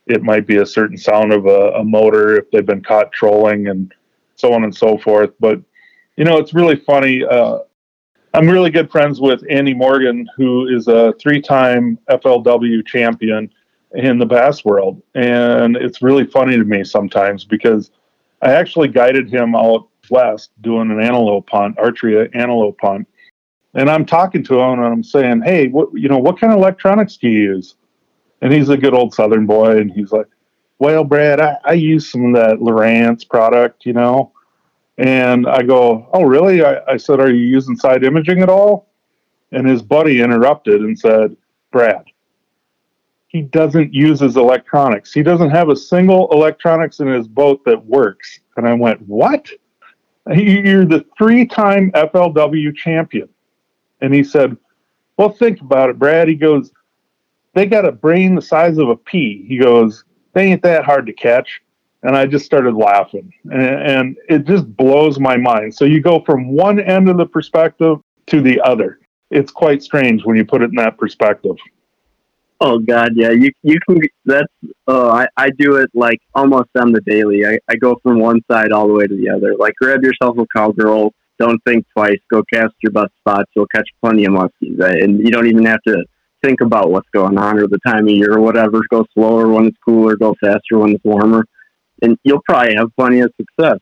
it 0.08 0.24
might 0.24 0.48
be 0.48 0.58
a 0.58 0.66
certain 0.66 0.98
sound 0.98 1.34
of 1.34 1.46
a, 1.46 1.74
a 1.74 1.84
motor 1.84 2.38
if 2.38 2.50
they've 2.52 2.66
been 2.66 2.84
caught 2.84 3.12
trolling, 3.12 3.68
and 3.68 3.94
so 4.36 4.54
on 4.54 4.64
and 4.64 4.76
so 4.76 4.98
forth. 4.98 5.32
But 5.40 5.62
you 6.18 6.26
know, 6.26 6.38
it's 6.38 6.54
really 6.54 6.76
funny. 6.76 7.24
Uh, 7.24 7.60
I'm 8.34 8.50
really 8.50 8.70
good 8.70 8.90
friends 8.90 9.20
with 9.20 9.44
Andy 9.50 9.74
Morgan, 9.74 10.28
who 10.38 10.68
is 10.68 10.88
a 10.88 11.14
three-time 11.20 12.00
FLW 12.10 12.86
champion 12.88 13.52
in 13.94 14.18
the 14.18 14.26
bass 14.26 14.64
world, 14.64 15.02
and 15.16 15.76
it's 15.76 16.02
really 16.02 16.26
funny 16.26 16.58
to 16.58 16.64
me 16.64 16.84
sometimes 16.84 17.44
because 17.44 17.92
I 18.42 18.52
actually 18.54 18.88
guided 18.88 19.32
him 19.32 19.56
out 19.56 19.88
west 20.10 20.52
doing 20.62 20.92
an 20.92 21.02
antelope 21.02 21.50
hunt, 21.50 21.78
archery 21.80 22.30
antelope 22.34 22.78
hunt. 22.82 23.08
And 23.74 23.90
I'm 23.90 24.06
talking 24.06 24.44
to 24.44 24.60
him 24.60 24.80
and 24.80 24.86
I'm 24.86 25.04
saying, 25.04 25.42
Hey, 25.44 25.70
what 25.70 25.90
you 25.94 26.10
know, 26.10 26.18
what 26.18 26.40
kind 26.40 26.52
of 26.52 26.60
electronics 26.60 27.18
do 27.18 27.30
you 27.30 27.42
use? 27.42 27.76
And 28.42 28.52
he's 28.52 28.70
a 28.70 28.78
good 28.78 28.94
old 28.94 29.14
southern 29.14 29.46
boy 29.46 29.78
and 29.78 29.92
he's 29.92 30.12
like, 30.12 30.28
Well, 30.80 31.04
Brad, 31.04 31.40
I, 31.40 31.58
I 31.64 31.74
use 31.74 32.10
some 32.10 32.26
of 32.26 32.42
that 32.42 32.58
Lowrance 32.60 33.28
product, 33.28 33.86
you 33.86 33.94
know. 33.94 34.34
And 34.98 35.48
I 35.48 35.62
go, 35.62 36.10
Oh, 36.14 36.24
really? 36.24 36.64
I, 36.64 36.82
I 36.88 36.98
said, 36.98 37.20
Are 37.20 37.32
you 37.32 37.44
using 37.44 37.78
side 37.78 38.04
imaging 38.04 38.42
at 38.42 38.50
all? 38.50 38.90
And 39.54 39.68
his 39.68 39.82
buddy 39.82 40.22
interrupted 40.22 40.82
and 40.82 40.98
said, 40.98 41.36
Brad, 41.72 42.06
he 43.32 43.42
doesn't 43.42 43.94
use 43.94 44.20
his 44.20 44.36
electronics. 44.36 45.14
He 45.14 45.24
doesn't 45.24 45.52
have 45.52 45.70
a 45.70 45.76
single 45.76 46.28
electronics 46.34 47.00
in 47.00 47.08
his 47.08 47.30
boat 47.30 47.64
that 47.64 47.86
works. 47.86 48.42
And 48.58 48.68
I 48.68 48.74
went, 48.74 49.02
What? 49.08 49.50
You're 50.36 50.86
the 50.86 51.06
three 51.18 51.46
time 51.46 51.92
FLW 51.92 52.76
champion. 52.76 53.30
And 54.02 54.14
he 54.14 54.22
said, 54.24 54.58
Well, 55.16 55.30
think 55.30 55.62
about 55.62 55.90
it, 55.90 55.98
Brad. 55.98 56.28
He 56.28 56.36
goes, 56.36 56.72
They 57.54 57.66
got 57.66 57.86
a 57.86 57.92
brain 57.94 58.36
the 58.36 58.42
size 58.42 58.78
of 58.78 58.90
a 58.90 58.98
pea. 58.98 59.46
He 59.48 59.58
goes, 59.58 60.04
They 60.34 60.52
ain't 60.52 60.64
that 60.64 60.84
hard 60.84 61.06
to 61.06 61.14
catch. 61.14 61.62
And 62.04 62.18
I 62.18 62.26
just 62.26 62.46
started 62.46 62.76
laughing. 62.76 63.32
And, 63.46 63.62
and 63.62 64.18
it 64.28 64.46
just 64.46 64.76
blows 64.76 65.20
my 65.20 65.38
mind. 65.38 65.74
So 65.74 65.86
you 65.86 66.02
go 66.02 66.22
from 66.26 66.50
one 66.50 66.82
end 66.82 67.08
of 67.08 67.16
the 67.16 67.28
perspective 67.28 68.00
to 68.26 68.42
the 68.42 68.60
other. 68.60 69.00
It's 69.30 69.52
quite 69.52 69.82
strange 69.82 70.26
when 70.26 70.36
you 70.36 70.44
put 70.44 70.62
it 70.62 70.72
in 70.72 70.76
that 70.76 70.98
perspective. 70.98 71.56
Oh 72.64 72.78
God, 72.78 73.14
yeah. 73.16 73.32
You 73.32 73.50
you 73.64 73.80
can. 73.90 74.00
That's. 74.24 74.48
Oh, 74.88 75.10
I 75.10 75.28
I 75.36 75.50
do 75.58 75.78
it 75.78 75.90
like 75.96 76.20
almost 76.36 76.70
on 76.80 76.92
the 76.92 77.02
daily. 77.02 77.44
I, 77.46 77.58
I 77.68 77.76
go 77.76 77.96
from 78.04 78.20
one 78.20 78.42
side 78.50 78.72
all 78.72 78.88
the 78.88 78.94
way 78.94 79.08
to 79.08 79.16
the 79.16 79.30
other. 79.30 79.56
Like 79.58 79.74
grab 79.82 80.04
yourself 80.04 80.38
a 80.38 80.46
cowgirl. 80.56 81.12
Don't 81.40 81.60
think 81.66 81.88
twice. 81.98 82.20
Go 82.32 82.44
cast 82.54 82.74
your 82.84 82.92
best 82.92 83.14
spots. 83.20 83.50
You'll 83.56 83.66
catch 83.74 83.90
plenty 84.04 84.26
of 84.26 84.34
muskies, 84.34 84.80
and 84.80 85.20
you 85.22 85.32
don't 85.32 85.48
even 85.48 85.66
have 85.66 85.82
to 85.88 86.06
think 86.44 86.62
about 86.62 86.92
what's 86.92 87.10
going 87.12 87.40
on 87.40 87.58
or 87.58 87.68
the 87.68 87.80
time 87.86 88.08
of 88.08 88.14
year 88.14 88.34
or 88.34 88.42
whatever. 88.42 88.80
Go 88.92 89.06
slower 89.16 89.48
when 89.48 89.66
it's 89.66 89.78
cooler. 89.84 90.16
Go 90.16 90.36
faster 90.40 90.78
when 90.78 90.92
it's 90.92 91.04
warmer, 91.04 91.46
and 92.04 92.16
you'll 92.24 92.44
probably 92.48 92.76
have 92.76 92.96
plenty 92.96 93.22
of 93.22 93.34
success. 93.38 93.80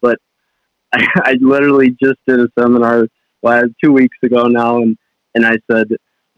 But 0.00 0.18
I, 0.94 1.06
I 1.16 1.36
literally 1.42 1.90
just 2.02 2.20
did 2.26 2.40
a 2.40 2.48
seminar 2.58 3.06
last 3.42 3.68
two 3.84 3.92
weeks 3.92 4.16
ago 4.22 4.44
now, 4.44 4.78
and 4.78 4.96
and 5.34 5.44
I 5.44 5.58
said 5.70 5.88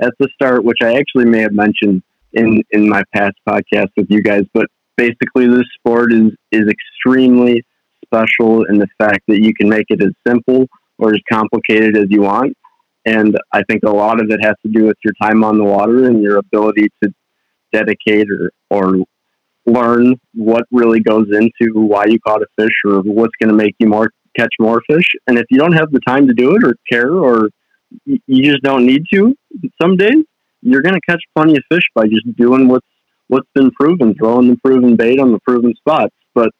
at 0.00 0.12
the 0.18 0.28
start, 0.34 0.64
which 0.64 0.78
I 0.82 0.96
actually 0.96 1.26
may 1.26 1.40
have 1.40 1.52
mentioned 1.52 2.02
in 2.32 2.62
in 2.70 2.88
my 2.88 3.02
past 3.14 3.36
podcast 3.48 3.88
with 3.96 4.06
you 4.10 4.22
guys, 4.22 4.42
but 4.52 4.66
basically 4.96 5.46
this 5.46 5.64
sport 5.78 6.12
is 6.12 6.32
is 6.52 6.68
extremely 6.68 7.62
special 8.04 8.64
in 8.64 8.78
the 8.78 8.88
fact 8.98 9.20
that 9.28 9.42
you 9.42 9.52
can 9.54 9.68
make 9.68 9.86
it 9.88 10.02
as 10.02 10.12
simple 10.26 10.66
or 10.98 11.14
as 11.14 11.20
complicated 11.30 11.96
as 11.96 12.06
you 12.10 12.22
want. 12.22 12.56
And 13.04 13.38
I 13.52 13.62
think 13.68 13.82
a 13.84 13.90
lot 13.90 14.20
of 14.20 14.30
it 14.30 14.40
has 14.42 14.54
to 14.64 14.72
do 14.72 14.84
with 14.84 14.96
your 15.04 15.14
time 15.22 15.44
on 15.44 15.58
the 15.58 15.64
water 15.64 16.06
and 16.06 16.22
your 16.22 16.38
ability 16.38 16.88
to 17.02 17.10
dedicate 17.72 18.26
or, 18.30 18.50
or 18.70 19.04
learn 19.66 20.14
what 20.34 20.64
really 20.72 21.00
goes 21.00 21.26
into 21.30 21.72
why 21.74 22.06
you 22.06 22.18
caught 22.20 22.42
a 22.42 22.46
fish 22.58 22.72
or 22.84 23.00
what's 23.00 23.34
going 23.40 23.50
to 23.50 23.54
make 23.54 23.74
you 23.78 23.86
more 23.86 24.10
catch 24.36 24.52
more 24.58 24.82
fish. 24.88 25.06
And 25.26 25.38
if 25.38 25.46
you 25.50 25.58
don't 25.58 25.72
have 25.72 25.90
the 25.92 26.00
time 26.06 26.26
to 26.26 26.34
do 26.34 26.56
it 26.56 26.64
or 26.64 26.74
care 26.90 27.12
or 27.12 27.48
you 28.04 28.52
just 28.52 28.62
don't 28.62 28.86
need 28.86 29.04
to. 29.12 29.36
Some 29.80 29.96
days 29.96 30.24
you're 30.62 30.82
going 30.82 30.94
to 30.94 31.00
catch 31.08 31.22
plenty 31.34 31.56
of 31.56 31.62
fish 31.70 31.84
by 31.94 32.06
just 32.06 32.34
doing 32.36 32.68
what's 32.68 32.86
what's 33.28 33.48
been 33.54 33.70
proven, 33.72 34.14
throwing 34.14 34.48
the 34.48 34.56
proven 34.64 34.96
bait 34.96 35.18
on 35.18 35.32
the 35.32 35.40
proven 35.40 35.74
spots. 35.76 36.14
But 36.34 36.50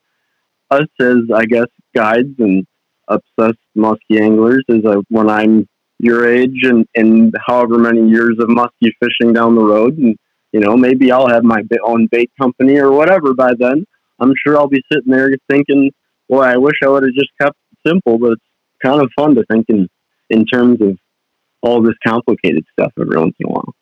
us 0.70 0.87
as 1.01 1.16
I 1.35 1.45
guess 1.45 1.66
guides 1.95 2.35
and 2.39 2.66
obsessed 3.09 3.59
muskie 3.77 4.20
anglers 4.20 4.64
is 4.68 4.85
a, 4.85 5.03
when 5.11 5.31
I'm 5.31 5.68
your 5.99 6.29
age 6.29 6.64
and, 6.64 6.87
and 6.95 7.35
however 7.47 7.79
many 7.79 8.09
years 8.09 8.37
of 8.41 8.49
muskie 8.49 8.93
fishing 9.01 9.33
down 9.33 9.55
the 9.55 9.64
road 9.64 9.97
and 9.97 10.16
you 10.53 10.61
know 10.61 10.77
maybe 10.77 11.12
I'll 11.12 11.29
have 11.29 11.45
my 11.45 11.62
own 11.85 12.09
bait 12.11 12.31
company 12.39 12.77
or 12.79 12.91
whatever 12.91 13.33
by 13.33 13.53
then 13.57 13.87
I'm 14.18 14.33
sure 14.45 14.57
I'll 14.57 14.68
be 14.68 14.83
sitting 14.91 15.12
there 15.12 15.31
thinking, 15.51 15.91
boy, 16.29 16.43
I 16.43 16.57
wish 16.57 16.77
I 16.83 16.89
would 16.89 17.03
have 17.03 17.12
just 17.12 17.31
kept 17.41 17.57
simple, 17.87 18.18
but 18.18 18.33
it's 18.33 18.43
kind 18.83 19.01
of 19.01 19.11
fun 19.16 19.35
to 19.35 19.45
think 19.51 19.66
in, 19.68 19.89
in 20.31 20.45
terms 20.47 20.81
of 20.81 20.99
all 21.66 21.82
this 21.82 21.96
complicated 22.06 22.64
stuff 22.72 22.92
every 23.00 23.18
once 23.18 23.34
in 23.40 23.48
a 23.48 23.50
while. 23.50 23.74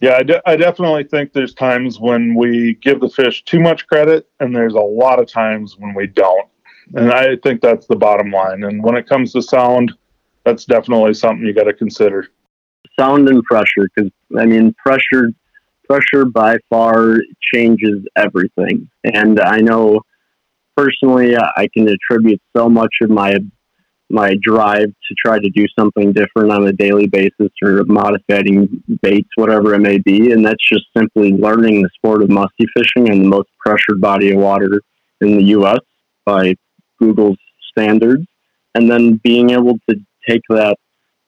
Yeah, 0.00 0.16
I, 0.16 0.22
de- 0.22 0.48
I 0.48 0.56
definitely 0.56 1.04
think 1.04 1.32
there's 1.32 1.52
times 1.52 1.98
when 1.98 2.34
we 2.34 2.74
give 2.80 3.00
the 3.00 3.08
fish 3.10 3.44
too 3.44 3.60
much 3.60 3.86
credit, 3.86 4.28
and 4.38 4.54
there's 4.54 4.74
a 4.74 4.80
lot 4.80 5.20
of 5.20 5.26
times 5.26 5.76
when 5.78 5.94
we 5.94 6.06
don't. 6.06 6.48
And 6.94 7.12
I 7.12 7.36
think 7.36 7.60
that's 7.60 7.86
the 7.86 7.96
bottom 7.96 8.30
line. 8.30 8.64
And 8.64 8.82
when 8.82 8.96
it 8.96 9.08
comes 9.08 9.32
to 9.32 9.42
sound, 9.42 9.92
that's 10.44 10.64
definitely 10.64 11.14
something 11.14 11.46
you 11.46 11.52
got 11.52 11.64
to 11.64 11.72
consider. 11.72 12.28
Sound 12.98 13.28
and 13.28 13.42
pressure, 13.44 13.88
because 13.94 14.10
I 14.38 14.46
mean, 14.46 14.74
pressure, 14.74 15.30
pressure 15.88 16.24
by 16.24 16.56
far 16.68 17.18
changes 17.52 18.04
everything. 18.16 18.88
And 19.04 19.38
I 19.40 19.60
know 19.60 20.00
personally, 20.76 21.36
I 21.36 21.68
can 21.74 21.88
attribute 21.88 22.40
so 22.56 22.68
much 22.68 22.94
of 23.02 23.10
my 23.10 23.38
my 24.10 24.36
drive 24.42 24.88
to 24.88 25.14
try 25.24 25.38
to 25.38 25.48
do 25.50 25.66
something 25.78 26.12
different 26.12 26.50
on 26.50 26.66
a 26.66 26.72
daily 26.72 27.06
basis 27.06 27.50
or 27.62 27.84
modifying 27.84 28.82
baits, 29.02 29.28
whatever 29.36 29.74
it 29.74 29.80
may 29.80 29.98
be. 29.98 30.32
And 30.32 30.44
that's 30.44 30.68
just 30.68 30.86
simply 30.96 31.32
learning 31.32 31.82
the 31.82 31.90
sport 31.94 32.22
of 32.22 32.28
musky 32.28 32.66
fishing 32.76 33.06
in 33.06 33.22
the 33.22 33.28
most 33.28 33.48
pressured 33.58 34.00
body 34.00 34.32
of 34.32 34.38
water 34.38 34.82
in 35.20 35.36
the 35.36 35.44
U.S. 35.44 35.80
by 36.24 36.54
Google's 36.98 37.38
standards. 37.70 38.26
And 38.74 38.90
then 38.90 39.20
being 39.22 39.50
able 39.50 39.78
to 39.88 39.96
take 40.28 40.42
that 40.48 40.76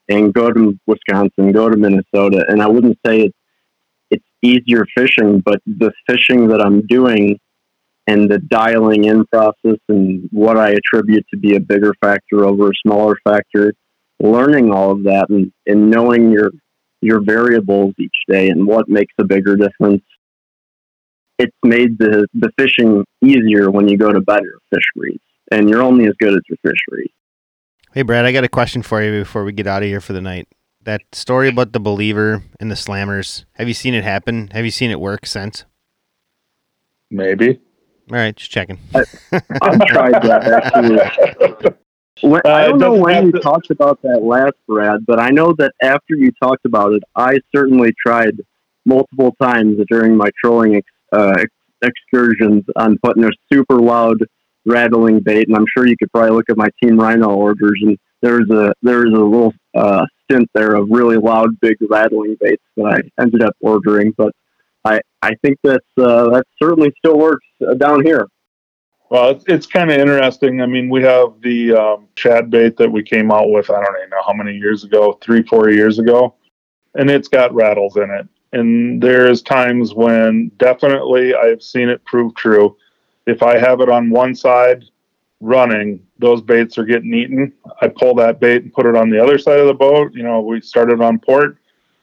and 0.08 0.34
go 0.34 0.52
to 0.52 0.78
Wisconsin, 0.86 1.52
go 1.52 1.68
to 1.68 1.76
Minnesota. 1.76 2.44
And 2.48 2.62
I 2.62 2.66
wouldn't 2.66 2.98
say 3.06 3.22
it's, 3.22 3.36
it's 4.10 4.24
easier 4.42 4.86
fishing, 4.96 5.40
but 5.40 5.60
the 5.66 5.92
fishing 6.06 6.48
that 6.48 6.60
I'm 6.60 6.86
doing 6.86 7.38
and 8.06 8.30
the 8.30 8.38
dialing 8.38 9.04
in 9.04 9.24
process 9.26 9.78
and 9.88 10.28
what 10.32 10.56
I 10.56 10.70
attribute 10.70 11.26
to 11.32 11.38
be 11.38 11.56
a 11.56 11.60
bigger 11.60 11.94
factor 12.00 12.44
over 12.44 12.70
a 12.70 12.74
smaller 12.84 13.16
factor, 13.24 13.74
learning 14.20 14.72
all 14.72 14.90
of 14.90 15.04
that 15.04 15.26
and, 15.28 15.52
and 15.66 15.90
knowing 15.90 16.30
your 16.30 16.50
your 17.00 17.20
variables 17.20 17.94
each 17.98 18.14
day 18.28 18.48
and 18.48 18.64
what 18.66 18.88
makes 18.88 19.12
a 19.18 19.24
bigger 19.24 19.56
difference. 19.56 20.02
It's 21.38 21.56
made 21.64 21.98
the, 21.98 22.28
the 22.32 22.52
fishing 22.56 23.04
easier 23.24 23.72
when 23.72 23.88
you 23.88 23.98
go 23.98 24.12
to 24.12 24.20
better 24.20 24.60
fisheries. 24.70 25.18
And 25.50 25.68
you're 25.68 25.82
only 25.82 26.06
as 26.06 26.14
good 26.20 26.32
as 26.32 26.42
your 26.48 26.58
fisheries. 26.62 27.10
Hey 27.92 28.02
Brad, 28.02 28.24
I 28.24 28.30
got 28.30 28.44
a 28.44 28.48
question 28.48 28.82
for 28.82 29.02
you 29.02 29.10
before 29.10 29.42
we 29.44 29.52
get 29.52 29.66
out 29.66 29.82
of 29.82 29.88
here 29.88 30.00
for 30.00 30.12
the 30.12 30.20
night. 30.20 30.46
That 30.84 31.02
story 31.12 31.48
about 31.48 31.72
the 31.72 31.80
believer 31.80 32.44
and 32.60 32.70
the 32.70 32.76
slammers, 32.76 33.44
have 33.54 33.66
you 33.66 33.74
seen 33.74 33.94
it 33.94 34.04
happen? 34.04 34.48
Have 34.52 34.64
you 34.64 34.70
seen 34.70 34.90
it 34.90 35.00
work 35.00 35.26
since? 35.26 35.64
Maybe. 37.10 37.60
All 38.12 38.18
right, 38.18 38.36
just 38.36 38.50
checking. 38.50 38.78
I, 38.94 39.04
have 39.62 39.80
tried 39.86 40.22
that 40.22 40.44
actually. 40.44 41.70
When, 42.20 42.42
uh, 42.44 42.50
I 42.50 42.68
don't 42.68 42.78
know 42.78 42.92
when 42.92 43.26
you 43.26 43.32
to... 43.32 43.40
talked 43.40 43.70
about 43.70 44.02
that 44.02 44.22
last, 44.22 44.52
Brad, 44.68 45.06
but 45.06 45.18
I 45.18 45.30
know 45.30 45.54
that 45.56 45.72
after 45.80 46.14
you 46.14 46.30
talked 46.42 46.66
about 46.66 46.92
it, 46.92 47.02
I 47.16 47.38
certainly 47.56 47.94
tried 48.06 48.34
multiple 48.84 49.34
times 49.40 49.78
during 49.88 50.14
my 50.14 50.28
trolling 50.38 50.76
ex, 50.76 50.86
uh, 51.10 51.36
ex- 51.38 51.54
excursions 51.80 52.64
on 52.76 52.98
putting 53.02 53.24
a 53.24 53.30
super 53.50 53.80
loud 53.80 54.18
rattling 54.66 55.20
bait, 55.20 55.48
and 55.48 55.56
I'm 55.56 55.66
sure 55.74 55.86
you 55.86 55.96
could 55.96 56.12
probably 56.12 56.32
look 56.32 56.50
at 56.50 56.58
my 56.58 56.68
Team 56.82 57.00
Rhino 57.00 57.30
orders, 57.30 57.80
and 57.82 57.98
there's 58.20 58.48
a 58.50 58.74
there's 58.82 59.12
a 59.14 59.24
little 59.24 59.54
uh, 59.74 60.04
stint 60.24 60.50
there 60.52 60.74
of 60.74 60.88
really 60.90 61.16
loud, 61.16 61.58
big 61.60 61.78
rattling 61.88 62.36
baits 62.38 62.62
that 62.76 62.84
I 62.84 63.22
ended 63.22 63.42
up 63.42 63.56
ordering, 63.62 64.12
but 64.18 64.34
I 65.22 65.34
think 65.36 65.58
that's 65.62 65.86
uh, 65.96 66.30
that 66.30 66.44
certainly 66.60 66.92
still 66.98 67.16
works 67.16 67.46
uh, 67.66 67.74
down 67.74 68.04
here. 68.04 68.26
Well, 69.08 69.30
it's, 69.30 69.44
it's 69.46 69.66
kind 69.66 69.90
of 69.90 69.98
interesting. 69.98 70.60
I 70.60 70.66
mean, 70.66 70.88
we 70.88 71.02
have 71.02 71.40
the 71.42 71.74
um, 71.74 72.08
shad 72.16 72.50
bait 72.50 72.76
that 72.78 72.90
we 72.90 73.02
came 73.02 73.30
out 73.30 73.50
with. 73.50 73.70
I 73.70 73.74
don't 73.74 73.96
even 73.98 74.10
know 74.10 74.22
how 74.26 74.32
many 74.32 74.56
years 74.56 74.84
ago, 74.84 75.18
three, 75.20 75.42
four 75.42 75.70
years 75.70 75.98
ago, 75.98 76.34
and 76.94 77.10
it's 77.10 77.28
got 77.28 77.54
rattles 77.54 77.96
in 77.96 78.10
it. 78.10 78.26
And 78.52 79.02
there's 79.02 79.42
times 79.42 79.94
when 79.94 80.50
definitely 80.56 81.34
I've 81.34 81.62
seen 81.62 81.88
it 81.88 82.04
prove 82.04 82.34
true. 82.34 82.76
If 83.26 83.42
I 83.42 83.58
have 83.58 83.80
it 83.80 83.88
on 83.88 84.10
one 84.10 84.34
side 84.34 84.84
running, 85.40 86.04
those 86.18 86.40
baits 86.40 86.78
are 86.78 86.84
getting 86.84 87.14
eaten. 87.14 87.52
I 87.80 87.88
pull 87.88 88.14
that 88.16 88.40
bait 88.40 88.62
and 88.62 88.72
put 88.72 88.86
it 88.86 88.96
on 88.96 89.10
the 89.10 89.22
other 89.22 89.38
side 89.38 89.60
of 89.60 89.66
the 89.66 89.74
boat. 89.74 90.14
You 90.14 90.22
know, 90.22 90.40
we 90.40 90.60
started 90.60 91.00
on 91.00 91.18
port. 91.18 91.58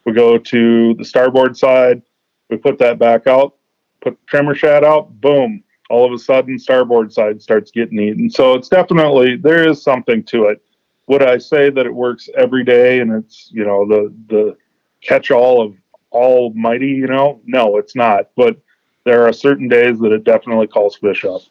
We 0.06 0.14
go 0.14 0.38
to 0.38 0.94
the 0.94 1.06
starboard 1.06 1.58
side 1.58 2.02
we 2.50 2.58
put 2.58 2.78
that 2.80 3.00
back 3.00 3.28
out, 3.28 3.56
put 4.02 4.14
the 4.14 4.26
trimmer 4.28 4.56
shad 4.56 4.84
out, 4.84 5.20
boom. 5.22 5.64
All 5.90 6.06
of 6.06 6.14
a 6.14 6.20
sudden, 6.20 6.60
starboard 6.60 7.12
side 7.12 7.42
starts 7.42 7.72
getting 7.72 8.00
eaten. 8.00 8.30
So 8.30 8.54
it's 8.54 8.70
definitely 8.70 9.38
there 9.38 9.68
is 9.68 9.82
something 9.82 10.24
to 10.26 10.46
it. 10.46 10.62
Would 11.08 11.24
I 11.24 11.40
say 11.40 11.72
that 11.72 11.86
it 11.86 11.94
works 11.94 12.30
every 12.38 12.64
day 12.64 13.00
and 13.00 13.12
it's 13.12 13.50
you 13.52 13.66
know 13.66 13.88
the 13.88 14.14
the 14.28 14.58
catch 15.02 15.32
all 15.32 15.64
of 15.64 15.76
almighty? 16.12 16.88
You 16.90 17.08
know, 17.08 17.42
no, 17.46 17.78
it's 17.78 17.96
not. 17.96 18.30
But 18.36 18.58
there 19.06 19.26
are 19.28 19.34
certain 19.34 19.68
days 19.68 20.00
that 20.00 20.12
it 20.12 20.24
definitely 20.24 20.68
calls 20.68 20.96
fish 20.96 21.26
up. 21.26 21.42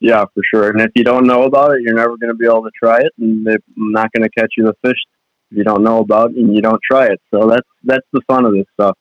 Yeah, 0.00 0.24
for 0.34 0.42
sure. 0.42 0.68
And 0.70 0.80
if 0.80 0.90
you 0.94 1.04
don't 1.04 1.26
know 1.26 1.44
about 1.44 1.72
it, 1.72 1.82
you're 1.82 1.94
never 1.94 2.18
going 2.18 2.28
to 2.28 2.34
be 2.34 2.44
able 2.44 2.64
to 2.64 2.72
try 2.76 2.98
it, 3.00 3.12
and 3.18 3.46
they're 3.46 3.60
not 3.76 4.12
going 4.12 4.24
to 4.24 4.30
catch 4.30 4.54
you 4.58 4.64
the 4.64 4.74
fish 4.82 4.98
you 5.52 5.64
don't 5.64 5.82
know 5.82 5.98
about 5.98 6.30
and 6.30 6.54
you 6.54 6.62
don't 6.62 6.80
try 6.82 7.06
it. 7.06 7.20
So 7.30 7.46
that's 7.48 7.68
that's 7.84 8.06
the 8.12 8.22
fun 8.26 8.44
of 8.44 8.52
this 8.52 8.64
stuff. 8.74 8.96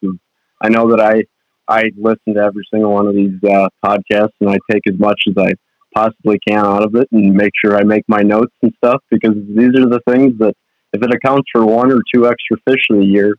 I 0.62 0.70
know 0.70 0.89
that 0.91 0.99
I 0.99 1.24
I 1.68 1.84
listen 1.97 2.36
to 2.36 2.41
every 2.41 2.64
single 2.72 2.93
one 2.93 3.07
of 3.07 3.16
these 3.16 3.38
uh, 3.43 3.70
podcasts 3.84 4.34
and 4.41 4.49
I 4.49 4.57
take 4.70 4.82
as 4.88 4.99
much 4.99 5.22
as 5.28 5.36
I 5.38 5.53
possibly 5.95 6.39
can 6.47 6.66
out 6.66 6.84
of 6.84 6.95
it 6.95 7.07
and 7.12 7.34
make 7.34 7.51
sure 7.64 7.78
I 7.78 7.84
make 7.84 8.03
my 8.07 8.22
notes 8.22 8.53
and 8.62 8.74
stuff 8.84 9.01
because 9.09 9.36
these 9.36 9.76
are 9.78 9.89
the 9.89 10.01
things 10.07 10.38
that 10.39 10.53
if 10.93 11.01
it 11.01 11.14
accounts 11.14 11.49
for 11.51 11.66
one 11.66 11.91
or 11.91 12.01
two 12.14 12.28
extra 12.28 12.57
fish 12.68 12.82
in 12.89 13.01
a 13.01 13.05
year, 13.05 13.36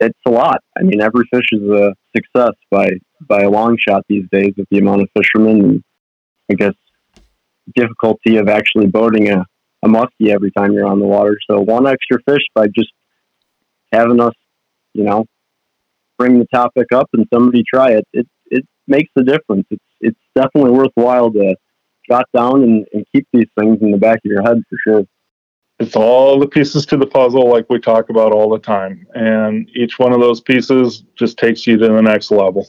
it's 0.00 0.18
a 0.26 0.30
lot. 0.30 0.60
I 0.76 0.82
mean, 0.82 1.00
every 1.00 1.24
fish 1.32 1.46
is 1.52 1.62
a 1.70 1.94
success 2.16 2.54
by 2.70 2.90
by 3.28 3.42
a 3.42 3.50
long 3.50 3.76
shot 3.86 4.04
these 4.08 4.26
days 4.30 4.54
with 4.56 4.68
the 4.70 4.78
amount 4.78 5.02
of 5.02 5.08
fishermen 5.16 5.64
and 5.64 5.84
I 6.50 6.54
guess 6.54 6.74
difficulty 7.74 8.36
of 8.36 8.48
actually 8.48 8.86
boating 8.86 9.28
a, 9.28 9.44
a 9.82 9.88
muskie 9.88 10.28
every 10.28 10.50
time 10.52 10.72
you're 10.72 10.86
on 10.86 11.00
the 11.00 11.06
water. 11.06 11.36
So 11.50 11.60
one 11.60 11.86
extra 11.86 12.18
fish 12.28 12.44
by 12.54 12.66
just 12.68 12.90
having 13.92 14.20
us, 14.20 14.34
you 14.94 15.04
know, 15.04 15.26
bring 16.18 16.38
the 16.38 16.46
topic 16.52 16.88
up 16.92 17.08
and 17.12 17.26
somebody 17.32 17.62
try 17.62 17.90
it, 17.92 18.06
it 18.12 18.26
it 18.50 18.66
makes 18.86 19.10
a 19.16 19.22
difference. 19.22 19.66
It's 19.70 19.84
it's 20.00 20.20
definitely 20.34 20.72
worthwhile 20.72 21.30
to 21.32 21.56
jot 22.08 22.26
down 22.34 22.62
and, 22.62 22.86
and 22.92 23.06
keep 23.14 23.26
these 23.32 23.48
things 23.58 23.78
in 23.80 23.90
the 23.90 23.98
back 23.98 24.18
of 24.18 24.30
your 24.30 24.42
head 24.42 24.62
for 24.68 24.78
sure. 24.86 25.04
It's 25.78 25.94
all 25.94 26.40
the 26.40 26.48
pieces 26.48 26.84
to 26.86 26.96
the 26.96 27.06
puzzle, 27.06 27.48
like 27.48 27.66
we 27.70 27.78
talk 27.78 28.10
about 28.10 28.32
all 28.32 28.50
the 28.50 28.58
time, 28.58 29.06
and 29.14 29.70
each 29.74 29.98
one 29.98 30.12
of 30.12 30.20
those 30.20 30.40
pieces 30.40 31.04
just 31.14 31.38
takes 31.38 31.66
you 31.66 31.76
to 31.76 31.88
the 31.88 32.02
next 32.02 32.32
level. 32.32 32.66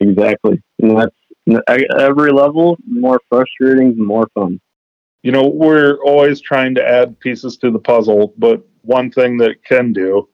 Exactly, 0.00 0.62
and 0.80 0.98
that's 0.98 1.14
every 1.98 2.32
level 2.32 2.78
more 2.86 3.20
frustrating, 3.28 3.94
more 4.02 4.28
fun. 4.34 4.60
You 5.22 5.32
know, 5.32 5.46
we're 5.46 5.98
always 6.04 6.40
trying 6.40 6.74
to 6.76 6.88
add 6.88 7.20
pieces 7.20 7.56
to 7.58 7.70
the 7.70 7.78
puzzle, 7.78 8.32
but 8.38 8.66
one 8.82 9.10
thing 9.10 9.36
that 9.38 9.62
can 9.64 9.92
do 9.92 10.28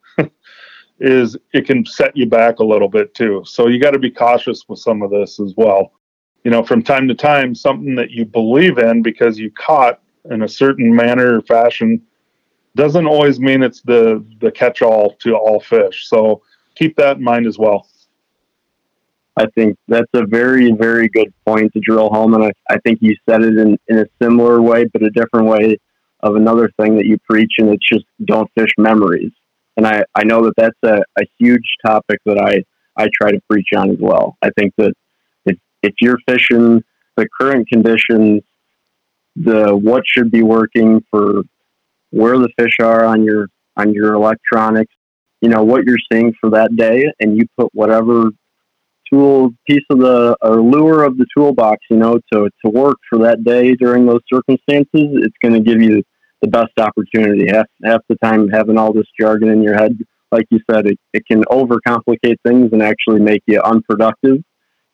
is 1.01 1.37
it 1.53 1.67
can 1.67 1.85
set 1.87 2.17
you 2.17 2.27
back 2.27 2.59
a 2.59 2.65
little 2.65 2.89
bit 2.89 3.15
too. 3.15 3.43
So 3.47 3.69
you 3.69 3.81
got 3.81 3.93
to 3.93 3.99
be 3.99 4.11
cautious 4.11 4.65
with 4.69 4.79
some 4.79 5.03
of 5.03 5.11
this 5.11 5.41
as 5.41 5.55
well. 5.57 5.93
You 6.45 6.51
know, 6.51 6.63
from 6.63 6.83
time 6.83 7.09
to 7.09 7.15
time, 7.15 7.55
something 7.55 7.95
that 7.97 8.11
you 8.11 8.25
believe 8.25 8.79
in 8.79 9.03
because 9.03 9.39
you 9.39 9.51
caught 9.51 10.01
in 10.31 10.43
a 10.43 10.49
certain 10.49 10.95
manner 10.95 11.39
or 11.39 11.43
fashion 11.43 12.03
doesn't 12.75 13.07
always 13.07 13.41
mean 13.41 13.63
it's 13.63 13.83
the 13.83 14.25
the 14.41 14.51
catch 14.51 14.83
all 14.83 15.15
to 15.17 15.35
all 15.35 15.61
fish. 15.61 16.09
So 16.09 16.43
keep 16.75 16.97
that 16.97 17.19
in 17.19 17.25
mind 17.25 17.47
as 17.47 17.59
well. 17.59 17.89
I 19.37 19.47
think 19.55 19.79
that's 19.87 20.11
a 20.15 20.27
very, 20.27 20.73
very 20.73 21.09
good 21.09 21.33
point 21.47 21.73
to 21.73 21.81
drill 21.81 22.11
home. 22.11 22.35
And 22.35 22.45
I, 22.45 22.53
I 22.71 22.79
think 22.79 22.99
you 23.01 23.15
said 23.29 23.43
it 23.43 23.57
in, 23.57 23.79
in 23.87 23.99
a 23.99 24.07
similar 24.21 24.61
way, 24.61 24.85
but 24.87 25.03
a 25.05 25.11
different 25.11 25.47
way 25.47 25.79
of 26.21 26.35
another 26.35 26.69
thing 26.77 26.97
that 26.97 27.07
you 27.07 27.19
preach, 27.19 27.53
and 27.59 27.69
it's 27.69 27.89
just 27.89 28.05
don't 28.25 28.51
fish 28.55 28.73
memories 28.79 29.31
and 29.79 29.87
I, 29.87 30.03
I 30.17 30.25
know 30.25 30.45
that 30.45 30.55
that's 30.57 30.79
a, 30.83 31.03
a 31.17 31.25
huge 31.39 31.63
topic 31.87 32.19
that 32.27 32.37
I, 32.37 32.65
I 33.01 33.09
try 33.15 33.31
to 33.31 33.41
preach 33.49 33.69
on 33.77 33.91
as 33.91 33.99
well. 34.01 34.37
I 34.43 34.51
think 34.59 34.75
that 34.77 34.93
if, 35.47 35.57
if 35.85 35.95
you're 36.01 36.19
fishing 36.29 36.83
the 37.17 37.29
current 37.41 37.69
conditions, 37.69 38.43
the 39.37 39.77
what 39.77 40.03
should 40.05 40.33
be 40.33 40.43
working 40.43 41.05
for 41.13 41.43
where 42.11 42.39
the 42.39 42.49
fish 42.59 42.81
are 42.81 43.05
on 43.05 43.23
your 43.23 43.47
on 43.77 43.95
your 43.95 44.15
electronics, 44.15 44.93
you 45.41 45.49
know 45.49 45.63
what 45.63 45.85
you're 45.85 45.97
seeing 46.13 46.35
for 46.41 46.51
that 46.51 46.75
day, 46.75 47.05
and 47.21 47.37
you 47.37 47.47
put 47.57 47.73
whatever 47.73 48.33
tool 49.09 49.51
piece 49.65 49.85
of 49.91 50.01
the 50.01 50.37
or 50.43 50.61
lure 50.61 51.05
of 51.05 51.17
the 51.19 51.27
toolbox, 51.37 51.79
you 51.89 51.99
know, 51.99 52.19
to 52.33 52.51
to 52.65 52.71
work 52.71 52.97
for 53.09 53.21
that 53.21 53.45
day 53.45 53.77
during 53.77 54.07
those 54.07 54.23
circumstances. 54.33 54.89
It's 55.23 55.37
going 55.41 55.55
to 55.55 55.61
give 55.61 55.81
you 55.81 56.03
the 56.43 56.49
best 56.49 56.73
opportunity. 56.79 57.49
Half, 57.49 57.67
half 57.85 58.01
the 58.09 58.17
time, 58.17 58.49
having 58.49 58.79
all 58.79 58.93
this 58.93 59.07
jargon 59.19 59.49
in 59.49 59.63
your 59.63 59.75
head, 59.75 59.99
like 60.31 60.47
you 60.51 60.61
said, 60.71 60.87
it, 60.87 60.99
it 61.13 61.25
can 61.27 61.43
overcomplicate 61.45 62.37
things 62.47 62.71
and 62.73 62.83
actually 62.83 63.21
make 63.21 63.43
you 63.47 63.61
unproductive 63.61 64.39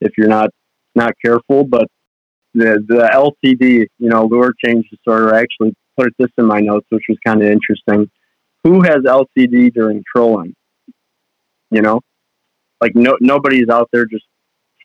if 0.00 0.12
you're 0.16 0.28
not 0.28 0.50
not 0.94 1.12
careful. 1.24 1.64
But 1.64 1.86
the 2.54 2.84
the 2.86 3.08
LCD, 3.44 3.86
you 3.98 4.08
know, 4.08 4.26
lure 4.26 4.54
change 4.64 4.86
disorder. 4.90 5.34
I 5.34 5.40
actually 5.40 5.74
put 5.98 6.14
this 6.18 6.30
in 6.38 6.46
my 6.46 6.60
notes, 6.60 6.86
which 6.90 7.04
was 7.08 7.18
kind 7.26 7.42
of 7.42 7.48
interesting. 7.48 8.10
Who 8.62 8.82
has 8.82 8.98
LCD 9.04 9.72
during 9.74 10.02
trolling? 10.14 10.54
You 11.70 11.82
know, 11.82 12.00
like 12.80 12.94
no 12.94 13.16
nobody's 13.20 13.68
out 13.68 13.88
there 13.92 14.06
just 14.06 14.24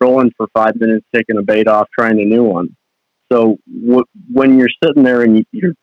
trolling 0.01 0.31
for 0.35 0.47
five 0.53 0.75
minutes, 0.77 1.05
taking 1.13 1.37
a 1.37 1.41
bait 1.43 1.67
off, 1.67 1.87
trying 1.97 2.19
a 2.19 2.25
new 2.25 2.43
one. 2.43 2.75
So 3.31 3.57
w- 3.81 4.05
when 4.31 4.57
you're 4.57 4.69
sitting 4.83 5.03
there 5.03 5.21
and 5.21 5.45
you're 5.51 5.73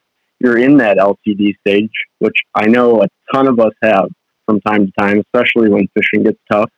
you're 0.47 0.59
in 0.59 0.77
that 0.77 0.99
LCD 0.99 1.57
stage, 1.67 1.91
which 2.21 2.37
I 2.55 2.67
know 2.67 3.03
a 3.03 3.09
ton 3.35 3.49
of 3.49 3.59
us 3.59 3.73
have 3.83 4.07
from 4.47 4.61
time 4.61 4.87
to 4.87 4.93
time, 4.97 5.21
especially 5.21 5.69
when 5.69 5.89
fishing 5.93 6.23
gets 6.23 6.39
tough. 6.51 6.71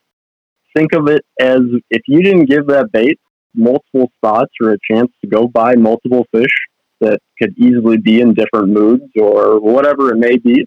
Think 0.75 0.95
of 0.95 1.07
it 1.09 1.23
as 1.39 1.61
if 1.91 2.03
you 2.07 2.23
didn't 2.23 2.47
give 2.47 2.67
that 2.69 2.91
bait 2.93 3.21
multiple 3.55 4.11
spots 4.17 4.53
or 4.63 4.73
a 4.73 4.79
chance 4.91 5.11
to 5.21 5.29
go 5.29 5.47
by 5.47 5.75
multiple 5.75 6.25
fish 6.33 6.55
that 7.01 7.19
could 7.41 7.53
easily 7.59 7.99
be 7.99 8.23
in 8.23 8.33
different 8.33 8.71
moods 8.71 9.05
or 9.21 9.61
whatever 9.61 10.11
it 10.13 10.17
may 10.17 10.39
be. 10.39 10.65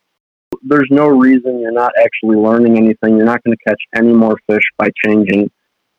There's 0.61 0.89
no 0.91 1.07
reason 1.07 1.59
you're 1.59 1.71
not 1.71 1.93
actually 1.99 2.37
learning 2.37 2.77
anything. 2.77 3.17
You're 3.17 3.25
not 3.25 3.43
going 3.43 3.57
to 3.57 3.63
catch 3.67 3.81
any 3.95 4.13
more 4.13 4.37
fish 4.47 4.63
by 4.77 4.89
changing 5.03 5.49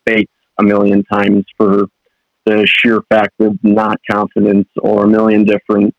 baits 0.06 0.32
a 0.60 0.62
million 0.62 1.02
times 1.12 1.44
for 1.56 1.86
the 2.46 2.64
sheer 2.66 3.00
fact 3.08 3.34
of 3.40 3.58
not 3.64 3.98
confidence 4.08 4.68
or 4.80 5.04
a 5.04 5.08
million 5.08 5.44
different 5.44 5.94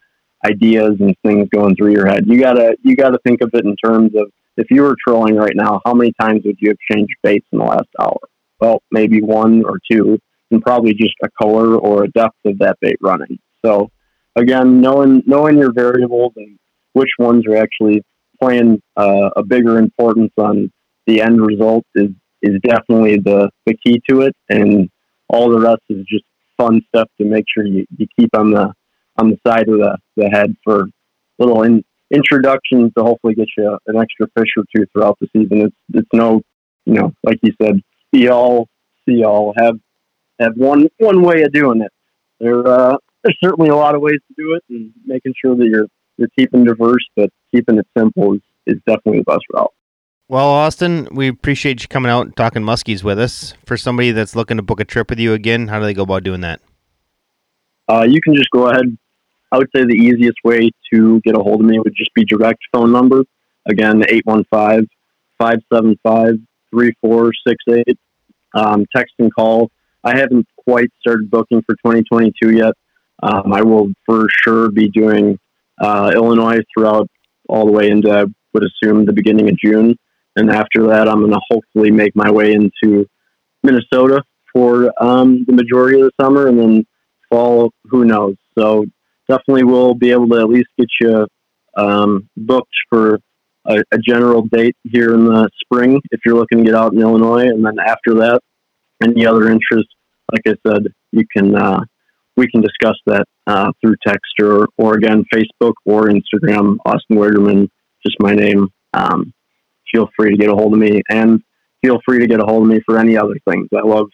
ideas 0.45 0.91
and 0.99 1.15
things 1.25 1.47
going 1.49 1.75
through 1.75 1.91
your 1.91 2.07
head. 2.07 2.25
You 2.27 2.39
gotta 2.39 2.75
you 2.83 2.95
gotta 2.95 3.19
think 3.25 3.41
of 3.41 3.49
it 3.53 3.65
in 3.65 3.75
terms 3.83 4.11
of 4.15 4.31
if 4.57 4.67
you 4.69 4.83
were 4.83 4.95
trolling 5.05 5.35
right 5.35 5.55
now, 5.55 5.81
how 5.85 5.93
many 5.93 6.13
times 6.19 6.41
would 6.45 6.57
you 6.59 6.69
have 6.69 6.77
changed 6.91 7.13
baits 7.23 7.47
in 7.51 7.59
the 7.59 7.65
last 7.65 7.89
hour? 7.99 8.19
Well, 8.59 8.81
maybe 8.91 9.21
one 9.21 9.63
or 9.65 9.79
two, 9.91 10.19
and 10.51 10.61
probably 10.61 10.93
just 10.93 11.15
a 11.23 11.29
color 11.41 11.75
or 11.75 12.03
a 12.03 12.09
depth 12.09 12.37
of 12.45 12.59
that 12.59 12.77
bait 12.81 12.97
running. 13.01 13.39
So 13.65 13.89
again, 14.35 14.81
knowing 14.81 15.23
knowing 15.25 15.57
your 15.57 15.73
variables 15.73 16.33
and 16.35 16.57
which 16.93 17.09
ones 17.17 17.45
are 17.47 17.57
actually 17.57 18.03
playing 18.41 18.81
uh, 18.97 19.29
a 19.35 19.43
bigger 19.43 19.77
importance 19.77 20.31
on 20.37 20.71
the 21.07 21.21
end 21.21 21.45
result 21.45 21.85
is 21.95 22.09
is 22.41 22.59
definitely 22.61 23.17
the, 23.17 23.49
the 23.65 23.75
key 23.85 24.01
to 24.09 24.21
it, 24.21 24.35
and 24.49 24.89
all 25.29 25.49
the 25.49 25.59
rest 25.59 25.81
is 25.89 26.05
just 26.05 26.25
fun 26.57 26.81
stuff 26.89 27.07
to 27.17 27.25
make 27.25 27.45
sure 27.47 27.65
you, 27.65 27.85
you 27.97 28.05
keep 28.19 28.29
on 28.35 28.51
the 28.51 28.73
on 29.17 29.29
the 29.29 29.37
side 29.45 29.67
of 29.69 29.77
the, 29.77 29.97
the 30.15 30.29
head 30.29 30.55
for 30.63 30.85
little 31.39 31.63
in, 31.63 31.83
introductions 32.11 32.91
to 32.97 33.03
hopefully 33.03 33.35
get 33.35 33.47
you 33.57 33.77
an 33.87 33.97
extra 33.97 34.27
fish 34.37 34.49
or 34.57 34.63
two 34.75 34.85
throughout 34.91 35.17
the 35.19 35.27
season. 35.35 35.61
It's 35.61 35.75
it's 35.93 36.09
no, 36.13 36.41
you 36.85 36.93
know, 36.93 37.13
like 37.23 37.39
you 37.41 37.53
said, 37.61 37.81
see 38.13 38.29
all, 38.29 38.67
see 39.07 39.23
all. 39.23 39.53
Have 39.57 39.75
have 40.39 40.53
one 40.55 40.87
one 40.97 41.21
way 41.21 41.43
of 41.43 41.51
doing 41.51 41.81
it. 41.81 41.91
There 42.39 42.65
uh, 42.67 42.97
there's 43.23 43.37
certainly 43.43 43.69
a 43.69 43.75
lot 43.75 43.95
of 43.95 44.01
ways 44.01 44.19
to 44.27 44.33
do 44.37 44.55
it, 44.55 44.63
and 44.69 44.91
making 45.05 45.33
sure 45.43 45.55
that 45.55 45.65
you're 45.65 45.87
you're 46.17 46.29
keeping 46.37 46.63
diverse, 46.63 47.05
but 47.15 47.29
keeping 47.53 47.77
it 47.77 47.87
simple 47.97 48.33
is, 48.33 48.41
is 48.67 48.79
definitely 48.85 49.19
the 49.19 49.25
best 49.25 49.45
route. 49.53 49.73
Well, 50.29 50.47
Austin, 50.47 51.07
we 51.11 51.27
appreciate 51.27 51.81
you 51.81 51.87
coming 51.87 52.11
out 52.11 52.25
and 52.25 52.35
talking 52.35 52.61
muskies 52.61 53.03
with 53.03 53.19
us. 53.19 53.53
For 53.65 53.77
somebody 53.77 54.11
that's 54.11 54.35
looking 54.35 54.57
to 54.57 54.63
book 54.63 54.79
a 54.79 54.85
trip 54.85 55.09
with 55.09 55.19
you 55.19 55.33
again, 55.33 55.67
how 55.67 55.79
do 55.79 55.85
they 55.85 55.93
go 55.93 56.03
about 56.03 56.23
doing 56.23 56.41
that? 56.41 56.61
Uh, 57.89 58.05
you 58.07 58.21
can 58.21 58.33
just 58.33 58.49
go 58.51 58.69
ahead. 58.69 58.97
I 59.53 59.57
would 59.57 59.69
say 59.75 59.83
the 59.83 59.93
easiest 59.93 60.39
way 60.43 60.71
to 60.91 61.21
get 61.21 61.35
a 61.35 61.39
hold 61.39 61.61
of 61.61 61.67
me 61.67 61.77
would 61.77 61.93
just 61.95 62.11
be 62.15 62.25
direct 62.25 62.59
phone 62.73 62.91
number. 62.91 63.23
Again, 63.67 64.03
815 64.09 64.87
575 65.37 66.39
3468. 66.71 67.99
Um, 68.55 68.85
text 68.95 69.13
and 69.19 69.33
call. 69.33 69.69
I 70.03 70.17
haven't 70.17 70.47
quite 70.57 70.89
started 70.99 71.29
booking 71.29 71.61
for 71.61 71.75
2022 71.75 72.51
yet. 72.51 72.73
Um, 73.21 73.53
I 73.53 73.61
will 73.61 73.91
for 74.07 74.25
sure 74.43 74.71
be 74.71 74.89
doing 74.89 75.37
uh, 75.79 76.11
Illinois 76.15 76.61
throughout 76.73 77.07
all 77.47 77.67
the 77.67 77.71
way 77.71 77.91
into, 77.91 78.11
I 78.11 78.25
would 78.53 78.63
assume, 78.63 79.05
the 79.05 79.13
beginning 79.13 79.49
of 79.49 79.57
June. 79.57 79.95
And 80.35 80.49
after 80.49 80.87
that, 80.87 81.07
I'm 81.07 81.19
going 81.19 81.31
to 81.31 81.41
hopefully 81.47 81.91
make 81.91 82.15
my 82.15 82.31
way 82.31 82.53
into 82.53 83.07
Minnesota 83.61 84.23
for 84.51 84.91
um, 84.99 85.45
the 85.45 85.53
majority 85.53 86.01
of 86.01 86.07
the 86.07 86.23
summer 86.23 86.47
and 86.47 86.57
then 86.57 86.87
fall, 87.29 87.71
who 87.85 88.03
knows. 88.03 88.35
So 88.57 88.87
definitely 89.27 89.63
we'll 89.63 89.93
be 89.93 90.11
able 90.11 90.29
to 90.29 90.39
at 90.39 90.49
least 90.49 90.69
get 90.77 90.87
you 91.01 91.27
um, 91.77 92.29
booked 92.37 92.73
for 92.89 93.19
a, 93.65 93.81
a, 93.91 93.97
general 93.97 94.43
date 94.51 94.75
here 94.83 95.13
in 95.13 95.25
the 95.25 95.49
spring 95.63 95.99
if 96.11 96.19
you're 96.25 96.35
looking 96.35 96.59
to 96.59 96.63
get 96.63 96.75
out 96.75 96.93
in 96.93 96.99
Illinois. 96.99 97.47
And 97.47 97.65
then 97.65 97.77
after 97.79 98.13
that, 98.15 98.41
any 99.03 99.25
other 99.25 99.49
interest, 99.49 99.87
like 100.31 100.41
I 100.47 100.53
said, 100.67 100.87
you 101.11 101.23
can 101.35 101.55
uh, 101.55 101.79
we 102.35 102.47
can 102.47 102.61
discuss 102.61 102.95
that 103.05 103.25
uh, 103.47 103.71
through 103.81 103.95
text 104.05 104.39
or, 104.41 104.67
or 104.77 104.95
again 104.95 105.23
Facebook 105.33 105.73
or 105.85 106.07
Instagram. 106.07 106.77
Austin 106.85 107.17
Wegerman, 107.17 107.69
just 108.05 108.17
my 108.19 108.33
name. 108.33 108.67
Um, 108.93 109.33
feel 109.93 110.09
free 110.15 110.31
to 110.31 110.37
get 110.37 110.49
a 110.49 110.55
hold 110.55 110.73
of 110.73 110.79
me, 110.79 111.01
and 111.09 111.41
feel 111.83 111.99
free 112.05 112.19
to 112.19 112.27
get 112.27 112.39
a 112.39 112.43
hold 112.43 112.63
of 112.63 112.69
me 112.69 112.81
for 112.85 112.97
any 112.97 113.17
other 113.17 113.35
things. 113.47 113.67
I 113.75 113.81
love 113.85 114.07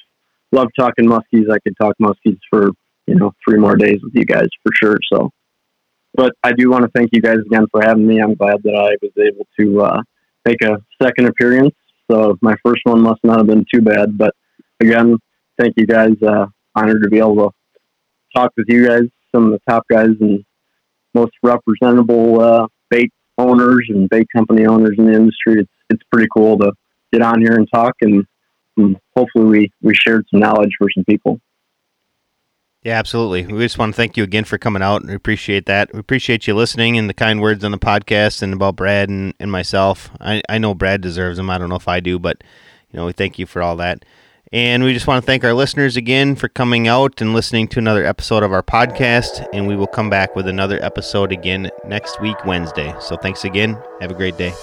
love 0.51 0.67
talking 0.77 1.05
muskies. 1.05 1.51
I 1.51 1.59
could 1.59 1.75
talk 1.79 1.95
muskies 2.01 2.39
for 2.49 2.71
you 3.09 3.15
know 3.15 3.33
three 3.43 3.57
more 3.57 3.75
days 3.75 3.99
with 4.03 4.13
you 4.13 4.25
guys 4.25 4.47
for 4.63 4.71
sure. 4.81 4.97
So, 5.11 5.31
but 6.13 6.33
I 6.43 6.51
do 6.53 6.69
want 6.69 6.83
to 6.83 6.91
thank 6.95 7.09
you 7.11 7.21
guys 7.21 7.39
again 7.45 7.65
for 7.71 7.81
having 7.83 8.07
me. 8.07 8.19
I'm 8.19 8.35
glad 8.35 8.57
that 8.63 8.75
I 8.75 8.95
was 9.01 9.11
able 9.17 9.47
to 9.59 9.81
uh, 9.81 10.01
make 10.45 10.61
a 10.63 10.77
second 11.01 11.27
appearance. 11.27 11.73
So 12.09 12.37
my 12.41 12.55
first 12.63 12.81
one 12.83 13.01
must 13.01 13.23
not 13.23 13.37
have 13.37 13.47
been 13.47 13.65
too 13.73 13.81
bad. 13.81 14.17
But 14.17 14.33
again, 14.79 15.17
thank 15.59 15.73
you 15.77 15.85
guys. 15.85 16.15
Uh, 16.21 16.45
honored 16.75 17.03
to 17.03 17.09
be 17.09 17.17
able 17.17 17.35
to 17.35 17.49
talk 18.35 18.51
with 18.55 18.67
you 18.69 18.87
guys, 18.87 19.03
some 19.33 19.45
of 19.45 19.51
the 19.51 19.59
top 19.67 19.83
guys 19.91 20.09
and 20.21 20.43
most 21.13 21.33
representable 21.43 22.39
uh, 22.41 22.67
bait 22.89 23.11
owners 23.37 23.85
and 23.89 24.09
bait 24.09 24.27
company 24.35 24.65
owners 24.65 24.95
in 24.97 25.05
the 25.07 25.13
industry. 25.13 25.61
It's 25.61 25.71
it's 25.89 26.03
pretty 26.11 26.27
cool 26.35 26.57
to 26.59 26.71
get 27.11 27.23
on 27.23 27.41
here 27.41 27.55
and 27.55 27.67
talk, 27.73 27.95
and, 28.01 28.23
and 28.77 28.97
hopefully 29.15 29.45
we 29.45 29.71
we 29.81 29.95
shared 29.95 30.25
some 30.29 30.39
knowledge 30.39 30.71
for 30.77 30.87
some 30.95 31.03
people. 31.05 31.39
Yeah, 32.83 32.97
absolutely. 32.97 33.45
We 33.45 33.59
just 33.59 33.77
want 33.77 33.93
to 33.93 33.97
thank 33.97 34.15
you 34.15 34.23
again 34.23 34.45
for 34.45 34.57
coming 34.57 34.81
out. 34.81 35.03
We 35.05 35.13
appreciate 35.13 35.65
that. 35.65 35.93
We 35.93 35.99
appreciate 35.99 36.47
you 36.47 36.55
listening 36.55 36.97
and 36.97 37.09
the 37.09 37.13
kind 37.13 37.41
words 37.41 37.63
on 37.65 37.71
the 37.71 37.77
podcast 37.77 38.41
and 38.41 38.53
about 38.53 38.77
Brad 38.77 39.09
and, 39.09 39.33
and 39.39 39.51
myself. 39.51 40.09
I, 40.21 40.41
I 40.47 40.59
know 40.59 40.73
Brad 40.73 41.01
deserves 41.01 41.37
them. 41.37 41.49
I 41.49 41.57
don't 41.57 41.67
know 41.67 41.75
if 41.75 41.89
I 41.89 41.99
do, 41.99 42.19
but 42.19 42.41
you 42.91 42.97
know, 42.97 43.05
we 43.05 43.11
thank 43.11 43.37
you 43.37 43.45
for 43.45 43.61
all 43.61 43.75
that. 43.77 44.05
And 44.51 44.83
we 44.83 44.93
just 44.93 45.07
want 45.07 45.21
to 45.21 45.25
thank 45.25 45.43
our 45.43 45.53
listeners 45.53 45.95
again 45.97 46.35
for 46.35 46.47
coming 46.47 46.87
out 46.87 47.21
and 47.21 47.33
listening 47.33 47.67
to 47.67 47.79
another 47.79 48.03
episode 48.05 48.43
of 48.43 48.51
our 48.51 48.63
podcast. 48.63 49.47
And 49.53 49.67
we 49.67 49.75
will 49.75 49.85
come 49.85 50.09
back 50.09 50.35
with 50.35 50.47
another 50.47 50.83
episode 50.83 51.31
again 51.31 51.69
next 51.85 52.19
week, 52.21 52.43
Wednesday. 52.45 52.95
So 52.99 53.15
thanks 53.17 53.43
again. 53.43 53.77
Have 54.01 54.09
a 54.09 54.15
great 54.15 54.37
day. 54.37 54.53